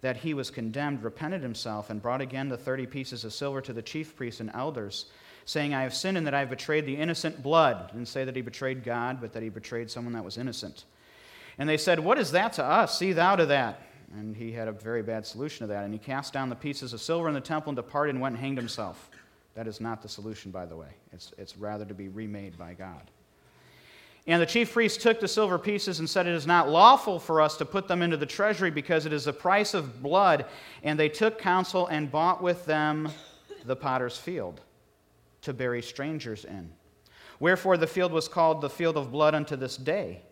that 0.00 0.16
he 0.16 0.34
was 0.34 0.50
condemned, 0.50 1.04
repented 1.04 1.42
himself 1.42 1.88
and 1.88 2.02
brought 2.02 2.20
again 2.20 2.48
the 2.48 2.56
30 2.56 2.86
pieces 2.86 3.24
of 3.24 3.32
silver 3.32 3.60
to 3.60 3.72
the 3.72 3.82
chief 3.82 4.16
priests 4.16 4.40
and 4.40 4.50
elders 4.54 5.06
saying, 5.44 5.74
I 5.74 5.82
have 5.82 5.94
sinned 5.94 6.16
in 6.16 6.24
that 6.24 6.34
I 6.34 6.40
have 6.40 6.50
betrayed 6.50 6.86
the 6.86 6.96
innocent 6.96 7.42
blood. 7.42 7.88
Didn't 7.88 8.08
say 8.08 8.24
that 8.24 8.36
he 8.36 8.42
betrayed 8.42 8.84
God, 8.84 9.20
but 9.20 9.32
that 9.32 9.42
he 9.42 9.48
betrayed 9.48 9.90
someone 9.90 10.14
that 10.14 10.24
was 10.24 10.38
innocent. 10.38 10.84
And 11.58 11.68
they 11.68 11.76
said, 11.76 12.00
What 12.00 12.18
is 12.18 12.32
that 12.32 12.54
to 12.54 12.64
us? 12.64 12.98
See 12.98 13.12
thou 13.12 13.36
to 13.36 13.46
that. 13.46 13.82
And 14.14 14.36
he 14.36 14.52
had 14.52 14.68
a 14.68 14.72
very 14.72 15.02
bad 15.02 15.26
solution 15.26 15.66
to 15.66 15.72
that. 15.72 15.84
And 15.84 15.92
he 15.92 15.98
cast 15.98 16.32
down 16.32 16.50
the 16.50 16.56
pieces 16.56 16.92
of 16.92 17.00
silver 17.00 17.28
in 17.28 17.34
the 17.34 17.40
temple 17.40 17.70
and 17.70 17.76
departed 17.76 18.14
and 18.14 18.20
went 18.20 18.34
and 18.34 18.44
hanged 18.44 18.58
himself. 18.58 19.10
That 19.54 19.66
is 19.66 19.80
not 19.80 20.02
the 20.02 20.08
solution, 20.08 20.50
by 20.50 20.66
the 20.66 20.76
way. 20.76 20.88
It's, 21.12 21.32
it's 21.38 21.56
rather 21.56 21.84
to 21.84 21.94
be 21.94 22.08
remade 22.08 22.58
by 22.58 22.74
God. 22.74 23.10
And 24.26 24.40
the 24.40 24.46
chief 24.46 24.72
priests 24.72 25.02
took 25.02 25.18
the 25.18 25.28
silver 25.28 25.58
pieces 25.58 25.98
and 25.98 26.08
said, 26.08 26.26
It 26.26 26.34
is 26.34 26.46
not 26.46 26.68
lawful 26.68 27.18
for 27.18 27.40
us 27.40 27.56
to 27.56 27.64
put 27.64 27.88
them 27.88 28.02
into 28.02 28.16
the 28.16 28.26
treasury 28.26 28.70
because 28.70 29.04
it 29.04 29.12
is 29.12 29.24
the 29.24 29.32
price 29.32 29.74
of 29.74 30.02
blood. 30.02 30.46
And 30.82 30.98
they 30.98 31.08
took 31.08 31.38
counsel 31.38 31.86
and 31.88 32.10
bought 32.10 32.42
with 32.42 32.64
them 32.64 33.10
the 33.64 33.76
potter's 33.76 34.16
field 34.16 34.60
to 35.42 35.52
bury 35.52 35.82
strangers 35.82 36.44
in. 36.44 36.72
Wherefore 37.38 37.76
the 37.76 37.86
field 37.86 38.12
was 38.12 38.28
called 38.28 38.60
the 38.60 38.70
field 38.70 38.96
of 38.96 39.12
blood 39.12 39.34
unto 39.34 39.56
this 39.56 39.76
day. 39.76 40.22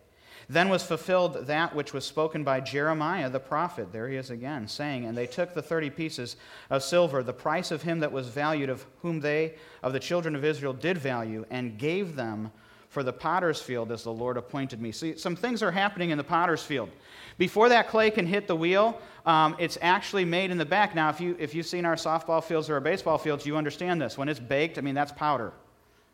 Then 0.49 0.69
was 0.69 0.83
fulfilled 0.83 1.47
that 1.47 1.75
which 1.75 1.93
was 1.93 2.03
spoken 2.03 2.43
by 2.43 2.59
Jeremiah 2.59 3.29
the 3.29 3.39
prophet. 3.39 3.91
There 3.91 4.09
he 4.09 4.17
is 4.17 4.29
again, 4.29 4.67
saying, 4.67 5.05
And 5.05 5.17
they 5.17 5.27
took 5.27 5.53
the 5.53 5.61
thirty 5.61 5.89
pieces 5.89 6.35
of 6.69 6.83
silver, 6.83 7.23
the 7.23 7.31
price 7.31 7.71
of 7.71 7.83
him 7.83 7.99
that 7.99 8.11
was 8.11 8.27
valued, 8.27 8.69
of 8.69 8.85
whom 9.01 9.21
they, 9.21 9.55
of 9.83 9.93
the 9.93 9.99
children 9.99 10.35
of 10.35 10.43
Israel, 10.43 10.73
did 10.73 10.97
value, 10.97 11.45
and 11.49 11.77
gave 11.77 12.15
them 12.15 12.51
for 12.91 13.03
the 13.03 13.13
potter's 13.13 13.61
field 13.61 13.89
as 13.89 14.03
the 14.03 14.11
Lord 14.11 14.35
appointed 14.35 14.81
me. 14.81 14.91
See, 14.91 15.15
some 15.17 15.37
things 15.37 15.63
are 15.63 15.71
happening 15.71 16.09
in 16.09 16.17
the 16.17 16.25
potter's 16.25 16.61
field. 16.61 16.89
Before 17.37 17.69
that 17.69 17.87
clay 17.87 18.11
can 18.11 18.27
hit 18.27 18.47
the 18.47 18.55
wheel, 18.55 18.99
um, 19.25 19.55
it's 19.59 19.77
actually 19.81 20.25
made 20.25 20.51
in 20.51 20.57
the 20.57 20.65
back. 20.65 20.93
Now, 20.93 21.09
if, 21.09 21.21
you, 21.21 21.37
if 21.39 21.55
you've 21.55 21.65
seen 21.65 21.85
our 21.85 21.95
softball 21.95 22.43
fields 22.43 22.69
or 22.69 22.73
our 22.73 22.81
baseball 22.81 23.17
fields, 23.17 23.45
you 23.45 23.55
understand 23.55 24.01
this. 24.01 24.17
When 24.17 24.27
it's 24.27 24.41
baked, 24.41 24.77
I 24.77 24.81
mean, 24.81 24.93
that's 24.93 25.13
powder. 25.13 25.53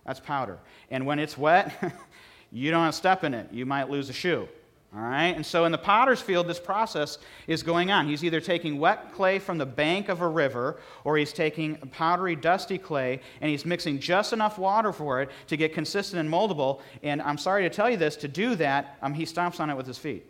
That's 0.05 0.19
powder. 0.19 0.59
And 0.91 1.07
when 1.07 1.17
it's 1.17 1.35
wet, 1.35 1.95
you 2.51 2.69
don't 2.69 2.93
step 2.93 3.23
in 3.23 3.33
it. 3.33 3.51
You 3.51 3.65
might 3.65 3.89
lose 3.89 4.11
a 4.11 4.13
shoe. 4.13 4.47
All 4.95 5.01
right? 5.01 5.35
And 5.35 5.45
so 5.45 5.65
in 5.65 5.71
the 5.71 5.77
potter's 5.77 6.21
field, 6.21 6.47
this 6.47 6.59
process 6.59 7.17
is 7.45 7.61
going 7.61 7.91
on. 7.91 8.07
He's 8.07 8.23
either 8.23 8.39
taking 8.39 8.79
wet 8.79 9.11
clay 9.13 9.37
from 9.37 9.57
the 9.57 9.65
bank 9.65 10.07
of 10.07 10.21
a 10.21 10.27
river, 10.27 10.79
or 11.03 11.17
he's 11.17 11.33
taking 11.33 11.75
powdery, 11.75 12.35
dusty 12.35 12.77
clay, 12.77 13.19
and 13.41 13.51
he's 13.51 13.65
mixing 13.65 13.99
just 13.99 14.31
enough 14.31 14.57
water 14.57 14.93
for 14.93 15.21
it 15.21 15.29
to 15.47 15.57
get 15.57 15.73
consistent 15.73 16.19
and 16.19 16.29
moldable. 16.29 16.81
And 17.03 17.21
I'm 17.21 17.37
sorry 17.37 17.63
to 17.63 17.69
tell 17.69 17.89
you 17.89 17.97
this, 17.97 18.15
to 18.17 18.27
do 18.27 18.55
that, 18.55 18.97
um, 19.01 19.13
he 19.13 19.25
stomps 19.25 19.59
on 19.59 19.69
it 19.69 19.75
with 19.75 19.87
his 19.87 19.97
feet. 19.97 20.25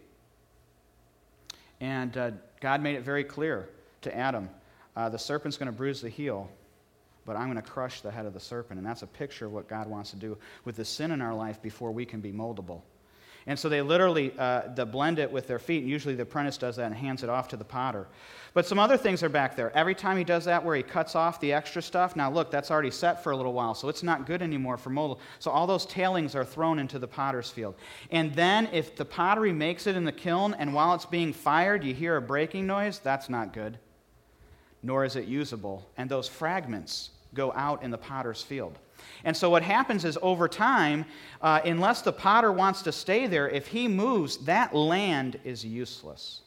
And 1.80 2.18
uh, 2.18 2.32
God 2.60 2.82
made 2.82 2.96
it 2.96 3.04
very 3.04 3.24
clear 3.24 3.70
to 4.02 4.16
Adam 4.16 4.50
uh, 4.98 5.08
the 5.08 5.20
serpent's 5.20 5.58
going 5.58 5.68
to 5.68 5.78
bruise 5.78 6.02
the 6.02 6.10
heel, 6.10 6.50
but 7.24 7.36
I'm 7.36 7.46
going 7.46 7.64
to 7.64 7.70
crush 7.70 8.02
the 8.02 8.10
head 8.10 8.26
of 8.26 8.34
the 8.34 8.40
serpent. 8.40 8.80
And 8.80 8.88
that's 8.88 9.04
a 9.04 9.08
picture 9.08 9.46
of 9.46 9.54
what 9.54 9.68
God 9.68 9.88
wants 9.88 10.10
to 10.10 10.16
do 10.16 10.36
with 10.66 10.76
the 10.76 10.86
sin 10.86 11.12
in 11.12 11.22
our 11.22 11.36
life 11.36 11.62
before 11.62 11.92
we 11.92 12.04
can 12.04 12.20
be 12.20 12.32
moldable. 12.32 12.82
And 13.48 13.58
so 13.58 13.70
they 13.70 13.82
literally 13.82 14.34
uh, 14.38 14.68
blend 14.86 15.20
it 15.20 15.32
with 15.32 15.48
their 15.48 15.58
feet. 15.58 15.82
And 15.82 15.90
usually 15.90 16.16
the 16.16 16.24
apprentice 16.24 16.58
does 16.58 16.76
that 16.76 16.86
and 16.86 16.96
hands 16.96 17.24
it 17.24 17.30
off 17.30 17.48
to 17.50 17.58
the 17.58 17.64
potter. 17.64 18.06
But 18.54 18.66
some 18.66 18.78
other 18.78 18.98
things 18.98 19.24
are 19.24 19.30
back 19.30 19.56
there. 19.56 19.72
Every 19.76 19.96
time 19.96 20.18
he 20.18 20.24
does 20.24 20.46
that, 20.46 20.66
where 20.66 20.76
he 20.76 20.84
cuts 20.84 21.16
off 21.16 21.40
the 21.40 21.54
extra 21.54 21.82
stuff, 21.82 22.16
now 22.16 22.30
look, 22.30 22.52
that's 22.52 22.72
already 22.72 22.92
set 22.92 23.24
for 23.24 23.32
a 23.32 23.38
little 23.38 23.54
while, 23.54 23.74
so 23.74 23.88
it's 23.88 24.04
not 24.04 24.26
good 24.26 24.42
anymore 24.42 24.78
for 24.78 24.90
mold. 24.90 25.20
So 25.40 25.52
all 25.52 25.68
those 25.68 25.86
tailings 25.86 26.36
are 26.36 26.44
thrown 26.44 26.80
into 26.80 27.00
the 27.00 27.08
potter's 27.08 27.50
field. 27.50 27.76
And 28.12 28.34
then 28.34 28.68
if 28.74 28.96
the 28.96 29.06
pottery 29.06 29.54
makes 29.54 29.88
it 29.88 29.96
in 29.96 30.04
the 30.04 30.12
kiln, 30.12 30.56
and 30.56 30.74
while 30.74 30.94
it's 30.96 31.06
being 31.06 31.34
fired, 31.34 31.84
you 31.84 31.94
hear 31.94 32.18
a 32.18 32.22
breaking 32.22 32.68
noise, 32.68 33.00
that's 33.00 33.30
not 33.30 33.54
good. 33.54 33.78
Nor 34.82 35.06
is 35.06 35.16
it 35.16 35.26
usable. 35.26 35.88
And 35.96 36.10
those 36.10 36.28
fragments 36.28 37.12
go 37.34 37.54
out 37.54 37.84
in 37.84 37.92
the 37.92 37.98
potter's 37.98 38.42
field. 38.42 38.80
And 39.24 39.36
so 39.36 39.50
what 39.50 39.64
happens 39.64 40.06
is 40.06 40.18
over 40.22 40.48
time, 40.48 41.06
uh, 41.42 41.62
unless 41.66 42.02
the 42.02 42.14
potter 42.14 42.52
wants 42.52 42.82
to 42.84 42.92
stay 42.92 43.28
there, 43.28 43.50
if 43.50 43.68
he 43.68 43.88
moves, 43.88 44.38
that 44.46 44.76
land 44.76 45.40
is 45.44 45.66
useless 45.66 46.42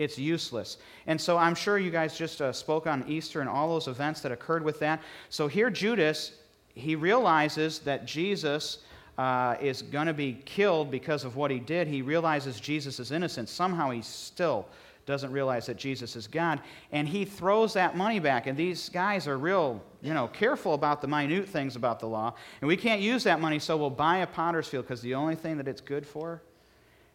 it's 0.00 0.18
useless. 0.18 0.78
And 1.06 1.20
so 1.20 1.36
I'm 1.36 1.54
sure 1.54 1.78
you 1.78 1.90
guys 1.90 2.16
just 2.16 2.40
uh, 2.40 2.52
spoke 2.54 2.86
on 2.86 3.04
Easter 3.06 3.40
and 3.40 3.48
all 3.48 3.68
those 3.68 3.86
events 3.86 4.22
that 4.22 4.32
occurred 4.32 4.64
with 4.64 4.80
that. 4.80 5.02
So 5.28 5.46
here, 5.46 5.68
Judas, 5.68 6.32
he 6.74 6.96
realizes 6.96 7.80
that 7.80 8.06
Jesus 8.06 8.78
uh, 9.18 9.56
is 9.60 9.82
going 9.82 10.06
to 10.06 10.14
be 10.14 10.40
killed 10.46 10.90
because 10.90 11.24
of 11.24 11.36
what 11.36 11.50
he 11.50 11.60
did. 11.60 11.86
He 11.86 12.00
realizes 12.00 12.58
Jesus 12.58 12.98
is 12.98 13.12
innocent. 13.12 13.50
Somehow 13.50 13.90
he 13.90 14.00
still 14.00 14.66
doesn't 15.04 15.32
realize 15.32 15.66
that 15.66 15.76
Jesus 15.76 16.16
is 16.16 16.26
God. 16.26 16.60
And 16.92 17.06
he 17.06 17.26
throws 17.26 17.74
that 17.74 17.94
money 17.94 18.20
back. 18.20 18.46
And 18.46 18.56
these 18.56 18.88
guys 18.88 19.28
are 19.28 19.36
real, 19.36 19.82
you 20.02 20.14
know, 20.14 20.28
careful 20.28 20.74
about 20.74 21.00
the 21.00 21.08
minute 21.08 21.48
things 21.48 21.76
about 21.76 22.00
the 22.00 22.06
law. 22.06 22.34
And 22.60 22.68
we 22.68 22.76
can't 22.76 23.00
use 23.00 23.24
that 23.24 23.40
money, 23.40 23.58
so 23.58 23.76
we'll 23.76 23.90
buy 23.90 24.18
a 24.18 24.26
potter's 24.26 24.68
field 24.68 24.86
because 24.86 25.02
the 25.02 25.14
only 25.14 25.34
thing 25.34 25.56
that 25.58 25.68
it's 25.68 25.80
good 25.80 26.06
for 26.06 26.42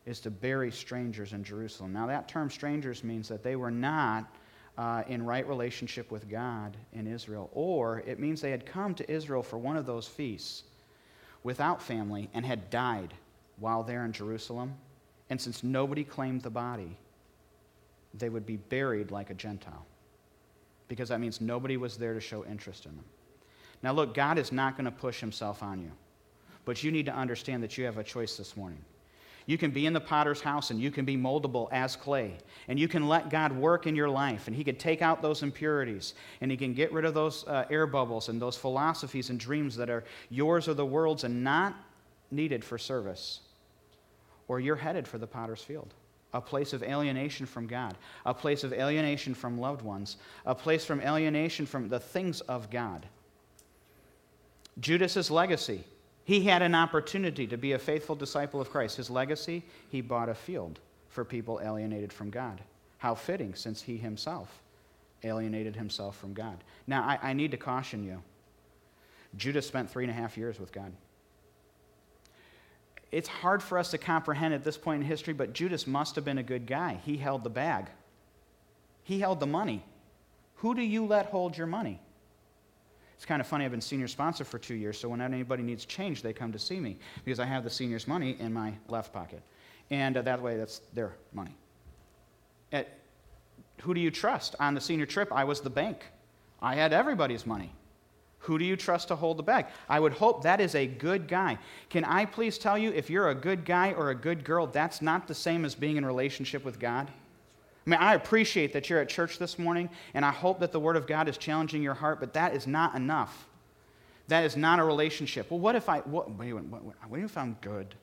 is 0.05 0.19
to 0.21 0.29
bury 0.29 0.71
strangers 0.71 1.33
in 1.33 1.43
Jerusalem. 1.43 1.91
Now, 1.91 2.07
that 2.07 2.27
term 2.27 2.49
strangers 2.49 3.03
means 3.03 3.27
that 3.27 3.43
they 3.43 3.55
were 3.55 3.71
not 3.71 4.25
uh, 4.77 5.03
in 5.07 5.25
right 5.25 5.47
relationship 5.47 6.11
with 6.11 6.29
God 6.29 6.77
in 6.93 7.07
Israel, 7.07 7.49
or 7.53 7.99
it 8.05 8.19
means 8.19 8.41
they 8.41 8.51
had 8.51 8.65
come 8.65 8.93
to 8.95 9.11
Israel 9.11 9.41
for 9.41 9.57
one 9.57 9.77
of 9.77 9.85
those 9.85 10.07
feasts 10.07 10.63
without 11.43 11.81
family 11.81 12.29
and 12.33 12.45
had 12.45 12.69
died 12.69 13.13
while 13.57 13.83
there 13.83 14.05
in 14.05 14.11
Jerusalem. 14.11 14.73
And 15.29 15.39
since 15.39 15.63
nobody 15.63 16.03
claimed 16.03 16.41
the 16.41 16.49
body, 16.49 16.97
they 18.13 18.29
would 18.29 18.45
be 18.45 18.57
buried 18.57 19.11
like 19.11 19.29
a 19.29 19.33
Gentile, 19.33 19.85
because 20.87 21.09
that 21.09 21.19
means 21.19 21.41
nobody 21.41 21.77
was 21.77 21.97
there 21.97 22.13
to 22.13 22.21
show 22.21 22.45
interest 22.45 22.85
in 22.85 22.95
them. 22.95 23.05
Now, 23.81 23.91
look, 23.93 24.13
God 24.13 24.37
is 24.37 24.51
not 24.51 24.77
going 24.77 24.85
to 24.85 24.91
push 24.91 25.19
himself 25.19 25.61
on 25.61 25.81
you, 25.81 25.91
but 26.63 26.83
you 26.83 26.91
need 26.91 27.05
to 27.05 27.15
understand 27.15 27.63
that 27.63 27.77
you 27.77 27.85
have 27.85 27.97
a 27.97 28.03
choice 28.03 28.37
this 28.37 28.55
morning. 28.55 28.83
You 29.47 29.59
can 29.59 29.69
be 29.69 29.85
in 29.85 29.93
the 29.93 30.01
potter's 30.01 30.41
house 30.41 30.71
and 30.71 30.81
you 30.81 30.89
can 30.89 31.05
be 31.05 31.15
moldable 31.15 31.69
as 31.71 31.95
clay. 31.95 32.35
And 32.67 32.79
you 32.79 32.87
can 32.87 33.07
let 33.07 33.29
God 33.29 33.51
work 33.51 33.85
in 33.85 33.95
your 33.95 34.09
life. 34.09 34.47
And 34.47 34.55
He 34.55 34.63
can 34.63 34.75
take 34.75 35.03
out 35.03 35.21
those 35.21 35.43
impurities. 35.43 36.15
And 36.41 36.49
He 36.49 36.57
can 36.57 36.73
get 36.73 36.91
rid 36.91 37.05
of 37.05 37.13
those 37.13 37.47
uh, 37.47 37.65
air 37.69 37.85
bubbles 37.85 38.27
and 38.27 38.41
those 38.41 38.57
philosophies 38.57 39.29
and 39.29 39.39
dreams 39.39 39.75
that 39.75 39.89
are 39.89 40.03
yours 40.31 40.67
or 40.67 40.73
the 40.73 40.85
world's 40.85 41.23
and 41.23 41.43
not 41.43 41.75
needed 42.31 42.65
for 42.65 42.79
service. 42.79 43.41
Or 44.47 44.59
you're 44.59 44.75
headed 44.75 45.07
for 45.07 45.19
the 45.19 45.27
potter's 45.27 45.61
field 45.61 45.93
a 46.35 46.41
place 46.41 46.71
of 46.73 46.83
alienation 46.83 47.47
from 47.47 47.65
God, 47.65 47.97
a 48.25 48.33
place 48.33 48.63
of 48.63 48.71
alienation 48.71 49.33
from 49.33 49.59
loved 49.59 49.81
ones, 49.81 50.17
a 50.45 50.53
place 50.53 50.85
from 50.85 51.01
alienation 51.01 51.65
from 51.65 51.89
the 51.89 51.99
things 51.99 52.41
of 52.41 52.69
God. 52.69 53.07
Judas's 54.79 55.31
legacy 55.31 55.83
he 56.25 56.41
had 56.41 56.63
an 56.63 56.73
opportunity 56.73 57.45
to 57.47 57.55
be 57.55 57.73
a 57.73 57.79
faithful 57.79 58.15
disciple 58.15 58.59
of 58.59 58.71
Christ. 58.71 58.97
His 58.97 59.11
legacy, 59.11 59.63
he 59.89 60.01
bought 60.01 60.27
a 60.27 60.33
field 60.33 60.79
for 61.07 61.23
people 61.23 61.61
alienated 61.63 62.11
from 62.11 62.31
God. 62.31 62.61
How 62.97 63.13
fitting, 63.13 63.53
since 63.53 63.83
he 63.83 63.97
himself 63.97 64.63
alienated 65.23 65.75
himself 65.75 66.17
from 66.17 66.33
God. 66.33 66.63
Now, 66.87 67.03
I, 67.03 67.29
I 67.29 67.33
need 67.33 67.51
to 67.51 67.57
caution 67.57 68.03
you 68.03 68.21
Judas 69.37 69.67
spent 69.67 69.89
three 69.89 70.03
and 70.03 70.11
a 70.11 70.15
half 70.15 70.37
years 70.37 70.59
with 70.59 70.71
God. 70.71 70.91
It's 73.11 73.27
hard 73.27 73.63
for 73.63 73.77
us 73.77 73.91
to 73.91 73.97
comprehend 73.97 74.53
at 74.53 74.63
this 74.63 74.77
point 74.77 75.01
in 75.01 75.07
history, 75.07 75.33
but 75.33 75.53
Judas 75.53 75.87
must 75.87 76.15
have 76.15 76.25
been 76.25 76.37
a 76.37 76.43
good 76.43 76.65
guy. 76.65 76.99
He 77.05 77.17
held 77.17 77.43
the 77.43 77.49
bag, 77.49 77.87
he 79.03 79.19
held 79.19 79.39
the 79.39 79.47
money. 79.47 79.83
Who 80.59 80.73
do 80.73 80.81
you 80.81 81.05
let 81.05 81.27
hold 81.27 81.57
your 81.57 81.67
money? 81.67 81.99
It's 83.15 83.25
kind 83.25 83.39
of 83.39 83.47
funny, 83.47 83.65
I've 83.65 83.71
been 83.71 83.81
senior 83.81 84.07
sponsor 84.07 84.43
for 84.43 84.59
two 84.59 84.73
years, 84.73 84.99
so 84.99 85.07
when 85.09 85.21
anybody 85.21 85.63
needs 85.63 85.85
change, 85.85 86.21
they 86.21 86.33
come 86.33 86.51
to 86.51 86.59
see 86.59 86.79
me 86.79 86.97
because 87.23 87.39
I 87.39 87.45
have 87.45 87.63
the 87.63 87.69
senior's 87.69 88.07
money 88.07 88.35
in 88.39 88.51
my 88.53 88.73
left 88.87 89.13
pocket. 89.13 89.41
And 89.89 90.17
uh, 90.17 90.21
that 90.23 90.41
way, 90.41 90.57
that's 90.57 90.79
their 90.93 91.13
money. 91.33 91.55
At, 92.71 92.89
who 93.81 93.93
do 93.93 94.01
you 94.01 94.11
trust? 94.11 94.55
On 94.59 94.73
the 94.73 94.81
senior 94.81 95.05
trip, 95.05 95.31
I 95.31 95.43
was 95.43 95.61
the 95.61 95.69
bank. 95.69 96.05
I 96.61 96.75
had 96.75 96.91
everybody's 96.91 97.45
money. 97.45 97.71
Who 98.45 98.57
do 98.57 98.65
you 98.65 98.75
trust 98.75 99.07
to 99.09 99.15
hold 99.15 99.37
the 99.37 99.43
bag? 99.43 99.65
I 99.89 99.99
would 99.99 100.13
hope 100.13 100.43
that 100.43 100.61
is 100.61 100.75
a 100.75 100.87
good 100.87 101.27
guy. 101.27 101.57
Can 101.89 102.03
I 102.05 102.25
please 102.25 102.57
tell 102.57 102.77
you, 102.77 102.91
if 102.91 103.09
you're 103.09 103.29
a 103.29 103.35
good 103.35 103.65
guy 103.65 103.93
or 103.93 104.09
a 104.09 104.15
good 104.15 104.43
girl, 104.43 104.67
that's 104.67 105.01
not 105.01 105.27
the 105.27 105.35
same 105.35 105.65
as 105.65 105.75
being 105.75 105.97
in 105.97 106.05
relationship 106.05 106.63
with 106.63 106.79
God? 106.79 107.11
I 107.85 107.89
mean, 107.89 107.99
I 107.99 108.15
appreciate 108.15 108.73
that 108.73 108.89
you're 108.89 108.99
at 108.99 109.09
church 109.09 109.37
this 109.37 109.59
morning, 109.59 109.89
and 110.13 110.23
I 110.23 110.31
hope 110.31 110.59
that 110.59 110.71
the 110.71 110.79
Word 110.79 110.95
of 110.95 111.05
God 111.05 111.27
is 111.27 111.37
challenging 111.37 111.83
your 111.83 111.93
heart, 111.93 112.19
but 112.19 112.33
that 112.33 112.55
is 112.55 112.65
not 112.65 112.95
enough. 112.95 113.47
That 114.27 114.43
is 114.43 114.57
not 114.57 114.79
a 114.79 114.83
relationship. 114.83 115.51
Well, 115.51 115.59
what 115.59 115.75
if 115.75 115.87
I, 115.89 115.99
what, 115.99 116.29
what, 116.29 116.63
what, 116.65 117.09
what 117.09 117.19
if 117.19 117.37
I'm 117.37 117.57
good? 117.61 117.93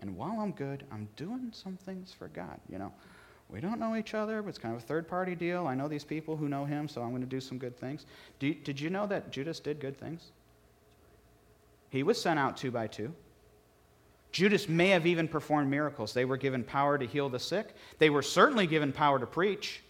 And 0.00 0.16
while 0.16 0.40
I'm 0.40 0.52
good, 0.52 0.84
I'm 0.90 1.08
doing 1.16 1.50
some 1.52 1.76
things 1.76 2.12
for 2.12 2.28
God, 2.28 2.60
you 2.68 2.78
know? 2.78 2.92
We 3.52 3.60
don't 3.60 3.78
know 3.78 3.96
each 3.96 4.14
other, 4.14 4.40
but 4.40 4.48
it's 4.48 4.58
kind 4.58 4.74
of 4.74 4.82
a 4.82 4.86
third 4.86 5.06
party 5.06 5.34
deal. 5.34 5.66
I 5.66 5.74
know 5.74 5.86
these 5.86 6.04
people 6.04 6.36
who 6.36 6.48
know 6.48 6.64
him, 6.64 6.88
so 6.88 7.02
I'm 7.02 7.10
going 7.10 7.20
to 7.20 7.28
do 7.28 7.40
some 7.40 7.58
good 7.58 7.76
things. 7.76 8.06
You, 8.40 8.54
did 8.54 8.80
you 8.80 8.88
know 8.88 9.06
that 9.06 9.30
Judas 9.30 9.60
did 9.60 9.78
good 9.78 9.98
things? 9.98 10.32
He 11.90 12.02
was 12.02 12.20
sent 12.20 12.38
out 12.38 12.56
two 12.56 12.70
by 12.70 12.86
two. 12.86 13.12
Judas 14.32 14.70
may 14.70 14.88
have 14.88 15.06
even 15.06 15.28
performed 15.28 15.68
miracles. 15.68 16.14
They 16.14 16.24
were 16.24 16.38
given 16.38 16.64
power 16.64 16.96
to 16.96 17.06
heal 17.06 17.28
the 17.28 17.38
sick, 17.38 17.74
they 17.98 18.08
were 18.08 18.22
certainly 18.22 18.66
given 18.66 18.90
power 18.90 19.18
to 19.18 19.26
preach. 19.26 19.82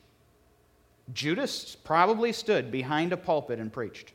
Judas 1.12 1.76
probably 1.76 2.32
stood 2.32 2.70
behind 2.70 3.12
a 3.12 3.16
pulpit 3.16 3.58
and 3.58 3.72
preached. 3.72 4.12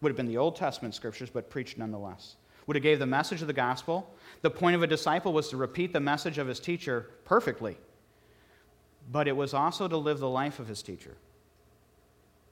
Would 0.00 0.10
have 0.10 0.16
been 0.16 0.26
the 0.26 0.38
Old 0.38 0.56
Testament 0.56 0.94
scriptures, 0.94 1.30
but 1.30 1.50
preached 1.50 1.78
nonetheless. 1.78 2.36
Would 2.66 2.76
have 2.76 2.82
gave 2.82 2.98
the 2.98 3.06
message 3.06 3.40
of 3.42 3.46
the 3.46 3.52
gospel. 3.52 4.14
The 4.42 4.50
point 4.50 4.76
of 4.76 4.82
a 4.82 4.86
disciple 4.86 5.32
was 5.32 5.48
to 5.50 5.56
repeat 5.56 5.92
the 5.92 6.00
message 6.00 6.38
of 6.38 6.46
his 6.46 6.60
teacher 6.60 7.10
perfectly. 7.24 7.76
But 9.10 9.28
it 9.28 9.36
was 9.36 9.54
also 9.54 9.88
to 9.88 9.96
live 9.96 10.18
the 10.18 10.28
life 10.28 10.58
of 10.58 10.68
his 10.68 10.82
teacher. 10.82 11.16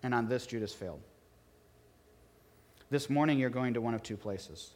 And 0.02 0.14
on 0.14 0.28
this, 0.28 0.46
Judas 0.46 0.72
failed. 0.72 1.00
This 2.90 3.10
morning, 3.10 3.38
you're 3.38 3.50
going 3.50 3.74
to 3.74 3.80
one 3.80 3.94
of 3.94 4.02
two 4.02 4.16
places. 4.16 4.70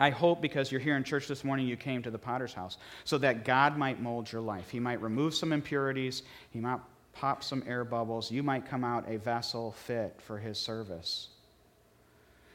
I 0.00 0.10
hope 0.10 0.42
because 0.42 0.72
you're 0.72 0.80
here 0.80 0.96
in 0.96 1.04
church 1.04 1.28
this 1.28 1.44
morning, 1.44 1.68
you 1.68 1.76
came 1.76 2.02
to 2.02 2.10
the 2.10 2.18
potter's 2.18 2.52
house 2.52 2.78
so 3.04 3.16
that 3.18 3.44
God 3.44 3.78
might 3.78 4.02
mold 4.02 4.30
your 4.30 4.42
life. 4.42 4.70
He 4.70 4.80
might 4.80 5.00
remove 5.00 5.34
some 5.34 5.52
impurities, 5.52 6.22
He 6.50 6.58
might 6.58 6.80
pop 7.12 7.44
some 7.44 7.62
air 7.66 7.84
bubbles. 7.84 8.30
You 8.30 8.42
might 8.42 8.66
come 8.66 8.84
out 8.84 9.08
a 9.08 9.18
vessel 9.18 9.72
fit 9.72 10.16
for 10.20 10.38
His 10.38 10.58
service. 10.58 11.28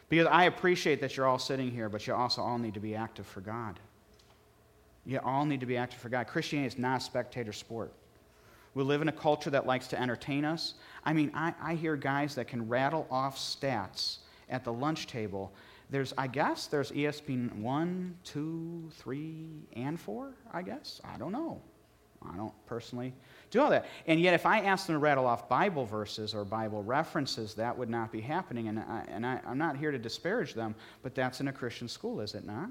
Because 0.09 0.27
I 0.27 0.45
appreciate 0.45 1.01
that 1.01 1.15
you're 1.15 1.27
all 1.27 1.39
sitting 1.39 1.71
here, 1.71 1.87
but 1.87 2.05
you 2.07 2.13
also 2.13 2.41
all 2.41 2.57
need 2.57 2.73
to 2.73 2.79
be 2.79 2.95
active 2.95 3.25
for 3.25 3.41
God. 3.41 3.79
You 5.09 5.19
all 5.23 5.45
need 5.45 5.59
to 5.59 5.65
be 5.65 5.77
active 5.77 5.99
for 5.99 6.09
God. 6.09 6.27
Christianity 6.27 6.67
is 6.67 6.77
not 6.77 7.01
a 7.01 7.03
spectator 7.03 7.53
sport. 7.53 7.91
We 8.75 8.83
live 8.83 9.01
in 9.01 9.09
a 9.09 9.13
culture 9.13 9.49
that 9.49 9.65
likes 9.65 9.87
to 9.87 9.99
entertain 9.99 10.45
us. 10.45 10.75
I 11.03 11.13
mean, 11.13 11.31
I, 11.33 11.53
I 11.61 11.75
hear 11.75 11.95
guys 11.95 12.35
that 12.35 12.47
can 12.47 12.67
rattle 12.67 13.07
off 13.09 13.37
stats 13.37 14.17
at 14.49 14.63
the 14.63 14.71
lunch 14.71 15.07
table 15.07 15.51
there's, 15.89 16.13
I 16.17 16.27
guess, 16.27 16.67
there's 16.67 16.91
ESPN 16.91 17.55
1, 17.55 18.17
2, 18.23 18.89
3, 18.93 19.45
and 19.73 19.99
4, 19.99 20.33
I 20.53 20.61
guess. 20.61 21.01
I 21.03 21.17
don't 21.17 21.31
know. 21.31 21.61
I 22.21 22.35
don't 22.35 22.53
personally 22.65 23.13
do 23.49 23.61
all 23.61 23.69
that. 23.69 23.85
And 24.05 24.19
yet, 24.19 24.33
if 24.33 24.45
I 24.45 24.59
asked 24.59 24.87
them 24.87 24.95
to 24.95 24.99
rattle 24.99 25.25
off 25.25 25.49
Bible 25.49 25.85
verses 25.85 26.35
or 26.35 26.45
Bible 26.45 26.83
references, 26.83 27.55
that 27.55 27.75
would 27.75 27.89
not 27.89 28.11
be 28.11 28.21
happening. 28.21 28.67
And, 28.67 28.79
I, 28.79 29.03
and 29.07 29.25
I, 29.25 29.39
I'm 29.47 29.57
not 29.57 29.77
here 29.77 29.91
to 29.91 29.97
disparage 29.97 30.53
them, 30.53 30.75
but 31.01 31.15
that's 31.15 31.39
in 31.39 31.47
a 31.47 31.53
Christian 31.53 31.87
school, 31.87 32.19
is 32.19 32.35
it 32.35 32.45
not? 32.45 32.69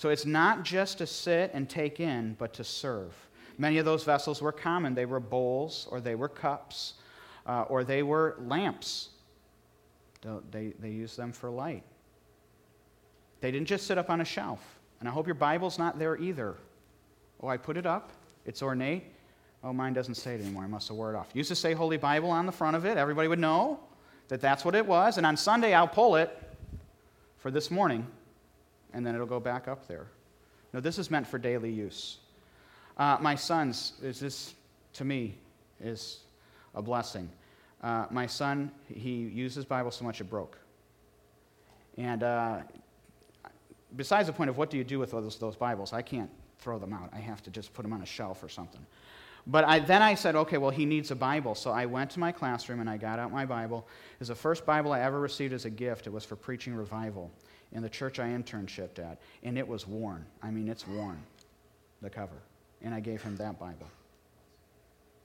So 0.00 0.08
it's 0.08 0.24
not 0.24 0.62
just 0.62 0.96
to 0.98 1.06
sit 1.06 1.50
and 1.52 1.68
take 1.68 2.00
in, 2.00 2.34
but 2.38 2.54
to 2.54 2.64
serve. 2.64 3.12
Many 3.58 3.76
of 3.76 3.84
those 3.84 4.02
vessels 4.02 4.40
were 4.40 4.52
common. 4.52 4.94
They 4.94 5.04
were 5.04 5.20
bowls, 5.20 5.86
or 5.90 6.00
they 6.00 6.14
were 6.14 6.28
cups, 6.28 6.94
uh, 7.46 7.66
or 7.68 7.84
they 7.84 8.02
were 8.02 8.36
lamps 8.40 9.10
they, 10.50 10.72
they 10.78 10.90
use 10.90 11.16
them 11.16 11.32
for 11.32 11.50
light. 11.50 11.82
They 13.40 13.50
didn't 13.50 13.68
just 13.68 13.86
sit 13.86 13.98
up 13.98 14.10
on 14.10 14.20
a 14.20 14.24
shelf. 14.24 14.60
And 15.00 15.08
I 15.08 15.12
hope 15.12 15.26
your 15.26 15.34
Bible's 15.34 15.78
not 15.78 15.98
there 15.98 16.16
either. 16.16 16.56
Oh, 17.42 17.48
I 17.48 17.56
put 17.56 17.76
it 17.76 17.86
up. 17.86 18.10
It's 18.44 18.62
ornate. 18.62 19.04
Oh, 19.62 19.72
mine 19.72 19.92
doesn't 19.92 20.14
say 20.14 20.34
it 20.34 20.40
anymore. 20.40 20.64
I 20.64 20.66
must 20.66 20.88
have 20.88 20.96
wore 20.96 21.12
it 21.12 21.16
off. 21.16 21.28
Used 21.34 21.48
to 21.50 21.54
say 21.54 21.74
Holy 21.74 21.98
Bible 21.98 22.30
on 22.30 22.46
the 22.46 22.52
front 22.52 22.76
of 22.76 22.84
it. 22.86 22.96
Everybody 22.96 23.28
would 23.28 23.38
know 23.38 23.80
that 24.28 24.40
that's 24.40 24.64
what 24.64 24.74
it 24.74 24.86
was. 24.86 25.16
And 25.16 25.26
on 25.26 25.36
Sunday, 25.36 25.74
I'll 25.74 25.88
pull 25.88 26.16
it 26.16 26.30
for 27.38 27.50
this 27.50 27.70
morning. 27.70 28.06
And 28.92 29.04
then 29.04 29.14
it'll 29.14 29.26
go 29.26 29.40
back 29.40 29.68
up 29.68 29.86
there. 29.86 30.06
No, 30.72 30.80
this 30.80 30.98
is 30.98 31.10
meant 31.10 31.26
for 31.26 31.38
daily 31.38 31.70
use. 31.70 32.18
Uh, 32.96 33.16
my 33.20 33.34
sons, 33.34 33.94
is 34.02 34.20
this 34.20 34.54
to 34.94 35.04
me 35.04 35.36
is 35.82 36.20
a 36.74 36.82
blessing. 36.82 37.28
Uh, 37.82 38.06
my 38.10 38.26
son, 38.26 38.70
he 38.86 39.10
used 39.10 39.56
his 39.56 39.64
Bible 39.64 39.90
so 39.90 40.04
much 40.04 40.20
it 40.20 40.24
broke. 40.24 40.58
And 41.96 42.22
uh, 42.22 42.58
besides 43.96 44.26
the 44.26 44.32
point 44.32 44.50
of 44.50 44.58
what 44.58 44.70
do 44.70 44.76
you 44.76 44.84
do 44.84 44.98
with 44.98 45.10
those, 45.12 45.38
those 45.38 45.56
Bibles, 45.56 45.92
I 45.92 46.02
can't 46.02 46.30
throw 46.58 46.78
them 46.78 46.92
out. 46.92 47.10
I 47.12 47.18
have 47.18 47.42
to 47.44 47.50
just 47.50 47.72
put 47.72 47.82
them 47.82 47.92
on 47.92 48.02
a 48.02 48.06
shelf 48.06 48.42
or 48.42 48.48
something. 48.48 48.84
But 49.46 49.64
I, 49.64 49.78
then 49.78 50.02
I 50.02 50.14
said, 50.14 50.36
okay, 50.36 50.58
well, 50.58 50.70
he 50.70 50.84
needs 50.84 51.10
a 51.10 51.16
Bible. 51.16 51.54
So 51.54 51.70
I 51.70 51.86
went 51.86 52.10
to 52.10 52.20
my 52.20 52.30
classroom 52.30 52.80
and 52.80 52.90
I 52.90 52.98
got 52.98 53.18
out 53.18 53.32
my 53.32 53.46
Bible. 53.46 53.88
It 54.12 54.20
was 54.20 54.28
the 54.28 54.34
first 54.34 54.66
Bible 54.66 54.92
I 54.92 55.00
ever 55.00 55.18
received 55.18 55.54
as 55.54 55.64
a 55.64 55.70
gift. 55.70 56.06
It 56.06 56.12
was 56.12 56.24
for 56.24 56.36
preaching 56.36 56.74
revival 56.74 57.30
in 57.72 57.82
the 57.82 57.88
church 57.88 58.18
I 58.18 58.28
internshiped 58.28 58.98
at. 58.98 59.18
And 59.42 59.58
it 59.58 59.66
was 59.66 59.86
worn. 59.86 60.24
I 60.42 60.50
mean, 60.50 60.68
it's 60.68 60.86
worn, 60.86 61.20
the 62.02 62.10
cover. 62.10 62.36
And 62.82 62.94
I 62.94 63.00
gave 63.00 63.22
him 63.22 63.36
that 63.36 63.58
Bible. 63.58 63.86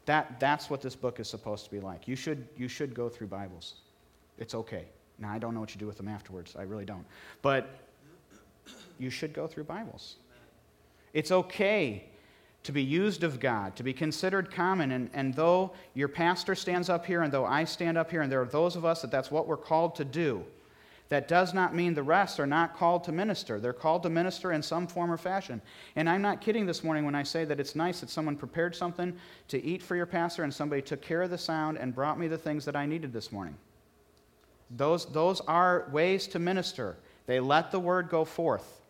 That, 0.05 0.39
that's 0.39 0.69
what 0.69 0.81
this 0.81 0.95
book 0.95 1.19
is 1.19 1.27
supposed 1.27 1.65
to 1.65 1.71
be 1.71 1.79
like. 1.79 2.07
You 2.07 2.15
should, 2.15 2.47
you 2.55 2.67
should 2.67 2.93
go 2.93 3.09
through 3.09 3.27
Bibles. 3.27 3.75
It's 4.37 4.53
okay. 4.53 4.85
Now, 5.17 5.31
I 5.31 5.39
don't 5.39 5.53
know 5.53 5.59
what 5.59 5.73
you 5.73 5.79
do 5.79 5.87
with 5.87 5.97
them 5.97 6.07
afterwards. 6.07 6.55
I 6.57 6.63
really 6.63 6.85
don't. 6.85 7.05
But 7.41 7.69
you 8.99 9.09
should 9.09 9.33
go 9.33 9.47
through 9.47 9.63
Bibles. 9.63 10.17
It's 11.13 11.31
okay 11.31 12.03
to 12.63 12.71
be 12.71 12.83
used 12.83 13.23
of 13.23 13.39
God, 13.39 13.75
to 13.75 13.83
be 13.83 13.93
considered 13.93 14.51
common. 14.51 14.91
And, 14.91 15.09
and 15.13 15.33
though 15.33 15.71
your 15.93 16.07
pastor 16.07 16.55
stands 16.55 16.89
up 16.89 17.05
here 17.05 17.21
and 17.21 17.31
though 17.31 17.45
I 17.45 17.63
stand 17.63 17.97
up 17.97 18.11
here, 18.11 18.21
and 18.21 18.31
there 18.31 18.41
are 18.41 18.47
those 18.47 18.75
of 18.75 18.83
us 18.85 19.01
that 19.01 19.11
that's 19.11 19.31
what 19.31 19.47
we're 19.47 19.55
called 19.55 19.95
to 19.95 20.05
do, 20.05 20.43
that 21.09 21.27
does 21.27 21.53
not 21.53 21.75
mean 21.75 21.93
the 21.93 22.03
rest 22.03 22.39
are 22.39 22.47
not 22.47 22.75
called 22.75 23.03
to 23.03 23.11
minister. 23.11 23.59
They're 23.59 23.73
called 23.73 24.03
to 24.03 24.09
minister 24.09 24.51
in 24.51 24.63
some 24.63 24.87
form 24.87 25.11
or 25.11 25.17
fashion. 25.17 25.61
And 25.95 26.09
I'm 26.09 26.21
not 26.21 26.41
kidding 26.41 26.65
this 26.65 26.83
morning 26.83 27.05
when 27.05 27.13
I 27.13 27.21
say 27.23 27.45
that 27.45 27.59
it's 27.59 27.75
nice 27.75 27.99
that 27.99 28.09
someone 28.09 28.35
prepared 28.35 28.75
something 28.75 29.15
to 29.49 29.63
eat 29.63 29.83
for 29.83 29.95
your 29.95 30.07
pastor 30.07 30.43
and 30.43 30.53
somebody 30.53 30.81
took 30.81 31.01
care 31.01 31.21
of 31.21 31.29
the 31.29 31.37
sound 31.37 31.77
and 31.77 31.93
brought 31.93 32.19
me 32.19 32.27
the 32.27 32.37
things 32.37 32.65
that 32.65 32.75
I 32.75 32.87
needed 32.87 33.13
this 33.13 33.31
morning. 33.31 33.55
Those, 34.71 35.05
those 35.05 35.41
are 35.41 35.87
ways 35.91 36.25
to 36.27 36.39
minister. 36.39 36.97
They 37.27 37.39
let 37.39 37.71
the 37.71 37.79
word 37.79 38.09
go 38.09 38.25
forth. 38.25 38.81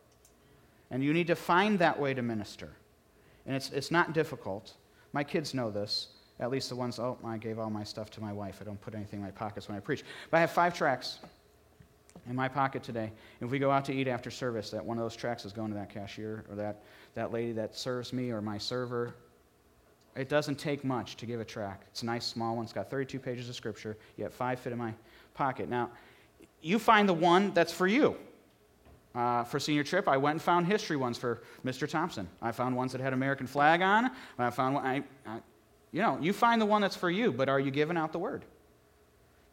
And 0.91 1.03
you 1.03 1.13
need 1.13 1.27
to 1.27 1.35
find 1.35 1.79
that 1.79 1.99
way 1.99 2.13
to 2.13 2.21
minister. 2.21 2.71
And 3.45 3.57
it's, 3.57 3.71
it's 3.71 3.91
not 3.91 4.13
difficult. 4.13 4.73
My 5.11 5.23
kids 5.23 5.53
know 5.53 5.69
this, 5.69 6.07
at 6.39 6.49
least 6.49 6.69
the 6.69 6.75
ones, 6.77 6.97
oh, 6.97 7.17
I 7.25 7.37
gave 7.37 7.59
all 7.59 7.69
my 7.69 7.83
stuff 7.83 8.09
to 8.11 8.21
my 8.21 8.31
wife. 8.31 8.59
I 8.61 8.63
don't 8.63 8.79
put 8.79 8.95
anything 8.95 9.19
in 9.19 9.25
my 9.25 9.31
pockets 9.31 9.67
when 9.67 9.75
I 9.75 9.81
preach. 9.81 10.03
But 10.31 10.37
I 10.37 10.41
have 10.41 10.51
five 10.51 10.73
tracts 10.73 11.19
in 12.27 12.35
my 12.35 12.47
pocket 12.47 12.83
today. 12.83 13.11
If 13.41 13.51
we 13.51 13.59
go 13.59 13.71
out 13.71 13.85
to 13.85 13.93
eat 13.93 14.07
after 14.07 14.31
service, 14.31 14.69
that 14.71 14.83
one 14.83 14.97
of 14.97 15.03
those 15.03 15.15
tracts 15.15 15.45
is 15.45 15.53
going 15.53 15.69
to 15.69 15.75
that 15.75 15.89
cashier 15.89 16.45
or 16.49 16.55
that, 16.55 16.83
that 17.13 17.31
lady 17.31 17.51
that 17.53 17.75
serves 17.75 18.13
me 18.13 18.31
or 18.31 18.41
my 18.41 18.57
server. 18.57 19.15
It 20.15 20.29
doesn't 20.29 20.55
take 20.55 20.83
much 20.83 21.17
to 21.17 21.25
give 21.25 21.39
a 21.39 21.45
track. 21.45 21.81
It's 21.91 22.01
a 22.01 22.05
nice 22.05 22.25
small 22.25 22.55
one. 22.55 22.63
It's 22.63 22.73
got 22.73 22.89
32 22.89 23.19
pages 23.19 23.49
of 23.49 23.55
scripture. 23.55 23.97
Yet 24.17 24.33
five 24.33 24.59
fit 24.59 24.71
in 24.71 24.79
my 24.79 24.93
pocket. 25.33 25.69
Now, 25.69 25.91
you 26.61 26.79
find 26.79 27.07
the 27.07 27.13
one 27.13 27.53
that's 27.53 27.73
for 27.73 27.87
you. 27.87 28.15
Uh, 29.13 29.43
for 29.45 29.59
senior 29.59 29.83
trip, 29.83 30.09
I 30.09 30.17
went 30.17 30.33
and 30.33 30.41
found 30.41 30.67
history 30.67 30.97
ones 30.97 31.17
for 31.17 31.41
Mr. 31.65 31.87
Thompson. 31.87 32.27
I 32.41 32.51
found 32.51 32.75
ones 32.75 32.91
that 32.91 32.99
had 32.99 33.13
American 33.13 33.47
flag 33.47 33.81
on. 33.81 34.11
I 34.37 34.49
found 34.49 34.75
one, 34.75 34.85
I, 34.85 35.03
I, 35.25 35.39
you 35.93 36.01
know, 36.01 36.17
you 36.19 36.33
find 36.33 36.61
the 36.61 36.65
one 36.65 36.81
that's 36.81 36.97
for 36.97 37.09
you, 37.09 37.31
but 37.31 37.47
are 37.47 37.59
you 37.59 37.71
giving 37.71 37.95
out 37.95 38.11
the 38.11 38.19
word? 38.19 38.43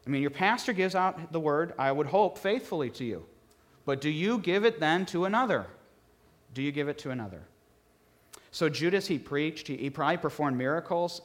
I 0.06 0.10
mean, 0.10 0.20
your 0.20 0.30
pastor 0.30 0.72
gives 0.72 0.94
out 0.94 1.32
the 1.32 1.40
word, 1.40 1.74
I 1.78 1.92
would 1.92 2.08
hope, 2.08 2.38
faithfully 2.38 2.90
to 2.90 3.04
you. 3.04 3.24
But 3.84 4.00
do 4.00 4.10
you 4.10 4.38
give 4.38 4.64
it 4.64 4.80
then 4.80 5.06
to 5.06 5.24
another? 5.24 5.66
Do 6.54 6.62
you 6.62 6.72
give 6.72 6.88
it 6.88 6.98
to 6.98 7.10
another? 7.10 7.42
So, 8.50 8.68
Judas, 8.68 9.06
he 9.06 9.18
preached, 9.18 9.68
he, 9.68 9.88
probably 9.90 10.18
performed 10.18 10.58
miracles. 10.58 11.22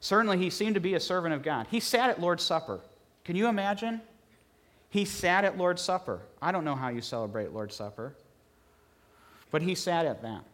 Certainly, 0.00 0.38
he 0.38 0.50
seemed 0.50 0.74
to 0.74 0.80
be 0.80 0.94
a 0.94 1.00
servant 1.00 1.34
of 1.34 1.42
God. 1.42 1.66
He 1.70 1.80
sat 1.80 2.10
at 2.10 2.20
Lord's 2.20 2.42
Supper. 2.42 2.80
Can 3.24 3.36
you 3.36 3.46
imagine? 3.46 4.02
He 4.90 5.04
sat 5.04 5.44
at 5.44 5.56
Lord's 5.56 5.80
Supper. 5.80 6.20
I 6.42 6.52
don't 6.52 6.64
know 6.64 6.76
how 6.76 6.88
you 6.88 7.00
celebrate 7.00 7.52
Lord's 7.52 7.74
Supper, 7.74 8.14
but 9.50 9.62
he 9.62 9.74
sat 9.74 10.04
at 10.04 10.20
that. 10.22 10.44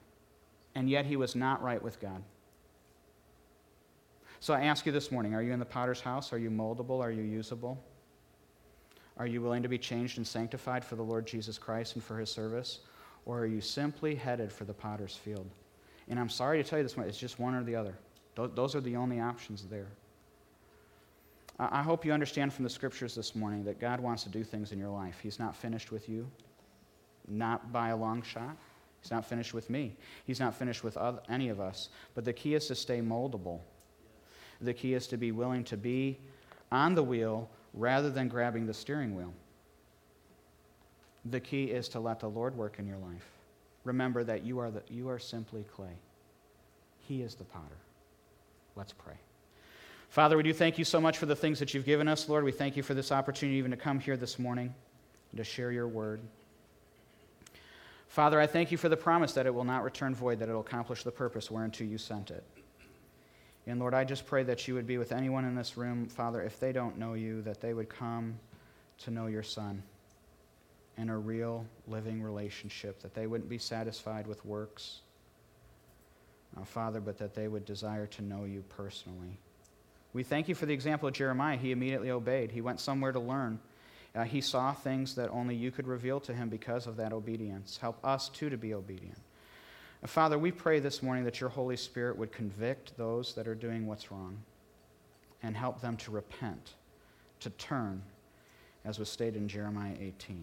And 0.74 0.88
yet, 0.88 1.06
he 1.06 1.16
was 1.16 1.34
not 1.34 1.62
right 1.62 1.82
with 1.82 1.98
God. 2.00 2.22
So 4.40 4.54
I 4.54 4.62
ask 4.62 4.86
you 4.86 4.92
this 4.92 5.12
morning 5.12 5.34
are 5.34 5.42
you 5.42 5.52
in 5.52 5.58
the 5.58 5.66
potter's 5.66 6.00
house? 6.00 6.32
Are 6.32 6.38
you 6.38 6.50
moldable? 6.50 7.00
Are 7.00 7.10
you 7.10 7.22
usable? 7.22 7.78
Are 9.18 9.26
you 9.26 9.42
willing 9.42 9.62
to 9.62 9.68
be 9.68 9.76
changed 9.76 10.16
and 10.16 10.26
sanctified 10.26 10.82
for 10.82 10.96
the 10.96 11.02
Lord 11.02 11.26
Jesus 11.26 11.58
Christ 11.58 11.94
and 11.94 12.02
for 12.02 12.18
his 12.18 12.30
service? 12.30 12.80
Or 13.26 13.38
are 13.40 13.46
you 13.46 13.60
simply 13.60 14.14
headed 14.14 14.50
for 14.50 14.64
the 14.64 14.72
potter's 14.72 15.14
field? 15.14 15.50
And 16.08 16.18
I'm 16.18 16.30
sorry 16.30 16.62
to 16.62 16.68
tell 16.68 16.78
you 16.78 16.82
this 16.82 16.96
morning, 16.96 17.10
it's 17.10 17.18
just 17.18 17.38
one 17.38 17.54
or 17.54 17.62
the 17.62 17.76
other. 17.76 17.94
Those 18.34 18.74
are 18.74 18.80
the 18.80 18.96
only 18.96 19.20
options 19.20 19.66
there. 19.66 19.88
I 21.58 21.82
hope 21.82 22.06
you 22.06 22.12
understand 22.12 22.54
from 22.54 22.64
the 22.64 22.70
scriptures 22.70 23.14
this 23.14 23.36
morning 23.36 23.62
that 23.64 23.78
God 23.78 24.00
wants 24.00 24.22
to 24.22 24.30
do 24.30 24.42
things 24.42 24.72
in 24.72 24.78
your 24.78 24.88
life. 24.88 25.18
He's 25.22 25.38
not 25.38 25.54
finished 25.54 25.92
with 25.92 26.08
you, 26.08 26.26
not 27.28 27.70
by 27.70 27.90
a 27.90 27.96
long 27.96 28.22
shot. 28.22 28.56
He's 29.02 29.10
not 29.10 29.26
finished 29.26 29.52
with 29.52 29.68
me. 29.68 29.94
He's 30.24 30.40
not 30.40 30.54
finished 30.54 30.82
with 30.82 30.96
any 31.28 31.50
of 31.50 31.60
us. 31.60 31.90
But 32.14 32.24
the 32.24 32.32
key 32.32 32.54
is 32.54 32.66
to 32.68 32.74
stay 32.74 33.02
moldable 33.02 33.60
the 34.60 34.74
key 34.74 34.94
is 34.94 35.06
to 35.08 35.16
be 35.16 35.32
willing 35.32 35.64
to 35.64 35.76
be 35.76 36.18
on 36.70 36.94
the 36.94 37.02
wheel 37.02 37.48
rather 37.74 38.10
than 38.10 38.28
grabbing 38.28 38.66
the 38.66 38.74
steering 38.74 39.14
wheel. 39.14 39.32
The 41.26 41.40
key 41.40 41.64
is 41.64 41.88
to 41.90 42.00
let 42.00 42.20
the 42.20 42.28
Lord 42.28 42.56
work 42.56 42.78
in 42.78 42.86
your 42.86 42.98
life. 42.98 43.26
Remember 43.84 44.24
that 44.24 44.44
you 44.44 44.58
are, 44.58 44.70
the, 44.70 44.82
you 44.88 45.08
are 45.08 45.18
simply 45.18 45.64
clay, 45.64 45.98
He 47.06 47.22
is 47.22 47.34
the 47.34 47.44
potter. 47.44 47.76
Let's 48.76 48.92
pray. 48.92 49.14
Father, 50.08 50.36
we 50.36 50.42
do 50.42 50.52
thank 50.52 50.76
you 50.76 50.84
so 50.84 51.00
much 51.00 51.18
for 51.18 51.26
the 51.26 51.36
things 51.36 51.58
that 51.60 51.72
you've 51.72 51.84
given 51.84 52.08
us, 52.08 52.28
Lord. 52.28 52.44
We 52.44 52.52
thank 52.52 52.76
you 52.76 52.82
for 52.82 52.94
this 52.94 53.12
opportunity 53.12 53.58
even 53.58 53.70
to 53.70 53.76
come 53.76 54.00
here 54.00 54.16
this 54.16 54.38
morning 54.38 54.74
and 55.30 55.38
to 55.38 55.44
share 55.44 55.70
your 55.70 55.86
word. 55.86 56.20
Father, 58.08 58.40
I 58.40 58.48
thank 58.48 58.72
you 58.72 58.76
for 58.76 58.88
the 58.88 58.96
promise 58.96 59.34
that 59.34 59.46
it 59.46 59.54
will 59.54 59.64
not 59.64 59.84
return 59.84 60.14
void, 60.16 60.40
that 60.40 60.48
it 60.48 60.52
will 60.52 60.62
accomplish 60.62 61.04
the 61.04 61.12
purpose 61.12 61.48
whereunto 61.48 61.84
you 61.84 61.96
sent 61.96 62.32
it. 62.32 62.42
And 63.66 63.78
Lord, 63.78 63.94
I 63.94 64.04
just 64.04 64.26
pray 64.26 64.42
that 64.44 64.66
you 64.66 64.74
would 64.74 64.86
be 64.86 64.98
with 64.98 65.12
anyone 65.12 65.44
in 65.44 65.54
this 65.54 65.76
room, 65.76 66.08
Father, 66.08 66.42
if 66.42 66.58
they 66.58 66.72
don't 66.72 66.98
know 66.98 67.14
you, 67.14 67.42
that 67.42 67.60
they 67.60 67.74
would 67.74 67.88
come 67.88 68.38
to 68.98 69.10
know 69.10 69.26
your 69.26 69.42
Son 69.42 69.82
in 70.96 71.08
a 71.08 71.18
real, 71.18 71.64
living 71.86 72.22
relationship, 72.22 73.00
that 73.02 73.14
they 73.14 73.26
wouldn't 73.26 73.48
be 73.48 73.58
satisfied 73.58 74.26
with 74.26 74.44
works, 74.44 75.00
uh, 76.58 76.64
Father, 76.64 77.00
but 77.00 77.18
that 77.18 77.34
they 77.34 77.48
would 77.48 77.64
desire 77.64 78.06
to 78.06 78.22
know 78.22 78.44
you 78.44 78.64
personally. 78.68 79.38
We 80.12 80.22
thank 80.24 80.48
you 80.48 80.54
for 80.54 80.66
the 80.66 80.74
example 80.74 81.08
of 81.08 81.14
Jeremiah. 81.14 81.56
He 81.56 81.70
immediately 81.70 82.10
obeyed, 82.10 82.50
he 82.50 82.60
went 82.60 82.80
somewhere 82.80 83.12
to 83.12 83.20
learn. 83.20 83.60
Uh, 84.12 84.24
he 84.24 84.40
saw 84.40 84.72
things 84.72 85.14
that 85.14 85.30
only 85.30 85.54
you 85.54 85.70
could 85.70 85.86
reveal 85.86 86.18
to 86.18 86.34
him 86.34 86.48
because 86.48 86.88
of 86.88 86.96
that 86.96 87.12
obedience. 87.12 87.76
Help 87.76 88.04
us, 88.04 88.28
too, 88.28 88.50
to 88.50 88.56
be 88.56 88.74
obedient. 88.74 89.18
Father, 90.06 90.38
we 90.38 90.50
pray 90.50 90.80
this 90.80 91.02
morning 91.02 91.24
that 91.24 91.40
your 91.40 91.50
Holy 91.50 91.76
Spirit 91.76 92.16
would 92.16 92.32
convict 92.32 92.96
those 92.96 93.34
that 93.34 93.46
are 93.46 93.54
doing 93.54 93.86
what's 93.86 94.10
wrong 94.10 94.38
and 95.42 95.54
help 95.54 95.80
them 95.82 95.96
to 95.98 96.10
repent, 96.10 96.74
to 97.40 97.50
turn, 97.50 98.02
as 98.84 98.98
was 98.98 99.10
stated 99.10 99.36
in 99.36 99.46
Jeremiah 99.46 99.94
18. 100.00 100.42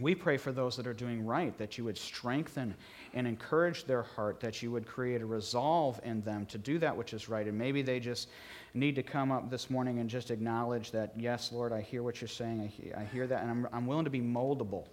We 0.00 0.14
pray 0.14 0.36
for 0.36 0.52
those 0.52 0.76
that 0.76 0.86
are 0.86 0.94
doing 0.94 1.24
right, 1.24 1.56
that 1.58 1.76
you 1.76 1.84
would 1.84 1.98
strengthen 1.98 2.74
and 3.14 3.26
encourage 3.26 3.84
their 3.84 4.02
heart, 4.02 4.40
that 4.40 4.62
you 4.62 4.70
would 4.70 4.86
create 4.86 5.20
a 5.20 5.26
resolve 5.26 6.00
in 6.04 6.20
them 6.22 6.46
to 6.46 6.58
do 6.58 6.78
that 6.80 6.96
which 6.96 7.14
is 7.14 7.28
right. 7.28 7.46
And 7.46 7.56
maybe 7.56 7.82
they 7.82 8.00
just 8.00 8.28
need 8.74 8.96
to 8.96 9.02
come 9.04 9.30
up 9.30 9.50
this 9.50 9.70
morning 9.70 9.98
and 9.98 10.10
just 10.10 10.30
acknowledge 10.30 10.90
that, 10.92 11.12
yes, 11.16 11.52
Lord, 11.52 11.72
I 11.72 11.80
hear 11.80 12.02
what 12.02 12.20
you're 12.20 12.28
saying. 12.28 12.60
I 12.60 12.66
hear, 12.66 12.94
I 12.96 13.04
hear 13.04 13.26
that, 13.28 13.42
and 13.42 13.50
I'm, 13.50 13.68
I'm 13.72 13.86
willing 13.86 14.04
to 14.04 14.10
be 14.10 14.20
moldable 14.20 14.86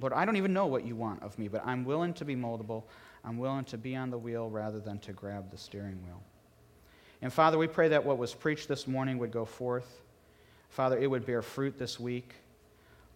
Lord, 0.00 0.12
I 0.12 0.24
don't 0.24 0.36
even 0.36 0.52
know 0.52 0.66
what 0.66 0.84
you 0.86 0.94
want 0.94 1.22
of 1.22 1.38
me, 1.38 1.48
but 1.48 1.66
I'm 1.66 1.84
willing 1.84 2.14
to 2.14 2.24
be 2.24 2.36
moldable. 2.36 2.84
I'm 3.24 3.38
willing 3.38 3.64
to 3.66 3.78
be 3.78 3.96
on 3.96 4.10
the 4.10 4.18
wheel 4.18 4.48
rather 4.48 4.80
than 4.80 4.98
to 5.00 5.12
grab 5.12 5.50
the 5.50 5.58
steering 5.58 5.98
wheel. 6.04 6.22
And 7.20 7.32
Father, 7.32 7.58
we 7.58 7.66
pray 7.66 7.88
that 7.88 8.04
what 8.04 8.18
was 8.18 8.32
preached 8.32 8.68
this 8.68 8.86
morning 8.86 9.18
would 9.18 9.32
go 9.32 9.44
forth. 9.44 10.02
Father, 10.70 10.98
it 10.98 11.08
would 11.08 11.26
bear 11.26 11.42
fruit 11.42 11.78
this 11.78 11.98
week. 11.98 12.34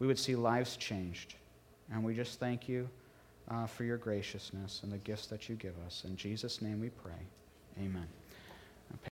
We 0.00 0.06
would 0.06 0.18
see 0.18 0.34
lives 0.34 0.76
changed. 0.76 1.36
And 1.92 2.02
we 2.02 2.14
just 2.14 2.40
thank 2.40 2.68
you 2.68 2.88
uh, 3.48 3.66
for 3.66 3.84
your 3.84 3.98
graciousness 3.98 4.80
and 4.82 4.92
the 4.92 4.98
gifts 4.98 5.26
that 5.26 5.48
you 5.48 5.54
give 5.54 5.74
us. 5.86 6.04
In 6.04 6.16
Jesus' 6.16 6.60
name 6.60 6.80
we 6.80 6.88
pray. 6.88 7.12
Amen. 7.78 8.21